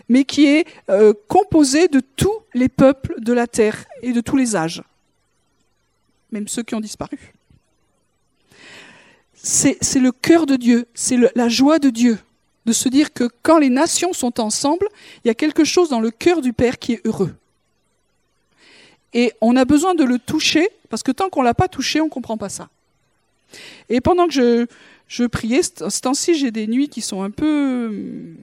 mais 0.08 0.24
qui 0.24 0.46
est 0.46 0.66
euh, 0.90 1.12
composée 1.28 1.88
de 1.88 2.00
tous 2.00 2.34
les 2.54 2.68
peuples 2.68 3.14
de 3.20 3.32
la 3.32 3.46
terre 3.46 3.84
et 4.02 4.12
de 4.12 4.20
tous 4.20 4.36
les 4.36 4.56
âges, 4.56 4.82
même 6.32 6.48
ceux 6.48 6.62
qui 6.62 6.74
ont 6.74 6.80
disparu 6.80 7.18
c'est 9.42 9.98
le 9.98 10.12
cœur 10.12 10.46
de 10.46 10.56
Dieu, 10.56 10.86
c'est 10.94 11.18
la 11.34 11.48
joie 11.48 11.78
de 11.78 11.90
Dieu 11.90 12.18
de 12.64 12.72
se 12.72 12.88
dire 12.88 13.12
que 13.12 13.28
quand 13.42 13.58
les 13.58 13.70
nations 13.70 14.12
sont 14.12 14.40
ensemble, 14.40 14.86
il 15.24 15.28
y 15.28 15.30
a 15.30 15.34
quelque 15.34 15.64
chose 15.64 15.88
dans 15.88 15.98
le 15.98 16.12
cœur 16.12 16.40
du 16.40 16.52
Père 16.52 16.78
qui 16.78 16.92
est 16.92 17.04
heureux. 17.04 17.34
Et 19.12 19.32
on 19.40 19.56
a 19.56 19.64
besoin 19.64 19.96
de 19.96 20.04
le 20.04 20.20
toucher, 20.20 20.68
parce 20.88 21.02
que 21.02 21.10
tant 21.10 21.28
qu'on 21.28 21.40
ne 21.40 21.46
l'a 21.46 21.54
pas 21.54 21.66
touché, 21.66 22.00
on 22.00 22.04
ne 22.04 22.10
comprend 22.10 22.36
pas 22.36 22.48
ça. 22.48 22.68
Et 23.88 24.00
pendant 24.00 24.28
que 24.28 24.32
je, 24.32 24.66
je 25.12 25.24
priais, 25.24 25.62
ce 25.62 26.00
temps-ci, 26.00 26.34
j'ai 26.34 26.50
des 26.50 26.66
nuits 26.66 26.88
qui 26.88 27.02
sont 27.02 27.22
un 27.22 27.30
peu 27.30 27.88
hum, 27.88 28.36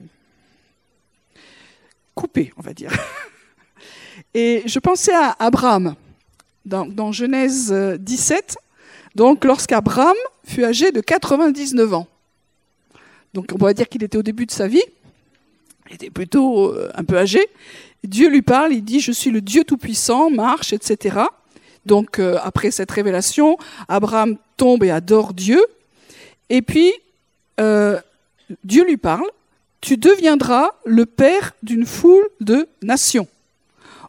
coupées, 2.14 2.52
on 2.56 2.62
va 2.62 2.72
dire. 2.72 2.92
Et 4.34 4.62
je 4.66 4.78
pensais 4.78 5.12
à 5.12 5.34
Abraham, 5.40 5.96
dans, 6.64 6.86
dans 6.86 7.10
Genèse 7.10 7.72
17, 7.72 8.56
donc 9.16 9.44
lorsqu'Abraham 9.44 10.14
fut 10.44 10.62
âgé 10.62 10.92
de 10.92 11.00
99 11.00 11.92
ans. 11.92 12.06
Donc 13.34 13.46
on 13.52 13.58
pourrait 13.58 13.74
dire 13.74 13.88
qu'il 13.88 14.04
était 14.04 14.18
au 14.18 14.22
début 14.22 14.46
de 14.46 14.52
sa 14.52 14.68
vie, 14.68 14.84
il 15.88 15.96
était 15.96 16.10
plutôt 16.10 16.68
euh, 16.72 16.88
un 16.94 17.02
peu 17.02 17.18
âgé. 17.18 17.44
Dieu 18.04 18.28
lui 18.28 18.42
parle, 18.42 18.72
il 18.72 18.84
dit, 18.84 19.00
je 19.00 19.10
suis 19.10 19.32
le 19.32 19.40
Dieu 19.40 19.64
Tout-Puissant, 19.64 20.30
marche, 20.30 20.72
etc. 20.72 21.18
Donc 21.84 22.20
euh, 22.20 22.38
après 22.44 22.70
cette 22.70 22.92
révélation, 22.92 23.56
Abraham 23.88 24.36
tombe 24.56 24.84
et 24.84 24.92
adore 24.92 25.34
Dieu. 25.34 25.60
Et 26.50 26.62
puis, 26.62 26.92
euh, 27.60 27.98
Dieu 28.64 28.84
lui 28.84 28.96
parle, 28.96 29.26
tu 29.80 29.96
deviendras 29.96 30.70
le 30.84 31.06
père 31.06 31.52
d'une 31.62 31.86
foule 31.86 32.28
de 32.40 32.68
nations. 32.82 33.28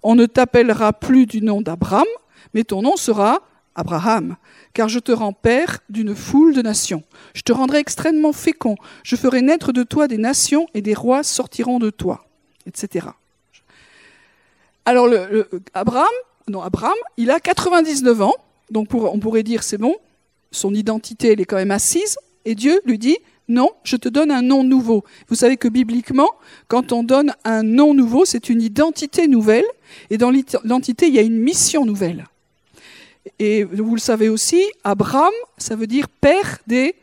On 0.04 0.16
ne 0.16 0.26
t'appellera 0.26 0.92
plus 0.92 1.28
du 1.28 1.42
nom 1.42 1.62
d'Abraham, 1.62 2.08
mais 2.54 2.64
ton 2.64 2.82
nom 2.82 2.98
sera 2.98 3.42
Abraham, 3.76 4.36
car 4.74 4.90
je 4.90 5.00
te 5.00 5.12
rends 5.12 5.34
père 5.34 5.80
d'une 5.90 6.16
foule 6.16 6.54
de 6.56 6.62
nations. 6.62 7.04
Je 7.34 7.44
te 7.44 7.54
rendrai 7.54 7.78
extrêmement 7.78 8.34
fécond. 8.34 8.76
Je 9.04 9.16
ferai 9.16 9.42
naître 9.42 9.72
de 9.72 9.84
toi 9.84 10.08
des 10.08 10.18
nations 10.18 10.68
et 10.74 10.82
des 10.82 10.96
rois 10.96 11.24
sortiront 11.24 11.80
de 11.80 11.92
toi, 11.92 12.26
etc. 12.66 13.08
Alors, 14.86 15.08
Abraham, 15.76 16.10
non, 16.48 16.62
Abraham, 16.64 16.98
il 17.18 17.30
a 17.30 17.40
99 17.40 18.22
ans, 18.24 18.36
donc 18.72 18.94
on 18.94 19.20
pourrait 19.20 19.44
dire 19.44 19.62
c'est 19.62 19.78
bon, 19.78 19.96
son 20.52 20.74
identité, 20.74 21.32
elle 21.32 21.42
est 21.42 21.46
quand 21.46 21.58
même 21.58 21.72
assise, 21.72 22.18
et 22.46 22.56
Dieu 22.56 22.82
lui 22.86 22.98
dit 22.98 23.18
non, 23.48 23.72
je 23.84 23.98
te 23.98 24.08
donne 24.08 24.32
un 24.32 24.42
nom 24.42 24.64
nouveau. 24.64 25.04
Vous 25.28 25.36
savez 25.36 25.58
que 25.58 25.68
bibliquement, 25.68 26.30
quand 26.70 26.94
on 26.94 27.04
donne 27.04 27.34
un 27.44 27.64
nom 27.64 27.94
nouveau, 27.94 28.24
c'est 28.24 28.48
une 28.48 28.62
identité 28.62 29.28
nouvelle, 29.28 29.66
et 30.10 30.18
dans 30.18 30.32
l'identité, 30.32 31.08
il 31.08 31.14
y 31.14 31.20
a 31.20 31.24
une 31.24 31.38
mission 31.38 31.86
nouvelle. 31.86 32.26
Et 33.40 33.66
vous 33.66 33.96
le 33.96 34.00
savez 34.00 34.30
aussi, 34.30 34.64
Abraham, 34.84 35.34
ça 35.58 35.76
veut 35.76 35.88
dire 35.88 36.08
père 36.08 36.60
des 36.66 36.96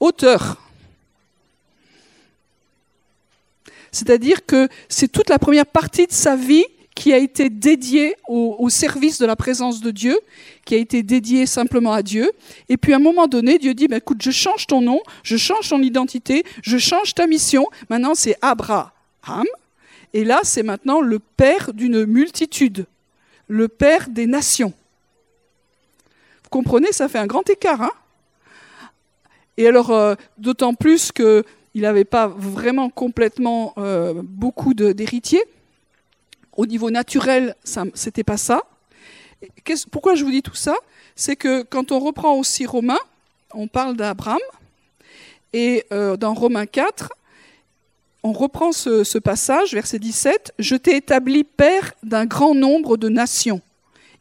auteurs. 0.00 0.60
C'est-à-dire 3.92 4.44
que 4.44 4.68
c'est 4.88 5.10
toute 5.10 5.30
la 5.30 5.38
première 5.38 5.66
partie 5.66 6.06
de 6.06 6.12
sa 6.12 6.36
vie 6.36 6.66
qui 6.96 7.12
a 7.12 7.18
été 7.18 7.48
dédiée 7.48 8.16
au, 8.26 8.68
service 8.68 9.20
de 9.20 9.26
la 9.26 9.36
présence 9.36 9.80
de 9.80 9.92
Dieu, 9.92 10.18
qui 10.64 10.74
a 10.74 10.78
été 10.78 11.04
dédiée 11.04 11.46
simplement 11.46 11.92
à 11.92 12.02
Dieu. 12.02 12.32
Et 12.68 12.76
puis 12.76 12.92
à 12.92 12.96
un 12.96 13.00
moment 13.00 13.28
donné, 13.28 13.58
Dieu 13.58 13.74
dit, 13.74 13.86
bah, 13.86 13.98
écoute, 13.98 14.20
je 14.20 14.32
change 14.32 14.66
ton 14.66 14.80
nom, 14.80 15.00
je 15.22 15.36
change 15.36 15.68
ton 15.68 15.80
identité, 15.80 16.42
je 16.62 16.78
change 16.78 17.14
ta 17.14 17.28
mission. 17.28 17.68
Maintenant, 17.90 18.16
c'est 18.16 18.36
Abraham. 18.42 18.90
Et 20.12 20.24
là, 20.24 20.40
c'est 20.42 20.64
maintenant 20.64 21.00
le 21.00 21.20
père 21.20 21.72
d'une 21.72 22.04
multitude 22.06 22.86
le 23.48 23.68
Père 23.68 24.08
des 24.08 24.26
nations. 24.26 24.72
Vous 26.42 26.50
comprenez, 26.50 26.92
ça 26.92 27.08
fait 27.08 27.18
un 27.18 27.26
grand 27.26 27.48
écart. 27.48 27.82
Hein? 27.82 27.90
Et 29.56 29.66
alors, 29.66 29.90
euh, 29.90 30.14
d'autant 30.38 30.74
plus 30.74 31.12
qu'il 31.12 31.44
n'avait 31.74 32.04
pas 32.04 32.26
vraiment 32.28 32.90
complètement 32.90 33.72
euh, 33.78 34.14
beaucoup 34.22 34.74
d'héritiers. 34.74 35.44
Au 36.56 36.66
niveau 36.66 36.90
naturel, 36.90 37.54
ce 37.64 37.80
n'était 37.80 38.24
pas 38.24 38.36
ça. 38.36 38.62
Pourquoi 39.90 40.14
je 40.14 40.24
vous 40.24 40.30
dis 40.30 40.42
tout 40.42 40.54
ça? 40.54 40.74
C'est 41.14 41.36
que 41.36 41.62
quand 41.62 41.92
on 41.92 41.98
reprend 41.98 42.34
aussi 42.34 42.66
Romains, 42.66 42.98
on 43.52 43.68
parle 43.68 43.96
d'Abraham, 43.96 44.40
et 45.52 45.84
euh, 45.92 46.16
dans 46.16 46.34
Romains 46.34 46.66
4, 46.66 47.10
on 48.22 48.32
reprend 48.32 48.72
ce, 48.72 49.18
passage, 49.18 49.72
verset 49.72 49.98
17, 49.98 50.54
Je 50.58 50.76
t'ai 50.76 50.96
établi 50.96 51.44
père 51.44 51.94
d'un 52.02 52.26
grand 52.26 52.54
nombre 52.54 52.96
de 52.96 53.08
nations. 53.08 53.60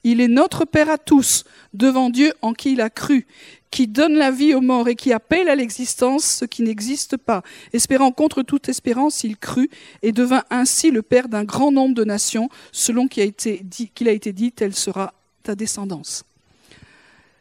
Il 0.08 0.22
est 0.22 0.28
notre 0.28 0.65
Père 0.65 0.91
à 0.91 1.00
tous, 1.00 1.46
devant 1.74 2.12
Dieu 2.12 2.32
en 2.44 2.54
qui 2.54 2.74
il 2.74 2.82
a 2.82 2.91
cru, 2.91 3.26
qui 3.72 3.88
donne 3.88 4.13
la 4.13 4.30
vie 4.30 4.54
aux 4.54 4.62
morts 4.62 4.88
et 4.88 4.96
qui 4.96 5.12
appelle 5.12 5.50
à 5.50 5.56
l'existence 5.56 6.24
ce 6.26 6.46
qui 6.46 6.62
n'existe 6.62 7.18
pas. 7.18 7.41
Espérant 7.74 8.12
contre 8.12 8.44
toute 8.44 8.70
espérance, 8.70 9.24
il 9.24 9.36
crut 9.36 9.72
et 10.04 10.12
devint 10.12 10.44
ainsi 10.52 10.91
le 10.91 11.02
Père 11.02 11.28
d'un 11.28 11.44
grand 11.44 11.72
nombre 11.72 11.96
de 11.96 12.04
nations, 12.04 12.50
selon 12.72 13.08
qu'il 13.08 13.24
a 13.24 13.26
été 13.26 13.62
dit, 13.63 13.89
qu'il 13.96 14.08
a 14.08 14.12
été 14.12 14.32
dit 14.32 14.52
telle 14.52 14.76
sera 14.76 15.12
ta 15.41 15.56
descendance. 15.56 16.24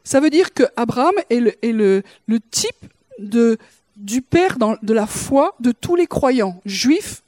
Ça 0.03 0.20
veut 0.20 0.31
dire 0.31 0.55
que 0.55 0.64
Abraham 0.74 1.14
est 1.29 1.40
le 1.70 2.03
type 2.50 2.87
du 3.18 4.22
Père 4.22 4.57
de 4.59 4.94
la 4.94 5.07
foi 5.07 5.55
de 5.61 5.70
tous 5.70 5.96
les 5.96 6.07
croyants, 6.07 6.62
juifs 6.64 7.22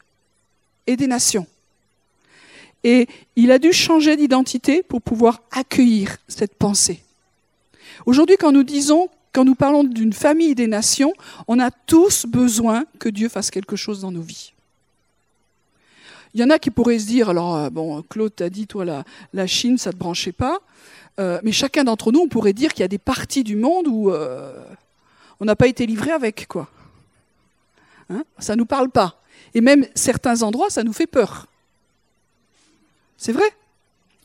et 0.86 0.96
des 0.96 1.06
nations. 1.06 1.46
Et 2.84 3.08
il 3.34 3.50
a 3.50 3.58
dû 3.58 3.72
changer 3.72 4.16
d'identité 4.16 4.82
pour 4.82 5.02
pouvoir 5.02 5.42
accueillir 5.50 6.16
cette 6.28 6.54
pensée. 6.54 7.02
Aujourd'hui, 8.04 8.36
quand 8.38 8.52
nous 8.52 8.62
disons, 8.62 9.08
quand 9.32 9.44
nous 9.44 9.54
parlons 9.54 9.84
d'une 9.84 10.12
famille 10.12 10.54
des 10.54 10.66
nations, 10.66 11.12
on 11.48 11.58
a 11.58 11.70
tous 11.70 12.26
besoin 12.26 12.84
que 12.98 13.08
Dieu 13.08 13.28
fasse 13.28 13.50
quelque 13.50 13.76
chose 13.76 14.00
dans 14.00 14.12
nos 14.12 14.22
vies. 14.22 14.52
Il 16.34 16.40
y 16.40 16.44
en 16.44 16.50
a 16.50 16.58
qui 16.58 16.70
pourraient 16.70 16.98
se 16.98 17.06
dire, 17.06 17.30
alors, 17.30 17.56
euh, 17.56 17.70
bon, 17.70 18.02
Claude 18.02 18.34
t'a 18.34 18.50
dit, 18.50 18.66
toi, 18.66 18.84
la, 19.32 19.46
Chine, 19.46 19.78
ça 19.78 19.90
ne 19.90 19.94
te 19.94 19.98
branchait 19.98 20.32
pas. 20.32 20.58
Euh, 21.18 21.40
mais 21.42 21.50
chacun 21.50 21.82
d'entre 21.82 22.12
nous, 22.12 22.20
on 22.20 22.28
pourrait 22.28 22.52
dire 22.52 22.72
qu'il 22.72 22.82
y 22.82 22.84
a 22.84 22.88
des 22.88 22.98
parties 22.98 23.42
du 23.42 23.56
monde 23.56 23.86
où 23.88 24.10
euh, 24.10 24.52
on 25.40 25.46
n'a 25.46 25.56
pas 25.56 25.66
été 25.66 25.86
livré 25.86 26.10
avec, 26.10 26.46
quoi. 26.46 26.68
Hein? 28.10 28.22
Ça 28.38 28.54
ne 28.54 28.58
nous 28.58 28.66
parle 28.66 28.90
pas. 28.90 29.20
Et 29.54 29.60
même 29.60 29.86
certains 29.94 30.42
endroits, 30.42 30.68
ça 30.68 30.82
nous 30.82 30.92
fait 30.92 31.06
peur. 31.06 31.46
C'est 33.16 33.32
vrai 33.32 33.44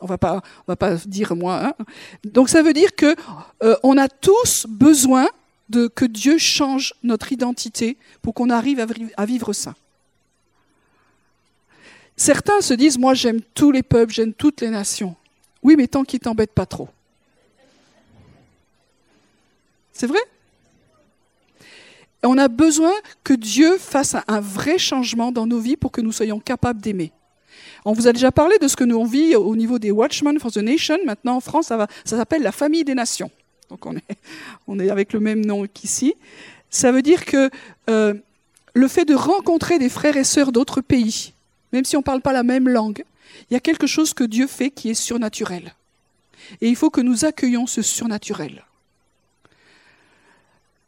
on 0.01 0.07
va 0.07 0.17
pas, 0.17 0.41
va 0.67 0.75
pas 0.75 0.95
dire 0.95 1.35
moi. 1.35 1.63
Hein 1.63 1.73
Donc 2.23 2.49
ça 2.49 2.63
veut 2.63 2.73
dire 2.73 2.95
que 2.95 3.15
euh, 3.63 3.75
on 3.83 3.97
a 3.97 4.07
tous 4.07 4.65
besoin 4.67 5.29
que 5.95 6.05
Dieu 6.05 6.37
change 6.37 6.93
notre 7.01 7.31
identité 7.31 7.97
pour 8.21 8.33
qu'on 8.33 8.49
arrive 8.49 8.79
à, 8.79 8.87
à 9.15 9.25
vivre 9.25 9.53
ça. 9.53 9.73
Certains 12.17 12.59
se 12.61 12.73
disent 12.73 12.97
moi 12.97 13.13
j'aime 13.13 13.41
tous 13.53 13.71
les 13.71 13.83
peuples, 13.83 14.13
j'aime 14.13 14.33
toutes 14.33 14.61
les 14.61 14.69
nations. 14.69 15.15
Oui, 15.63 15.75
mais 15.77 15.87
tant 15.87 16.03
qu'ils 16.03 16.19
t'embêtent 16.19 16.53
pas 16.53 16.65
trop. 16.65 16.89
C'est 19.93 20.07
vrai? 20.07 20.19
On 22.23 22.37
a 22.37 22.47
besoin 22.47 22.93
que 23.23 23.33
Dieu 23.33 23.77
fasse 23.77 24.15
un 24.27 24.39
vrai 24.39 24.77
changement 24.77 25.31
dans 25.31 25.47
nos 25.47 25.59
vies 25.59 25.77
pour 25.77 25.91
que 25.91 26.01
nous 26.01 26.11
soyons 26.11 26.39
capables 26.39 26.81
d'aimer. 26.81 27.11
On 27.84 27.93
vous 27.93 28.07
a 28.07 28.13
déjà 28.13 28.32
parlé 28.32 28.57
de 28.59 28.67
ce 28.67 28.75
que 28.75 28.84
nous 28.84 28.97
on 28.97 29.05
vit 29.05 29.36
au 29.36 29.55
niveau 29.55 29.79
des 29.79 29.91
Watchmen 29.91 30.39
for 30.39 30.51
the 30.51 30.57
Nation. 30.57 30.97
Maintenant, 31.05 31.38
en 31.38 31.39
France, 31.39 31.67
ça, 31.67 31.88
s'appelle 32.05 32.43
la 32.43 32.51
famille 32.51 32.84
des 32.84 32.93
nations. 32.93 33.32
Donc, 33.69 33.86
on 34.67 34.79
est, 34.79 34.89
avec 34.89 35.13
le 35.13 35.19
même 35.19 35.43
nom 35.45 35.65
qu'ici. 35.67 36.13
Ça 36.69 36.91
veut 36.91 37.01
dire 37.01 37.25
que 37.25 37.49
euh, 37.89 38.13
le 38.73 38.88
fait 38.88 39.05
de 39.05 39.15
rencontrer 39.15 39.79
des 39.79 39.89
frères 39.89 40.15
et 40.15 40.23
sœurs 40.23 40.51
d'autres 40.51 40.82
pays, 40.82 41.34
même 41.73 41.86
si 41.86 41.95
on 41.95 41.99
ne 41.99 42.03
parle 42.03 42.21
pas 42.21 42.34
la 42.34 42.43
même 42.43 42.69
langue, 42.69 43.03
il 43.49 43.53
y 43.53 43.57
a 43.57 43.59
quelque 43.59 43.88
chose 43.88 44.13
que 44.13 44.23
Dieu 44.23 44.47
fait 44.47 44.69
qui 44.69 44.89
est 44.89 44.93
surnaturel. 44.93 45.73
Et 46.59 46.69
il 46.69 46.75
faut 46.75 46.89
que 46.89 47.01
nous 47.01 47.25
accueillions 47.25 47.65
ce 47.65 47.82
surnaturel. 47.82 48.63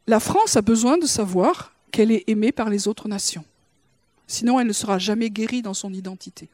La 0.08 0.20
France 0.20 0.58
a 0.58 0.62
besoin 0.62 0.98
de 0.98 1.06
savoir 1.06 1.74
qu'elle 1.92 2.12
est 2.12 2.24
aimée 2.28 2.52
par 2.52 2.70
les 2.70 2.88
autres 2.88 3.08
nations. 3.08 3.46
Sinon, 4.28 4.60
elle 4.60 4.68
ne 4.68 4.74
sera 4.74 5.00
jamais 5.00 5.30
guérie 5.30 5.62
dans 5.62 5.74
son 5.74 5.94
identité. 5.94 6.50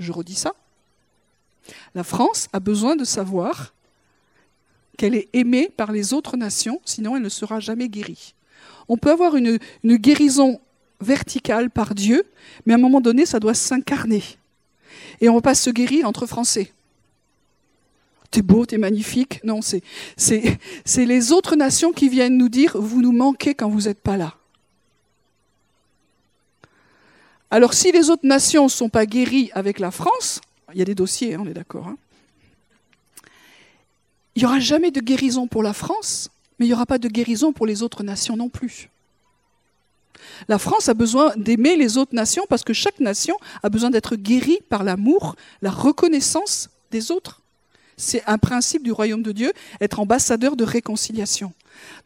Je 0.00 0.10
redis 0.10 0.34
ça. 0.34 0.54
La 1.94 2.02
France 2.02 2.48
a 2.52 2.58
besoin 2.58 2.96
de 2.96 3.04
savoir 3.04 3.74
qu'elle 4.96 5.14
est 5.14 5.28
aimée 5.32 5.70
par 5.76 5.92
les 5.92 6.12
autres 6.12 6.36
nations, 6.36 6.80
sinon 6.84 7.16
elle 7.16 7.22
ne 7.22 7.28
sera 7.28 7.60
jamais 7.60 7.88
guérie. 7.88 8.34
On 8.88 8.96
peut 8.96 9.10
avoir 9.10 9.36
une, 9.36 9.58
guérison 9.84 10.60
verticale 11.00 11.70
par 11.70 11.94
Dieu, 11.94 12.24
mais 12.66 12.72
à 12.72 12.76
un 12.76 12.80
moment 12.80 13.00
donné, 13.00 13.24
ça 13.24 13.40
doit 13.40 13.54
s'incarner. 13.54 14.22
Et 15.20 15.28
on 15.28 15.34
ne 15.34 15.38
va 15.38 15.42
pas 15.42 15.54
se 15.54 15.70
guérir 15.70 16.08
entre 16.08 16.26
Français. 16.26 16.72
T'es 18.30 18.42
beau, 18.42 18.66
t'es 18.66 18.78
magnifique. 18.78 19.42
Non, 19.44 19.60
c'est, 19.62 19.82
les 20.96 21.32
autres 21.32 21.56
nations 21.56 21.92
qui 21.92 22.08
viennent 22.08 22.36
nous 22.36 22.48
dire, 22.48 22.76
vous 22.80 23.00
nous 23.00 23.12
manquez 23.12 23.54
quand 23.54 23.68
vous 23.68 23.82
n'êtes 23.82 24.00
pas 24.00 24.16
là. 24.16 24.34
Alors 27.50 27.74
si 27.74 27.90
les 27.90 28.10
autres 28.10 28.26
nations 28.26 28.64
ne 28.64 28.68
sont 28.68 28.88
pas 28.88 29.06
guéries 29.06 29.50
avec 29.54 29.80
la 29.80 29.90
France, 29.90 30.40
il 30.72 30.78
y 30.78 30.82
a 30.82 30.84
des 30.84 30.94
dossiers, 30.94 31.34
hein, 31.34 31.40
on 31.42 31.48
est 31.48 31.54
d'accord, 31.54 31.88
hein, 31.88 31.96
il 34.36 34.42
n'y 34.42 34.46
aura 34.46 34.60
jamais 34.60 34.92
de 34.92 35.00
guérison 35.00 35.48
pour 35.48 35.62
la 35.62 35.72
France, 35.72 36.30
mais 36.58 36.66
il 36.66 36.68
n'y 36.68 36.74
aura 36.74 36.86
pas 36.86 36.98
de 36.98 37.08
guérison 37.08 37.52
pour 37.52 37.66
les 37.66 37.82
autres 37.82 38.04
nations 38.04 38.36
non 38.36 38.48
plus. 38.48 38.88
La 40.48 40.58
France 40.58 40.88
a 40.88 40.94
besoin 40.94 41.32
d'aimer 41.36 41.76
les 41.76 41.98
autres 41.98 42.14
nations 42.14 42.44
parce 42.48 42.62
que 42.62 42.72
chaque 42.72 43.00
nation 43.00 43.36
a 43.62 43.68
besoin 43.68 43.90
d'être 43.90 44.14
guérie 44.16 44.60
par 44.68 44.84
l'amour, 44.84 45.34
la 45.62 45.70
reconnaissance 45.70 46.70
des 46.90 47.10
autres. 47.10 47.40
C'est 47.96 48.22
un 48.26 48.38
principe 48.38 48.82
du 48.82 48.92
royaume 48.92 49.22
de 49.22 49.32
Dieu, 49.32 49.52
être 49.80 49.98
ambassadeur 49.98 50.56
de 50.56 50.64
réconciliation. 50.64 51.52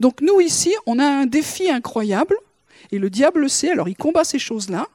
Donc 0.01 0.23
nous 0.23 0.41
ici, 0.41 0.73
on 0.87 0.99
a 0.99 1.07
un 1.07 1.27
défi 1.27 1.71
incroyable, 1.71 2.37
et 2.91 2.99
le 2.99 3.11
diable 3.11 3.41
le 3.41 3.49
sait, 3.49 3.71
alors 3.71 3.89
il 3.89 3.97
combat 3.97 4.25
ces 4.25 4.39
choses-là, 4.39 4.89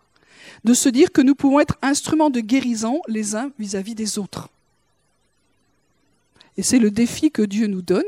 de 0.63 0.73
se 0.73 0.89
dire 0.89 1.11
que 1.11 1.21
nous 1.21 1.35
pouvons 1.35 1.59
être 1.59 1.77
instruments 1.81 2.29
de 2.29 2.39
guérison 2.39 3.01
les 3.07 3.35
uns 3.35 3.51
vis-à-vis 3.59 3.95
des 3.95 4.17
autres. 4.17 4.49
Et 6.57 6.63
c'est 6.63 6.79
le 6.79 6.91
défi 6.91 7.31
que 7.31 7.41
Dieu 7.41 7.67
nous 7.67 7.81
donne. 7.81 8.05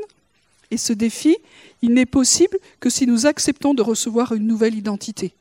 Et 0.70 0.76
ce 0.76 0.92
défi, 0.92 1.36
il 1.80 1.94
n'est 1.94 2.06
possible 2.06 2.58
que 2.80 2.90
si 2.90 3.06
nous 3.06 3.26
acceptons 3.26 3.74
de 3.74 3.82
recevoir 3.82 4.32
une 4.32 4.46
nouvelle 4.46 4.74
identité, 4.74 5.34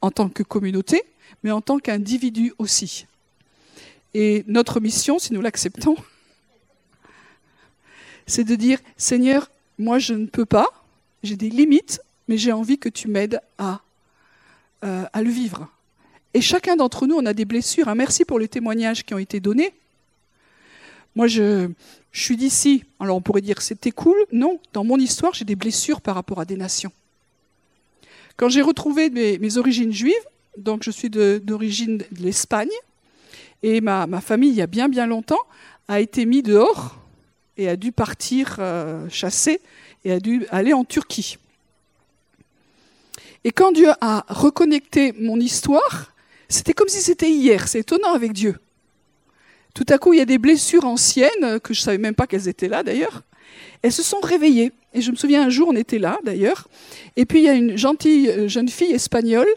en 0.00 0.10
tant 0.10 0.28
que 0.28 0.42
communauté, 0.42 1.02
mais 1.42 1.50
en 1.50 1.60
tant 1.60 1.78
qu'individu 1.78 2.52
aussi. 2.58 3.06
Et 4.12 4.44
notre 4.46 4.80
mission, 4.80 5.18
si 5.18 5.32
nous 5.32 5.40
l'acceptons, 5.40 5.96
c'est 8.26 8.44
de 8.44 8.54
dire, 8.54 8.78
Seigneur, 8.96 9.50
moi 9.78 9.98
je 9.98 10.14
ne 10.14 10.26
peux 10.26 10.46
pas, 10.46 10.68
j'ai 11.22 11.36
des 11.36 11.50
limites, 11.50 12.00
mais 12.28 12.38
j'ai 12.38 12.52
envie 12.52 12.78
que 12.78 12.88
tu 12.88 13.08
m'aides 13.08 13.40
à, 13.58 13.80
euh, 14.84 15.04
à 15.12 15.22
le 15.22 15.30
vivre. 15.30 15.68
Et 16.34 16.40
chacun 16.40 16.74
d'entre 16.74 17.06
nous, 17.06 17.14
on 17.14 17.26
a 17.26 17.32
des 17.32 17.44
blessures. 17.44 17.88
Hein. 17.88 17.94
Merci 17.94 18.24
pour 18.24 18.40
les 18.40 18.48
témoignages 18.48 19.04
qui 19.04 19.14
ont 19.14 19.18
été 19.18 19.38
donnés. 19.38 19.72
Moi, 21.14 21.28
je, 21.28 21.70
suis 22.12 22.36
d'ici. 22.36 22.84
Alors 23.00 23.16
on 23.16 23.20
pourrait 23.20 23.40
dire 23.40 23.62
c'était 23.62 23.90
cool. 23.90 24.16
Non, 24.32 24.60
dans 24.72 24.84
mon 24.84 24.98
histoire, 24.98 25.34
j'ai 25.34 25.44
des 25.44 25.56
blessures 25.56 26.00
par 26.00 26.14
rapport 26.14 26.40
à 26.40 26.44
des 26.44 26.56
nations. 26.56 26.92
Quand 28.36 28.48
j'ai 28.48 28.62
retrouvé 28.62 29.10
mes, 29.10 29.56
origines 29.58 29.92
juives, 29.92 30.14
donc 30.56 30.82
je 30.82 30.90
suis 30.90 31.10
d'origine 31.10 31.98
de, 31.98 32.06
l'Espagne, 32.20 32.70
et 33.62 33.80
ma, 33.80 34.06
famille, 34.20 34.50
il 34.50 34.56
y 34.56 34.62
a 34.62 34.66
bien 34.66 34.88
bien 34.88 35.06
longtemps, 35.06 35.40
a 35.88 36.00
été 36.00 36.26
mise 36.26 36.42
dehors 36.42 36.96
et 37.56 37.68
a 37.68 37.76
dû 37.76 37.92
partir 37.92 38.56
euh, 38.58 39.08
chasser 39.08 39.60
et 40.04 40.12
a 40.12 40.20
dû 40.20 40.46
aller 40.50 40.72
en 40.72 40.84
Turquie. 40.84 41.38
Et 43.44 43.52
quand 43.52 43.72
Dieu 43.72 43.90
a 44.00 44.24
reconnecté 44.28 45.12
mon 45.12 45.38
histoire, 45.38 46.13
c'était 46.54 46.72
comme 46.72 46.88
si 46.88 47.00
c'était 47.00 47.30
hier. 47.30 47.68
C'est 47.68 47.80
étonnant 47.80 48.14
avec 48.14 48.32
Dieu. 48.32 48.56
Tout 49.74 49.86
à 49.88 49.98
coup, 49.98 50.12
il 50.12 50.18
y 50.18 50.22
a 50.22 50.24
des 50.26 50.38
blessures 50.38 50.84
anciennes, 50.84 51.60
que 51.60 51.74
je 51.74 51.80
ne 51.80 51.84
savais 51.84 51.98
même 51.98 52.14
pas 52.14 52.26
qu'elles 52.26 52.48
étaient 52.48 52.68
là 52.68 52.82
d'ailleurs. 52.82 53.22
Elles 53.82 53.92
se 53.92 54.02
sont 54.02 54.20
réveillées. 54.20 54.72
Et 54.92 55.00
je 55.00 55.10
me 55.10 55.16
souviens 55.16 55.44
un 55.44 55.50
jour, 55.50 55.68
on 55.68 55.76
était 55.76 55.98
là 55.98 56.18
d'ailleurs. 56.24 56.68
Et 57.16 57.26
puis 57.26 57.40
il 57.40 57.44
y 57.44 57.48
a 57.48 57.54
une 57.54 57.76
gentille 57.76 58.28
euh, 58.30 58.48
jeune 58.48 58.68
fille 58.68 58.92
espagnole, 58.92 59.48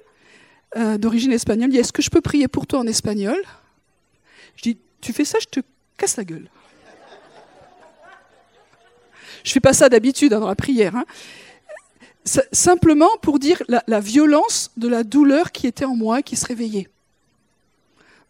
euh, 0.76 0.98
d'origine 0.98 1.32
espagnole, 1.32 1.70
dit 1.70 1.78
Est-ce 1.78 1.94
que 1.94 2.02
je 2.02 2.10
peux 2.10 2.22
prier 2.22 2.48
pour 2.48 2.66
toi 2.66 2.80
en 2.80 2.88
espagnol? 2.88 3.38
Je 4.56 4.64
dis 4.64 4.78
Tu 5.00 5.14
fais 5.14 5.26
ça, 5.26 5.38
je 5.40 5.46
te 5.46 5.60
casse 5.98 6.18
la 6.18 6.24
gueule. 6.24 6.50
Je 9.44 9.52
fais 9.52 9.60
pas 9.60 9.74
ça 9.74 9.88
d'habitude 9.88 10.34
hein, 10.34 10.40
dans 10.40 10.48
la 10.48 10.56
prière. 10.56 10.96
Hein 10.96 11.06
simplement 12.52 13.10
pour 13.22 13.40
dire 13.40 13.62
la, 13.68 14.00
violence 14.00 14.72
de 14.78 14.88
la 14.88 15.04
douleur 15.04 15.52
qui 15.52 15.68
était 15.68 15.86
en 15.86 15.96
moi, 15.96 16.22
qui 16.22 16.36
se 16.36 16.46
réveillait. 16.46 16.90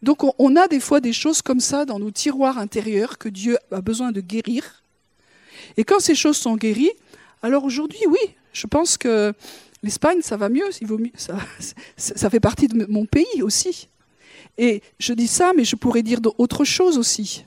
Donc 0.03 0.23
on, 0.39 0.55
a 0.55 0.67
des 0.67 0.79
fois 0.79 0.99
des 0.99 1.13
choses 1.13 1.41
comme 1.41 1.59
ça 1.59 1.85
dans 1.85 1.99
nos 1.99 2.11
tiroirs 2.11 2.59
intérieurs 2.59 3.17
que 3.17 3.29
Dieu 3.29 3.57
a 3.71 3.81
besoin 3.81 4.11
de 4.11 4.21
guérir. 4.21 4.83
Et 5.75 5.83
quand 5.83 5.99
ces 5.99 6.15
choses 6.15 6.37
sont 6.37 6.55
guéries, 6.55 6.91
alors 7.41 7.63
aujourd'hui, 7.63 7.99
oui, 8.07 8.35
je 8.53 8.67
pense 8.67 8.97
que 8.97 9.33
l'Espagne, 9.81 10.21
ça 10.21 10.37
va 10.37 10.49
mieux, 10.49 10.69
ça, 11.15 11.37
ça 11.97 12.29
fait 12.29 12.39
partie 12.39 12.67
de 12.67 12.85
mon 12.85 13.05
pays 13.05 13.41
aussi. 13.41 13.89
Et 14.57 14.81
je 14.99 15.13
dis 15.13 15.27
ça, 15.27 15.51
mais 15.55 15.65
je 15.65 15.75
pourrais 15.75 16.03
dire 16.03 16.19
autre 16.37 16.63
chose 16.63 16.97
aussi. 16.97 17.45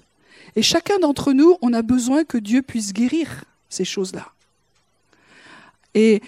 Et 0.56 0.62
chacun 0.62 0.98
d'entre 0.98 1.32
nous, 1.32 1.56
on 1.62 1.72
a 1.72 1.82
besoin 1.82 2.24
que 2.24 2.38
Dieu 2.38 2.62
puisse 2.62 2.92
guérir 2.92 3.44
ces 3.68 3.84
choses-là. 3.84 4.32
Et 5.94 6.20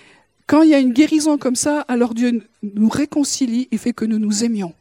quand 0.47 0.63
il 0.63 0.71
y 0.71 0.75
a 0.75 0.79
une 0.79 0.93
guérison 0.93 1.39
comme 1.39 1.57
ça, 1.57 1.81
alors 1.83 2.15
Dieu 2.15 2.43
nous 2.63 2.89
réconcilie 2.89 3.69
et 3.71 3.79
fait 3.79 3.93
que 3.93 4.05
nous 4.05 4.19
nous 4.19 4.45
aimions. 4.45 4.75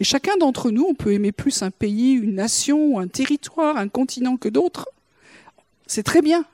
Et 0.00 0.04
chacun 0.04 0.36
d'entre 0.36 0.70
nous, 0.70 0.84
on 0.88 0.94
peut 0.94 1.12
aimer 1.12 1.32
plus 1.32 1.62
un 1.62 1.70
pays, 1.70 2.12
une 2.12 2.34
nation, 2.34 2.98
un 2.98 3.08
territoire, 3.08 3.76
un 3.76 3.88
continent 3.88 4.36
que 4.36 4.48
d'autres. 4.48 4.88
C'est 5.86 6.02
très 6.02 6.22
bien. 6.22 6.44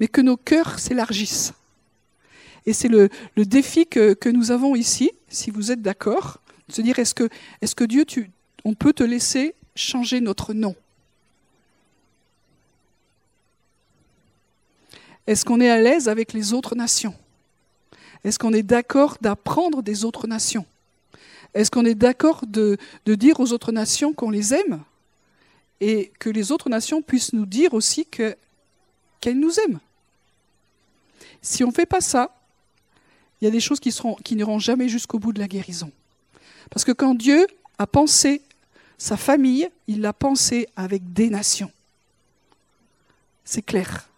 Mais 0.00 0.08
que 0.08 0.20
nos 0.20 0.36
cœurs 0.36 0.78
s'élargissent. 0.78 1.52
Et 2.66 2.72
c'est 2.72 2.88
le, 2.88 3.08
défi 3.36 3.86
que, 3.86 4.28
nous 4.30 4.50
avons 4.50 4.74
ici, 4.74 5.10
si 5.28 5.50
vous 5.50 5.72
êtes 5.72 5.82
d'accord, 5.82 6.38
de 6.68 6.74
se 6.74 6.82
dire 6.82 6.98
est-ce 6.98 7.14
que, 7.14 7.84
Dieu, 7.84 8.04
on 8.64 8.74
peut 8.74 8.92
te 8.92 9.02
laisser 9.02 9.54
changer 9.74 10.20
notre 10.20 10.54
nom? 10.54 10.76
Est-ce 15.32 15.46
qu'on 15.46 15.62
est 15.62 15.70
à 15.70 15.80
l'aise 15.80 16.10
avec 16.10 16.34
les 16.34 16.52
autres 16.52 16.74
nations? 16.74 17.14
Est-ce 18.22 18.38
qu'on 18.38 18.52
est 18.52 18.62
d'accord 18.62 19.16
d'apprendre 19.22 19.82
des 19.82 20.04
autres 20.04 20.26
nations? 20.26 20.66
Est-ce 21.54 21.70
qu'on 21.70 21.86
est 21.86 21.94
d'accord 21.94 22.42
de, 22.46 22.76
dire 23.06 23.40
aux 23.40 23.50
autres 23.54 23.72
nations 23.72 24.12
qu'on 24.12 24.28
les 24.28 24.52
aime 24.52 24.82
et 25.80 26.12
que 26.18 26.28
les 26.28 26.52
autres 26.52 26.68
nations 26.68 27.00
puissent 27.00 27.32
nous 27.32 27.46
dire 27.46 27.72
aussi 27.72 28.04
qu'elles 28.04 28.36
nous 29.40 29.58
aiment? 29.60 29.80
Si 31.40 31.64
on 31.64 31.68
ne 31.68 31.72
fait 31.72 31.86
pas 31.86 32.02
ça, 32.02 32.36
il 33.40 33.46
y 33.46 33.48
a 33.48 33.50
des 33.50 33.60
choses 33.60 33.80
qui, 33.80 33.90
qui 34.22 34.36
n'iront 34.36 34.58
jamais 34.58 34.90
jusqu'au 34.90 35.18
bout 35.18 35.32
de 35.32 35.40
la 35.40 35.48
guérison. 35.48 35.90
Parce 36.68 36.84
que 36.84 36.92
quand 36.92 37.14
Dieu 37.14 37.46
a 37.78 37.86
pensé 37.86 38.42
sa 38.98 39.16
famille, 39.16 39.70
il 39.86 40.02
l'a 40.02 40.12
pensé 40.12 40.68
avec 40.76 41.14
des 41.14 41.30
nations. 41.30 41.72
C'est 43.46 43.62
clair. 43.62 44.11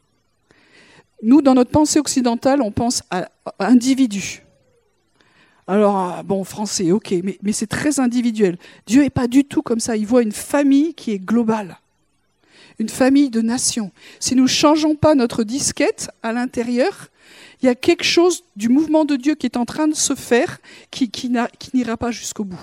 Nous, 1.25 1.41
dans 1.41 1.55
notre 1.55 1.71
pensée 1.71 1.99
occidentale, 1.99 2.61
on 2.61 2.71
pense 2.71 3.03
à, 3.11 3.31
individu. 3.59 4.43
Alors, 5.67 5.97
ah, 5.97 6.23
bon, 6.23 6.45
français, 6.45 6.93
ok, 6.93 7.15
mais, 7.25 7.39
mais 7.43 7.53
c'est 7.53 7.67
très 7.67 7.99
individuel. 7.99 8.59
Dieu 8.87 9.01
n'est 9.01 9.09
pas 9.09 9.27
du 9.27 9.47
tout 9.47 9.63
comme 9.63 9.81
ça. 9.81 9.97
Il 9.97 10.07
voit 10.07 10.21
une 10.21 10.33
famille 10.33 10.93
qui 10.93 11.13
est 11.13 11.19
globale, 11.19 11.79
une 12.79 12.91
famille 12.91 13.31
de 13.31 13.41
nations. 13.41 13.91
Si 14.21 14.37
nous 14.37 14.43
ne 14.43 14.49
changeons 14.49 14.97
pas 14.97 15.15
notre 15.15 15.45
disquette 15.45 16.11
à 16.23 16.35
l'intérieur, 16.35 17.09
il 17.63 17.67
y 17.67 17.71
a 17.71 17.75
quelque 17.75 18.05
chose 18.05 18.45
du 18.55 18.69
mouvement 18.69 19.07
de 19.07 19.17
Dieu 19.17 19.35
qui 19.35 19.47
est 19.47 19.57
en 19.57 19.65
train 19.65 19.89
de 19.89 19.95
se 19.95 20.15
faire 20.15 20.59
qui, 20.91 21.09
qui 21.09 21.31
n'ira 21.73 21.97
pas 21.97 22.11
jusqu'au 22.11 22.45
bout. 22.45 22.61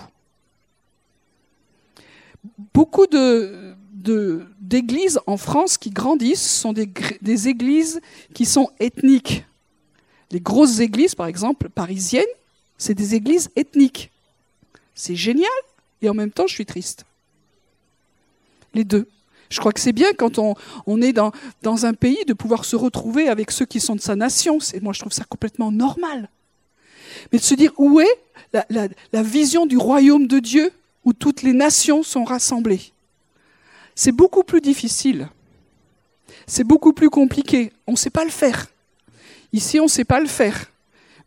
Beaucoup 2.76 3.08
de, 3.08 3.76
d'églises 4.02 5.20
en 5.28 5.38
France 5.38 5.78
qui 5.78 5.90
grandissent 5.90 6.50
sont 6.50 6.74
des, 6.74 7.48
églises 7.48 8.02
qui 8.34 8.46
sont 8.46 8.70
ethniques. 8.80 9.46
Les 10.32 10.40
grosses 10.40 10.80
églises, 10.80 11.16
par 11.16 11.28
exemple, 11.28 11.70
parisiennes, 11.70 12.24
c'est 12.78 12.94
des 12.94 13.16
églises 13.16 13.50
ethniques. 13.56 14.12
C'est 14.96 15.16
génial 15.16 15.50
et 16.02 16.10
en 16.10 16.14
même 16.14 16.32
temps, 16.32 16.48
je 16.48 16.54
suis 16.54 16.66
triste. 16.66 17.06
Les 18.74 18.84
deux. 18.84 19.08
Je 19.50 19.60
crois 19.60 19.74
que 19.74 19.82
c'est 19.82 19.92
bien 19.92 20.14
quand 20.14 20.40
on, 20.40 21.02
est 21.02 21.12
dans, 21.12 21.32
un 21.86 21.94
pays 21.94 22.24
de 22.26 22.34
pouvoir 22.34 22.64
se 22.64 22.78
retrouver 22.78 23.28
avec 23.28 23.52
ceux 23.52 23.66
qui 23.66 23.82
sont 23.82 23.96
de 23.96 24.02
sa 24.02 24.16
nation. 24.16 24.60
Moi, 24.82 24.94
je 24.94 25.00
trouve 25.00 25.12
ça 25.12 25.26
complètement 25.26 25.72
normal. 25.72 26.30
mais 27.32 27.40
de 27.40 27.44
se 27.44 27.56
dire 27.56 27.74
où 27.78 28.00
est 28.00 28.18
la 28.54 29.24
vision 29.24 29.66
du 29.66 29.78
royaume 29.78 30.28
de 30.28 30.40
Dieu 30.40 30.72
où 31.04 31.12
toutes 31.12 31.42
les 31.42 31.54
nations 31.54 32.04
sont 32.04 32.24
rassemblées? 32.24 32.94
C'est 34.04 34.12
beaucoup 34.12 34.42
plus 34.42 34.62
difficile. 34.62 35.30
C'est 36.48 36.64
beaucoup 36.64 36.92
plus 36.92 37.12
compliqué. 37.12 37.72
On 37.86 37.92
ne 37.92 37.98
sait 37.98 38.10
pas 38.10 38.24
le 38.24 38.32
faire. 38.32 38.66
Ici, 39.54 39.80
on 39.80 39.84
ne 39.84 39.90
sait 39.90 40.06
pas 40.06 40.20
le 40.20 40.26
faire. 40.26 40.72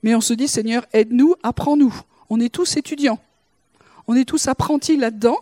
Mais 0.02 0.16
on 0.16 0.20
se 0.20 0.34
dit, 0.34 0.48
Seigneur, 0.48 0.84
aide-nous, 0.92 1.36
apprends-nous. 1.44 1.94
On 2.30 2.40
est 2.40 2.52
tous 2.52 2.76
étudiants. 2.76 3.20
On 4.08 4.16
est 4.16 4.24
tous 4.24 4.48
apprentis 4.48 4.96
là-dedans. 4.96 5.38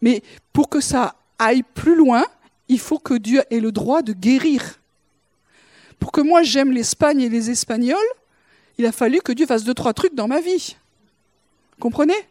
Mais 0.00 0.22
pour 0.52 0.68
que 0.68 0.80
ça 0.80 1.16
aille 1.40 1.64
plus 1.64 1.96
loin, 1.96 2.24
il 2.68 2.78
faut 2.78 3.00
que 3.00 3.14
Dieu 3.14 3.42
ait 3.50 3.58
le 3.58 3.72
droit 3.72 4.02
de 4.02 4.12
guérir. 4.12 4.78
Pour 5.98 6.12
que 6.12 6.20
moi 6.20 6.44
j'aime 6.44 6.70
l'Espagne 6.70 7.20
et 7.20 7.28
les 7.28 7.50
Espagnols, 7.50 7.98
il 8.78 8.86
a 8.86 8.92
fallu 8.92 9.18
que 9.22 9.32
Dieu 9.32 9.46
fasse 9.46 9.64
deux, 9.64 9.74
trois 9.74 9.92
trucs 9.92 10.14
dans 10.14 10.28
ma 10.28 10.40
vie. 10.40 10.76
Comprenez? 11.80 12.28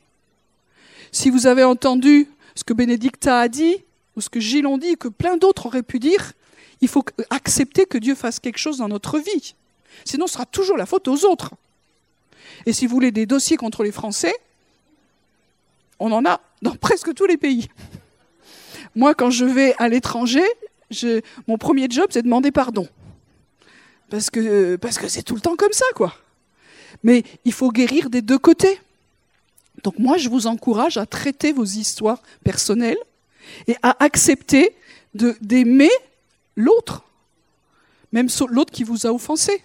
Si 1.12 1.30
vous 1.30 1.46
avez 1.46 1.66
entendu 1.66 2.30
ce 2.56 2.64
que 2.64 2.72
Bénédicta 2.72 3.42
a 3.42 3.50
dit, 3.50 3.84
ou 4.16 4.22
ce 4.22 4.30
que 4.30 4.40
Gilles 4.40 4.68
ont 4.68 4.78
dit, 4.78 4.96
que 4.98 5.08
plein 5.08 5.38
d'autres 5.38 5.66
auraient 5.66 5.84
pu 5.84 6.00
dire, 6.00 6.34
il 6.82 6.88
faut 6.88 7.04
accepter 7.30 7.86
que 7.86 7.98
Dieu 7.98 8.16
fasse 8.16 8.40
quelque 8.40 8.58
chose 8.58 8.78
dans 8.78 8.88
notre 8.88 9.20
vie. 9.20 9.56
Sinon, 10.04 10.28
ce 10.28 10.34
sera 10.34 10.46
toujours 10.46 10.78
la 10.78 10.86
faute 10.86 11.08
aux 11.08 11.26
autres. 11.26 11.52
Et 12.66 12.74
si 12.74 12.86
vous 12.86 12.94
voulez 12.94 13.12
des 13.12 13.26
dossiers 13.26 13.58
contre 13.58 13.84
les 13.84 13.92
Français, 13.92 14.34
on 16.00 16.12
en 16.12 16.26
a 16.26 16.42
dans 16.62 16.76
presque 16.76 17.14
tous 17.14 17.26
les 17.26 17.38
pays. 17.38 17.70
Moi, 18.96 19.14
quand 19.14 19.30
je 19.30 19.46
vais 19.46 19.74
à 19.78 19.90
l'étranger, 19.90 20.44
mon 21.48 21.58
premier 21.58 21.88
job, 21.90 22.08
c'est 22.10 22.22
de 22.22 22.28
demander 22.28 22.52
pardon. 22.52 22.88
Parce 24.10 24.30
que 24.30 24.76
parce 24.76 24.98
que 24.98 25.08
c'est 25.08 25.24
tout 25.24 25.36
le 25.36 25.42
temps 25.42 25.56
comme 25.56 25.72
ça, 25.72 25.86
quoi. 25.96 26.16
Mais 27.04 27.24
il 27.44 27.54
faut 27.54 27.72
guérir 27.72 28.10
des 28.10 28.22
deux 28.22 28.38
côtés. 28.38 28.80
Donc 29.84 30.00
moi, 30.00 30.18
je 30.18 30.30
vous 30.30 30.48
encourage 30.48 30.98
à 30.98 31.06
traiter 31.06 31.52
vos 31.52 31.66
histoires 31.66 32.22
personnelles 32.44 32.98
et 33.68 33.76
à 33.82 34.04
accepter 34.04 34.76
d'aimer 35.14 35.92
l'autre, 36.56 37.04
même 38.12 38.28
l'autre 38.50 38.72
qui 38.72 38.84
vous 38.84 39.06
a 39.06 39.12
offensé. 39.12 39.64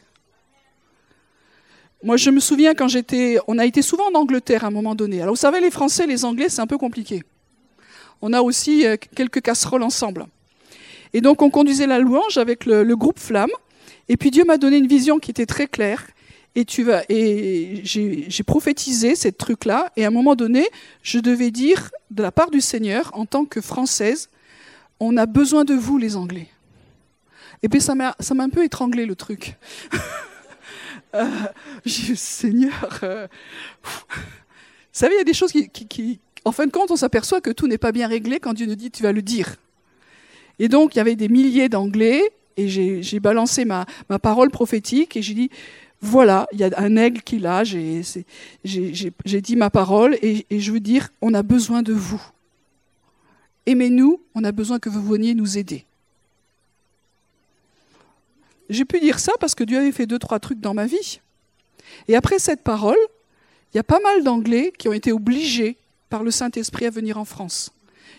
Moi, 2.03 2.17
je 2.17 2.31
me 2.31 2.41
souviens 2.41 2.75
quand 2.75 2.89
j'étais, 2.89 3.39
on 3.47 3.59
a 3.59 3.67
été 3.67 3.83
souvent 3.83 4.09
en 4.11 4.15
Angleterre 4.15 4.65
à 4.65 4.69
un 4.69 4.71
moment 4.71 4.95
donné. 4.95 5.21
Alors, 5.21 5.35
vous 5.35 5.41
savez, 5.41 5.61
les 5.61 5.71
Français, 5.71 6.07
les 6.07 6.25
Anglais, 6.25 6.49
c'est 6.49 6.63
un 6.63 6.67
peu 6.67 6.79
compliqué. 6.79 7.23
On 8.23 8.33
a 8.33 8.41
aussi 8.41 8.87
euh, 8.87 8.97
quelques 9.15 9.43
casseroles 9.43 9.83
ensemble. 9.83 10.27
Et 11.13 11.21
donc, 11.21 11.43
on 11.43 11.51
conduisait 11.51 11.87
la 11.87 11.99
louange 11.99 12.39
avec 12.39 12.65
le, 12.65 12.85
le 12.85 12.97
groupe 12.97 13.19
Flamme. 13.19 13.51
Et 14.09 14.17
puis, 14.17 14.31
Dieu 14.31 14.45
m'a 14.45 14.57
donné 14.57 14.79
une 14.79 14.87
vision 14.87 15.19
qui 15.19 15.31
était 15.31 15.47
très 15.47 15.67
claire. 15.67 16.07
Et 16.57 16.65
tu 16.65 16.83
vas, 16.83 17.03
et 17.09 17.81
j'ai 17.85 18.43
prophétisé 18.45 19.15
cette 19.15 19.39
truc-là. 19.39 19.93
Et 19.97 20.05
à 20.05 20.09
un 20.09 20.11
moment 20.11 20.35
donné, 20.35 20.67
je 21.03 21.19
devais 21.21 21.51
dire, 21.51 21.91
de 22.11 22.23
la 22.23 22.33
part 22.33 22.51
du 22.51 22.61
Seigneur, 22.61 23.11
en 23.15 23.25
tant 23.25 23.45
que 23.45 23.61
Française, 23.61 24.31
on 24.99 25.17
a 25.17 25.27
besoin 25.27 25.65
de 25.65 25.75
vous, 25.75 25.97
les 25.97 26.17
Anglais. 26.17 26.49
Et 27.63 27.69
puis, 27.69 27.81
ça 27.81 27.95
m'a 27.95 28.15
un 28.19 28.49
peu 28.49 28.65
étranglé 28.65 29.07
le 29.07 29.15
truc. 29.17 29.57
Euh, 31.13 31.27
j'ai 31.85 32.15
Seigneur, 32.15 33.01
euh, 33.03 33.27
vous 33.83 33.91
savez, 34.93 35.15
il 35.15 35.19
y 35.19 35.21
a 35.21 35.25
des 35.25 35.35
choses 35.35 35.51
qui, 35.51 35.69
qui- 35.69 36.21
en 36.45 36.53
fin 36.53 36.67
de 36.67 36.71
compte, 36.71 36.93
on 36.93 36.97
s'aperçoit 36.97 37.41
que 37.41 37.51
tout 37.51 37.67
n'est 37.67 37.79
pas 37.79 37.91
bien 37.91 38.07
réglé 38.07 38.39
quand 38.39 38.53
Dieu 38.53 38.67
nous 38.67 38.77
dit 38.77 38.93
tu 38.93 39.03
vas 39.03 39.11
le 39.11 39.21
dire. 39.21 39.57
Et 40.61 40.69
donc, 40.69 40.95
il 40.95 40.99
y 40.99 41.01
avait 41.01 41.17
des 41.17 41.29
milliers 41.29 41.69
d'Anglais, 41.69 42.23
et 42.57 42.69
j'ai 42.69 43.19
balancé 43.19 43.65
ma, 43.65 43.87
ma 44.09 44.21
parole 44.21 44.51
prophétique, 44.51 45.17
et 45.17 45.23
j'ai 45.23 45.35
dit, 45.35 45.51
voilà, 46.03 46.49
il 46.53 46.59
y 46.59 46.65
a 46.65 46.71
un 46.79 46.97
aigle 46.97 47.21
qui 47.21 47.39
l'a, 47.39 47.63
j'ai 47.65 48.25
dit 48.65 49.57
ma 49.57 49.71
parole, 49.71 50.17
et, 50.23 50.47
et 50.49 50.61
je 50.61 50.73
veux 50.73 50.81
dire, 50.81 51.11
on 51.21 51.35
a 51.35 51.43
besoin 51.43 51.83
de 51.83 51.93
vous. 51.93 52.23
Aimez-nous, 53.67 54.21
on 54.35 54.43
a 54.45 54.53
besoin 54.53 54.79
que 54.79 54.89
vous 54.89 55.03
veniez 55.03 55.35
nous 55.35 55.59
aider. 55.59 55.85
J'ai 58.71 58.85
pu 58.85 59.01
dire 59.01 59.19
ça 59.19 59.33
parce 59.41 59.55
que 59.55 59.65
Dieu 59.65 59.79
avait 59.79 59.93
fait 59.93 60.07
deux, 60.07 60.19
trois 60.19 60.39
trucs 60.39 60.61
dans 60.61 60.75
ma 60.75 60.87
vie. 60.87 61.21
Et 62.09 62.17
après 62.17 62.39
cette 62.39 62.63
parole, 62.63 62.97
il 63.73 63.77
y 63.77 63.81
a 63.81 63.85
pas 63.85 64.01
mal 64.01 64.23
d'Anglais 64.25 64.73
qui 64.79 64.89
ont 64.89 64.93
été 64.93 65.13
obligés 65.13 65.77
par 66.09 66.23
le 66.23 66.31
Saint-Esprit 66.31 66.87
à 66.87 66.91
venir 66.91 67.19
en 67.19 67.25
France. 67.25 67.73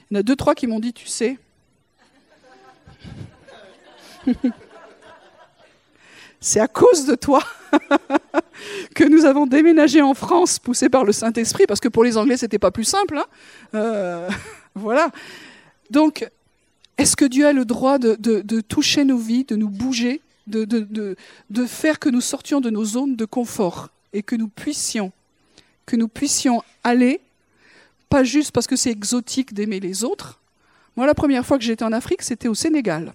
Il 0.09 0.15
y 0.15 0.17
en 0.17 0.19
a 0.19 0.23
deux, 0.23 0.35
trois 0.35 0.53
qui 0.53 0.67
m'ont 0.67 0.79
dit, 0.79 0.93
tu 0.93 1.07
sais, 1.07 1.37
c'est 6.41 6.59
à 6.59 6.67
cause 6.67 7.05
de 7.05 7.13
toi 7.13 7.43
que 8.95 9.03
nous 9.03 9.25
avons 9.25 9.45
déménagé 9.45 10.01
en 10.01 10.15
France, 10.15 10.57
poussés 10.57 10.89
par 10.89 11.05
le 11.05 11.13
Saint-Esprit, 11.13 11.65
parce 11.67 11.79
que 11.79 11.87
pour 11.87 12.03
les 12.03 12.17
Anglais, 12.17 12.35
c'était 12.35 12.59
pas 12.59 12.71
plus 12.71 12.83
simple. 12.83 13.19
hein. 13.19 13.25
Euh, 13.75 14.29
voilà. 14.75 15.11
Donc, 15.91 16.27
est-ce 16.97 17.15
que 17.15 17.25
Dieu 17.25 17.45
a 17.45 17.53
le 17.53 17.63
droit 17.63 17.99
de, 17.99 18.61
toucher 18.61 19.05
nos 19.05 19.17
vies, 19.17 19.43
de 19.43 19.55
nous 19.55 19.69
bouger, 19.69 20.21
de, 20.47 21.15
faire 21.67 21.99
que 21.99 22.09
nous 22.09 22.21
sortions 22.21 22.59
de 22.59 22.71
nos 22.71 22.85
zones 22.85 23.15
de 23.15 23.25
confort 23.25 23.89
et 24.11 24.23
que 24.23 24.35
nous 24.35 24.47
puissions 24.49 25.11
aller, 26.83 27.21
pas 28.09 28.23
juste 28.23 28.51
parce 28.51 28.67
que 28.67 28.75
c'est 28.75 28.91
exotique 28.91 29.53
d'aimer 29.53 29.79
les 29.79 30.03
autres. 30.03 30.39
Moi, 30.97 31.05
la 31.05 31.13
première 31.13 31.45
fois 31.45 31.57
que 31.57 31.63
j'étais 31.63 31.85
en 31.85 31.93
Afrique, 31.93 32.23
c'était 32.23 32.47
au 32.47 32.55
Sénégal. 32.55 33.13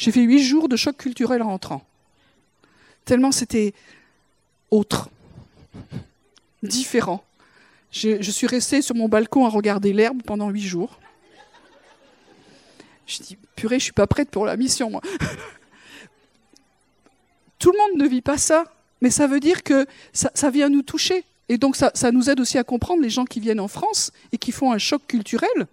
J'ai 0.00 0.12
fait 0.12 0.22
huit 0.22 0.42
jours 0.42 0.70
de 0.70 0.76
choc 0.76 0.96
culturel 0.96 1.42
en 1.42 1.48
rentrant. 1.48 1.84
Tellement 3.04 3.32
c'était 3.32 3.74
autre, 4.70 5.10
différent. 6.62 7.22
Je, 7.92 8.30
suis 8.30 8.46
restée 8.46 8.80
sur 8.80 8.94
mon 8.94 9.10
balcon 9.10 9.44
à 9.44 9.50
regarder 9.50 9.92
l'herbe 9.92 10.22
pendant 10.22 10.48
huit 10.48 10.62
jours. 10.62 10.98
Je 13.06 13.18
dis, 13.18 13.36
purée, 13.56 13.78
je 13.78 13.84
suis 13.84 13.92
pas 13.92 14.06
prête 14.06 14.30
pour 14.30 14.46
la 14.46 14.56
mission, 14.56 14.88
moi. 14.88 15.02
Tout 17.58 17.70
le 17.70 17.76
monde 17.76 18.02
ne 18.02 18.08
vit 18.08 18.22
pas 18.22 18.38
ça, 18.38 18.72
mais 19.02 19.10
ça 19.10 19.26
veut 19.26 19.40
dire 19.40 19.62
que 19.62 19.84
ça, 20.14 20.48
vient 20.48 20.70
nous 20.70 20.80
toucher. 20.80 21.26
Et 21.50 21.58
donc 21.58 21.76
ça 21.76 22.10
nous 22.10 22.30
aide 22.30 22.40
aussi 22.40 22.56
à 22.56 22.64
comprendre 22.64 23.02
les 23.02 23.10
gens 23.10 23.26
qui 23.26 23.38
viennent 23.38 23.60
en 23.60 23.68
France 23.68 24.12
et 24.32 24.38
qui 24.38 24.50
font 24.50 24.72
un 24.72 24.78
choc 24.78 25.06
culturel, 25.06 25.66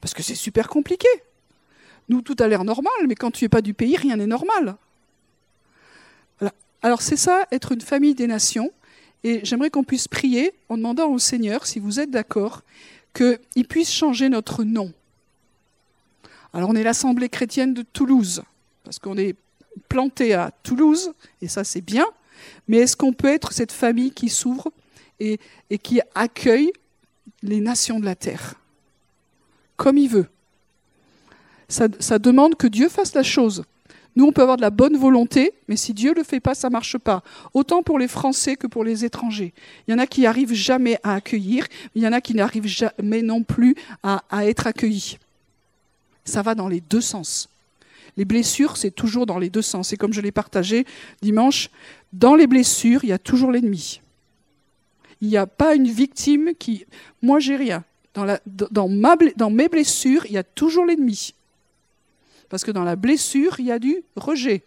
parce 0.00 0.14
que 0.14 0.22
c'est 0.22 0.36
super 0.36 0.68
compliqué. 0.68 1.08
Nous, 2.12 2.20
tout 2.20 2.36
a 2.40 2.46
l'air 2.46 2.62
normal, 2.62 2.92
mais 3.08 3.14
quand 3.14 3.30
tu 3.30 3.42
n'es 3.42 3.48
pas 3.48 3.62
du 3.62 3.72
pays, 3.72 3.96
rien 3.96 4.16
n'est 4.16 4.26
normal. 4.26 4.76
Alors 6.82 7.00
c'est 7.00 7.16
ça, 7.16 7.46
être 7.50 7.72
une 7.72 7.80
famille 7.80 8.14
des 8.14 8.26
nations. 8.26 8.70
Et 9.24 9.40
j'aimerais 9.44 9.70
qu'on 9.70 9.82
puisse 9.82 10.08
prier 10.08 10.52
en 10.68 10.76
demandant 10.76 11.08
au 11.08 11.18
Seigneur, 11.18 11.64
si 11.66 11.78
vous 11.78 12.00
êtes 12.00 12.10
d'accord, 12.10 12.64
qu'il 13.14 13.66
puisse 13.66 13.90
changer 13.90 14.28
notre 14.28 14.62
nom. 14.62 14.92
Alors 16.52 16.68
on 16.68 16.76
est 16.76 16.82
l'Assemblée 16.82 17.30
chrétienne 17.30 17.72
de 17.72 17.80
Toulouse, 17.80 18.42
parce 18.84 18.98
qu'on 18.98 19.16
est 19.16 19.34
planté 19.88 20.34
à 20.34 20.50
Toulouse, 20.62 21.14
et 21.40 21.48
ça 21.48 21.64
c'est 21.64 21.80
bien, 21.80 22.04
mais 22.68 22.76
est-ce 22.78 22.94
qu'on 22.94 23.14
peut 23.14 23.28
être 23.28 23.52
cette 23.52 23.72
famille 23.72 24.10
qui 24.10 24.28
s'ouvre 24.28 24.70
et 25.18 25.38
qui 25.82 26.02
accueille 26.14 26.72
les 27.42 27.60
nations 27.60 28.00
de 28.00 28.04
la 28.04 28.16
terre, 28.16 28.56
comme 29.76 29.96
il 29.96 30.10
veut? 30.10 30.26
Ça, 31.68 32.18
demande 32.18 32.56
que 32.56 32.66
Dieu 32.66 32.88
fasse 32.88 33.14
la 33.14 33.22
chose. 33.22 33.64
Nous, 34.14 34.26
on 34.26 34.32
peut 34.32 34.42
avoir 34.42 34.58
de 34.58 34.62
la 34.62 34.70
bonne 34.70 34.96
volonté, 34.96 35.52
mais 35.68 35.76
si 35.76 35.94
Dieu 35.94 36.10
ne 36.10 36.16
le 36.16 36.22
fait 36.22 36.40
pas, 36.40 36.54
ça 36.54 36.68
ne 36.68 36.72
marche 36.72 36.98
pas. 36.98 37.22
Autant 37.54 37.82
pour 37.82 37.98
les 37.98 38.08
Français 38.08 38.56
que 38.56 38.66
pour 38.66 38.84
les 38.84 39.04
étrangers. 39.04 39.54
Il 39.86 39.92
y 39.92 39.94
en 39.94 39.98
a 39.98 40.06
qui 40.06 40.22
n'arrivent 40.22 40.52
jamais 40.52 40.98
à 41.02 41.14
accueillir, 41.14 41.66
il 41.94 42.02
y 42.02 42.06
en 42.06 42.12
a 42.12 42.20
qui 42.20 42.34
n'arrivent 42.34 42.66
jamais 42.66 43.22
non 43.22 43.42
plus 43.42 43.74
à, 44.02 44.22
être 44.44 44.66
accueillis. 44.66 45.18
Ça 46.24 46.42
va 46.42 46.54
dans 46.54 46.68
les 46.68 46.80
deux 46.80 47.00
sens. 47.00 47.48
Les 48.18 48.26
blessures, 48.26 48.76
c'est 48.76 48.90
toujours 48.90 49.24
dans 49.24 49.38
les 49.38 49.48
deux 49.48 49.62
sens. 49.62 49.94
Et 49.94 49.96
comme 49.96 50.12
je 50.12 50.20
l'ai 50.20 50.32
partagé 50.32 50.84
dimanche, 51.22 51.70
dans 52.12 52.34
les 52.34 52.46
blessures, 52.46 53.04
il 53.04 53.08
y 53.08 53.14
a 53.14 53.18
toujours 53.18 53.50
l'ennemi. 53.50 54.02
Il 55.22 55.28
n'y 55.28 55.38
a 55.38 55.46
pas 55.46 55.74
une 55.74 55.88
victime 55.88 56.50
qui... 56.58 56.84
Moi, 57.22 57.38
j'ai 57.38 57.56
rien. 57.56 57.82
Dans 58.14 59.50
mes 59.50 59.68
blessures, 59.68 60.26
il 60.26 60.32
y 60.32 60.38
a 60.38 60.42
toujours 60.42 60.84
l'ennemi. 60.84 61.32
Parce 62.52 62.64
que 62.64 62.70
dans 62.70 62.84
la 62.84 62.96
blessure, 62.96 63.60
il 63.60 63.64
y 63.64 63.72
a 63.72 63.78
du 63.78 64.04
rejet. 64.14 64.60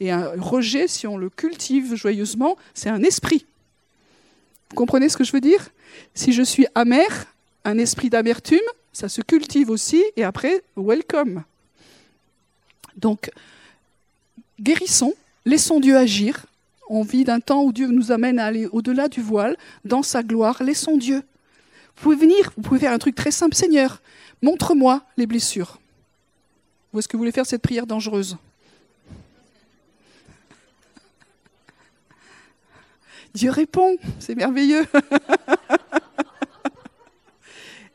Et 0.00 0.10
un 0.10 0.32
rejet, 0.38 0.86
si 0.86 1.06
on 1.06 1.16
le 1.16 1.30
cultive 1.30 1.94
joyeusement, 1.94 2.58
c'est 2.74 2.90
un 2.90 3.02
esprit. 3.02 3.46
Vous 4.68 4.76
comprenez 4.76 5.08
ce 5.08 5.16
que 5.16 5.24
je 5.24 5.32
veux 5.32 5.40
dire? 5.40 5.70
Si 6.12 6.34
je 6.34 6.42
suis 6.42 6.66
amer, 6.74 7.08
un 7.64 7.78
esprit 7.78 8.10
d'amertume, 8.10 8.60
ça 8.92 9.08
se 9.08 9.22
cultive 9.22 9.70
aussi, 9.70 10.04
et 10.16 10.24
après, 10.24 10.62
welcome. 10.76 11.42
Donc, 12.98 13.30
guérissons, 14.60 15.14
laissons 15.46 15.80
Dieu 15.80 15.96
agir. 15.96 16.44
On 16.90 17.02
vit 17.02 17.24
d'un 17.24 17.40
temps 17.40 17.62
où 17.62 17.72
Dieu 17.72 17.86
nous 17.86 18.12
amène 18.12 18.38
à 18.38 18.44
aller 18.44 18.66
au-delà 18.66 19.08
du 19.08 19.22
voile, 19.22 19.56
dans 19.86 20.02
sa 20.02 20.22
gloire. 20.22 20.62
Laissons 20.62 20.98
Dieu. 20.98 21.22
Vous 21.96 22.02
pouvez 22.02 22.16
venir, 22.16 22.52
vous 22.58 22.62
pouvez 22.62 22.80
faire 22.80 22.92
un 22.92 22.98
truc 22.98 23.14
très 23.14 23.30
simple. 23.30 23.56
Seigneur, 23.56 24.02
montre-moi 24.42 25.00
les 25.16 25.26
blessures. 25.26 25.78
Ou 26.92 26.98
est-ce 26.98 27.08
que 27.08 27.16
vous 27.16 27.20
voulez 27.20 27.32
faire 27.32 27.46
cette 27.46 27.62
prière 27.62 27.86
dangereuse 27.86 28.36
Dieu 33.34 33.50
répond, 33.50 33.96
c'est 34.18 34.34
merveilleux. 34.34 34.86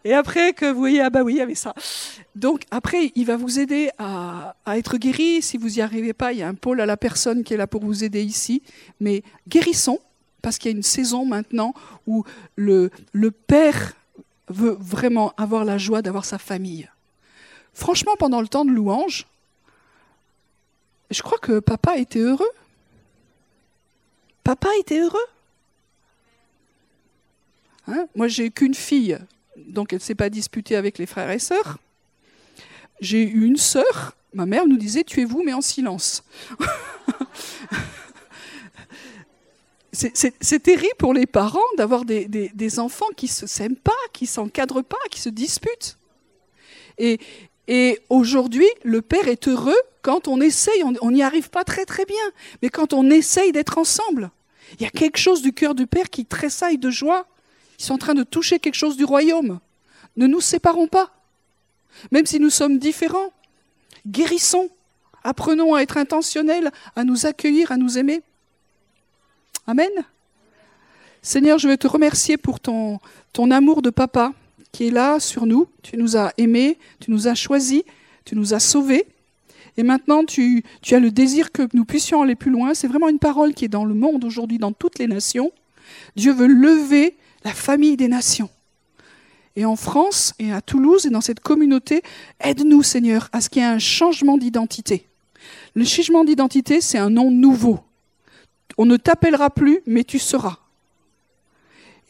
Et 0.06 0.14
après 0.14 0.54
que 0.54 0.72
vous 0.72 0.80
voyez, 0.80 1.02
ah 1.02 1.10
bah 1.10 1.24
oui, 1.24 1.34
il 1.34 1.38
y 1.38 1.41
avait 1.41 1.56
ça. 1.56 1.74
Donc 2.36 2.64
après, 2.72 3.12
il 3.16 3.26
va 3.26 3.38
vous 3.38 3.60
aider 3.60 3.89
à, 3.98 4.56
être 4.68 4.98
guéri. 4.98 5.41
Si 5.41 5.58
vous 5.58 5.70
n'y 5.70 5.82
arrivez 5.82 6.14
pas, 6.14 6.34
il 6.34 6.39
y 6.39 6.44
a 6.44 6.48
un 6.48 6.56
pôle 6.56 6.82
à 6.82 6.86
la 6.86 6.98
personne 6.98 7.44
qui 7.44 7.54
est 7.54 7.58
là 7.58 7.68
pour 7.68 7.84
vous 7.84 8.04
aider 8.04 8.22
ici. 8.22 8.62
Mais 9.00 9.24
guérissons, 9.48 10.00
parce 10.41 10.58
qu'il 10.58 10.72
y 10.72 10.74
a 10.74 10.78
une 10.78 10.84
saison 10.84 11.26
maintenant 11.26 11.74
où 12.06 12.26
le 12.56 12.89
père 13.48 13.94
veut 14.50 14.78
vraiment 14.80 15.34
avoir 15.38 15.64
la 15.64 15.78
joie 15.78 16.02
d'avoir 16.02 16.26
sa 16.26 16.38
famille. 16.38 16.89
Franchement, 17.74 18.13
pendant 18.17 18.41
le 18.41 18.47
temps 18.47 18.65
de 18.65 18.71
louange, 18.71 19.28
je 21.09 21.21
crois 21.21 21.38
que 21.38 21.59
papa 21.59 21.97
était 21.97 22.19
heureux. 22.19 22.51
Papa 24.43 24.69
était 24.80 24.99
heureux. 24.99 25.26
Hein? 27.88 28.07
Moi, 28.15 28.28
j'ai 28.28 28.49
qu'une 28.49 28.74
fille, 28.74 29.17
donc 29.57 29.93
elle 29.93 29.97
ne 29.97 30.03
s'est 30.03 30.15
pas 30.15 30.30
disputée 30.30 30.76
avec 30.76 30.97
les 30.97 31.05
frères 31.05 31.30
et 31.30 31.39
sœurs. 31.39 31.78
J'ai 32.99 33.24
eu 33.24 33.45
une 33.45 33.57
sœur, 33.57 34.15
ma 34.34 34.45
mère 34.45 34.65
nous 34.67 34.78
disait 34.78 35.03
tuez-vous, 35.03 35.43
mais 35.43 35.53
en 35.53 35.61
silence. 35.61 36.24
c'est 39.91 40.63
terrible 40.63 40.95
pour 40.97 41.13
les 41.13 41.26
parents 41.26 41.59
d'avoir 41.78 42.05
des, 42.05 42.80
enfants 42.80 43.09
qui 43.15 43.28
ne 43.28 43.32
se 43.32 43.47
s'aiment 43.47 43.76
pas, 43.76 43.91
qui 44.11 44.24
ne 44.24 44.30
s'encadrent 44.30 44.84
pas, 44.84 44.97
qui 45.11 45.19
se 45.19 45.30
disputent. 45.30 45.97
Et, 46.97 47.19
et 47.68 47.99
aujourd'hui, 48.09 48.68
le 48.84 49.01
père 49.01 49.28
est 49.28 49.47
heureux 49.47 49.78
quand 50.01 50.28
on 50.28 50.41
essaye, 50.41 50.84
on 50.84 51.11
n'y 51.11 51.24
arrive 51.24 51.49
pas 51.49 51.64
très 51.64 51.86
très 51.86 52.05
bien, 52.05 52.32
mais 52.61 52.70
quand 52.70 52.93
on 52.93 53.09
essaye 53.09 53.53
d'être 53.53 53.78
ensemble. 53.78 54.32
Il 54.78 54.84
y 54.84 54.86
a 54.86 54.89
quelque 54.89 55.18
chose 55.18 55.41
du 55.41 55.53
cœur 55.53 55.76
du 55.76 55.88
père 55.88 56.09
qui 56.09 56.26
tressaille 56.26 56.78
de 56.78 56.89
joie. 56.89 57.26
Ils 57.80 57.86
sont 57.86 57.93
en 57.93 57.99
train 57.99 58.14
de 58.14 58.24
toucher 58.24 58.59
quelque 58.59 58.76
chose 58.76 58.97
du 58.97 59.05
royaume. 59.05 59.59
Ne 60.18 60.28
nous 60.28 60.41
séparons 60.41 60.88
pas, 60.88 61.11
même 62.11 62.26
si 62.26 62.39
nous 62.39 62.49
sommes 62.49 62.80
différents. 62.80 63.32
Guérissons, 64.05 64.70
apprenons 65.24 65.74
à 65.74 65.82
être 65.82 65.97
intentionnels, 65.97 66.72
à 66.95 67.05
nous 67.05 67.26
accueillir, 67.26 67.72
à 67.72 67.78
nous 67.78 67.97
aimer. 67.97 68.22
Amen. 69.68 69.91
Seigneur, 71.22 71.57
je 71.57 71.70
veux 71.70 71.78
te 71.78 71.88
remercier 71.88 72.36
pour 72.36 72.59
ton, 72.59 72.99
ton 73.32 73.51
amour 73.51 73.82
de 73.82 73.89
papa 73.89 74.34
qui 74.74 74.88
est 74.88 74.91
là 74.91 75.21
sur 75.21 75.45
nous. 75.45 75.67
Tu 75.82 75.95
nous 75.95 76.17
as 76.17 76.34
aimés, 76.38 76.78
tu 76.99 77.11
nous 77.11 77.30
as 77.30 77.36
choisis, 77.36 77.84
tu 78.26 78.36
nous 78.36 78.53
as 78.53 78.59
sauvés. 78.59 79.05
Et 79.78 79.84
maintenant, 79.84 80.26
tu, 80.26 80.63
tu 80.82 80.95
as 80.95 80.99
le 80.99 81.11
désir 81.11 81.51
que 81.51 81.67
nous 81.74 81.86
puissions 81.86 82.21
aller 82.21 82.36
plus 82.36 82.51
loin. 82.51 82.74
C'est 82.74 82.88
vraiment 82.88 83.07
une 83.07 83.19
parole 83.19 83.53
qui 83.53 83.65
est 83.65 83.69
dans 83.69 83.86
le 83.86 83.93
monde 83.93 84.26
aujourd'hui, 84.26 84.57
dans 84.57 84.74
toutes 84.74 84.99
les 84.99 85.07
nations. 85.07 85.51
Dieu 86.15 86.34
veut 86.34 86.47
lever 86.47 87.15
la 87.45 87.53
famille 87.53 87.95
des 87.95 88.07
nations. 88.07 88.49
Et 89.55 89.65
en 89.65 89.76
France 89.76 90.34
et 90.39 90.51
à 90.51 90.61
Toulouse 90.61 91.05
et 91.05 91.09
dans 91.09 91.21
cette 91.21 91.39
communauté, 91.39 92.01
aide-nous, 92.39 92.82
Seigneur, 92.82 93.30
à 93.32 93.41
ce 93.41 93.49
qu'il 93.49 93.61
y 93.61 93.65
ait 93.65 93.67
un 93.67 93.80
changement 93.80 94.38
d'identité. 94.38 95.07
Le 95.76 95.86
changement 95.86 96.24
d'identité, 96.24 96.82
c'est 96.82 96.97
un 96.97 97.11
nom 97.11 97.30
nouveau. 97.30 97.80
On 98.78 98.86
ne 98.86 98.97
t'appellera 98.97 99.51
plus, 99.51 99.82
mais 99.86 100.03
tu 100.03 100.17
seras. 100.17 100.57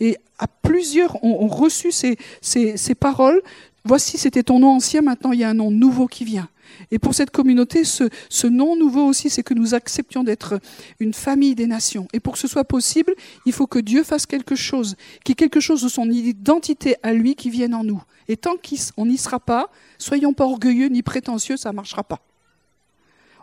Et 0.04 0.18
à 0.38 0.48
plusieurs 0.48 1.24
ont, 1.24 1.48
reçu 1.48 1.94
ces, 1.94 2.96
paroles. 2.96 3.42
Voici, 3.86 4.18
c'était 4.18 4.44
ton 4.44 4.60
nom 4.60 4.76
ancien, 4.76 5.02
maintenant 5.02 5.32
il 5.32 5.40
y 5.40 5.46
a 5.46 5.50
un 5.50 5.54
nom 5.54 5.72
nouveau 5.72 6.08
qui 6.08 6.26
vient. 6.26 6.50
Et 6.92 7.00
pour 7.00 7.16
cette 7.16 7.32
communauté, 7.32 7.86
ce, 7.86 8.48
nom 8.48 8.76
nouveau 8.76 9.06
aussi, 9.06 9.30
c'est 9.30 9.44
que 9.44 9.54
nous 9.54 9.74
acceptions 9.74 10.26
d'être 10.26 10.60
une 11.00 11.14
famille 11.14 11.56
des 11.56 11.68
nations. 11.68 12.10
Et 12.12 12.20
pour 12.20 12.34
que 12.34 12.40
ce 12.40 12.50
soit 12.50 12.66
possible, 12.66 13.14
il 13.46 13.54
faut 13.54 13.66
que 13.66 13.80
Dieu 13.80 14.04
fasse 14.04 14.26
quelque 14.26 14.56
chose, 14.56 14.98
qu'il 15.24 15.32
y 15.32 15.34
ait 15.34 15.36
quelque 15.36 15.62
chose 15.62 15.82
de 15.82 15.88
son 15.88 16.10
identité 16.10 16.98
à 17.02 17.14
lui 17.14 17.36
qui 17.36 17.50
vienne 17.50 17.74
en 17.74 17.86
nous. 17.86 18.04
Et 18.28 18.36
tant 18.36 18.56
qu'on 18.58 19.06
n'y 19.06 19.18
sera 19.18 19.40
pas, 19.40 19.70
soyons 19.98 20.34
pas 20.34 20.44
orgueilleux 20.44 20.88
ni 20.88 21.02
prétentieux, 21.02 21.56
ça 21.56 21.70
ne 21.70 21.76
marchera 21.76 22.04
pas. 22.04 22.20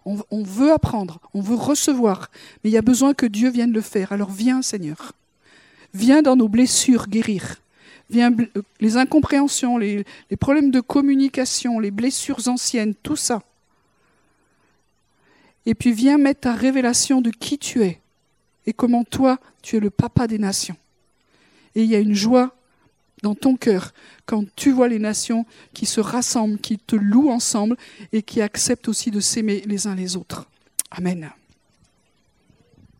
On 0.05 0.43
veut 0.43 0.73
apprendre, 0.73 1.21
on 1.33 1.41
veut 1.41 1.57
recevoir, 1.57 2.31
mais 2.63 2.71
il 2.71 2.73
y 2.75 2.79
a 2.79 2.83
besoin 2.83 3.15
que 3.15 3.27
Dieu 3.27 3.49
vienne 3.49 3.73
le 3.73 3.81
faire. 3.81 4.13
Alors 4.13 4.31
viens, 4.31 4.61
Seigneur. 4.61 5.15
Viens 5.95 6.23
dans 6.23 6.37
nos 6.37 6.49
blessures 6.49 7.09
guérir. 7.09 7.57
Viens 8.11 8.33
euh, 8.33 8.63
les 8.81 8.97
incompréhensions, 8.97 9.79
les, 9.79 10.05
les 10.31 10.37
problèmes 10.37 10.71
de 10.71 10.81
communication, 10.81 11.79
les 11.79 11.91
blessures 11.91 12.49
anciennes, 12.49 12.95
tout 13.03 13.17
ça. 13.17 13.43
Et 15.67 15.75
puis 15.75 15.93
viens 15.93 16.19
mettre 16.19 16.41
ta 16.41 16.55
révélation 16.55 17.21
de 17.21 17.31
qui 17.31 17.59
tu 17.59 17.83
es 17.83 18.01
et 18.67 18.73
comment 18.73 19.05
toi, 19.05 19.39
tu 19.63 19.77
es 19.77 19.81
le 19.81 19.91
papa 19.91 20.27
des 20.27 20.39
nations. 20.39 20.77
Et 21.75 21.83
il 21.83 21.91
y 21.91 21.95
a 21.95 22.01
une 22.01 22.15
joie 22.15 22.55
dans 23.23 23.35
ton 23.35 23.57
cœur 23.57 23.93
quand 24.27 24.45
tu 24.57 24.71
vois 24.71 24.89
les 24.89 24.99
nations 24.99 25.45
qui 25.75 25.87
se 25.87 26.01
rassemblent, 26.01 26.59
qui 26.59 26.79
te 26.79 26.97
louent 26.97 27.31
ensemble 27.31 27.77
et 28.13 28.23
qui 28.23 28.41
acceptent 28.41 28.89
aussi 28.89 29.11
de 29.11 29.21
s'aimer 29.21 29.63
les 29.67 29.87
uns 29.87 29.95
les 29.95 30.17
autres. 30.17 30.47
Amen. 30.91 31.31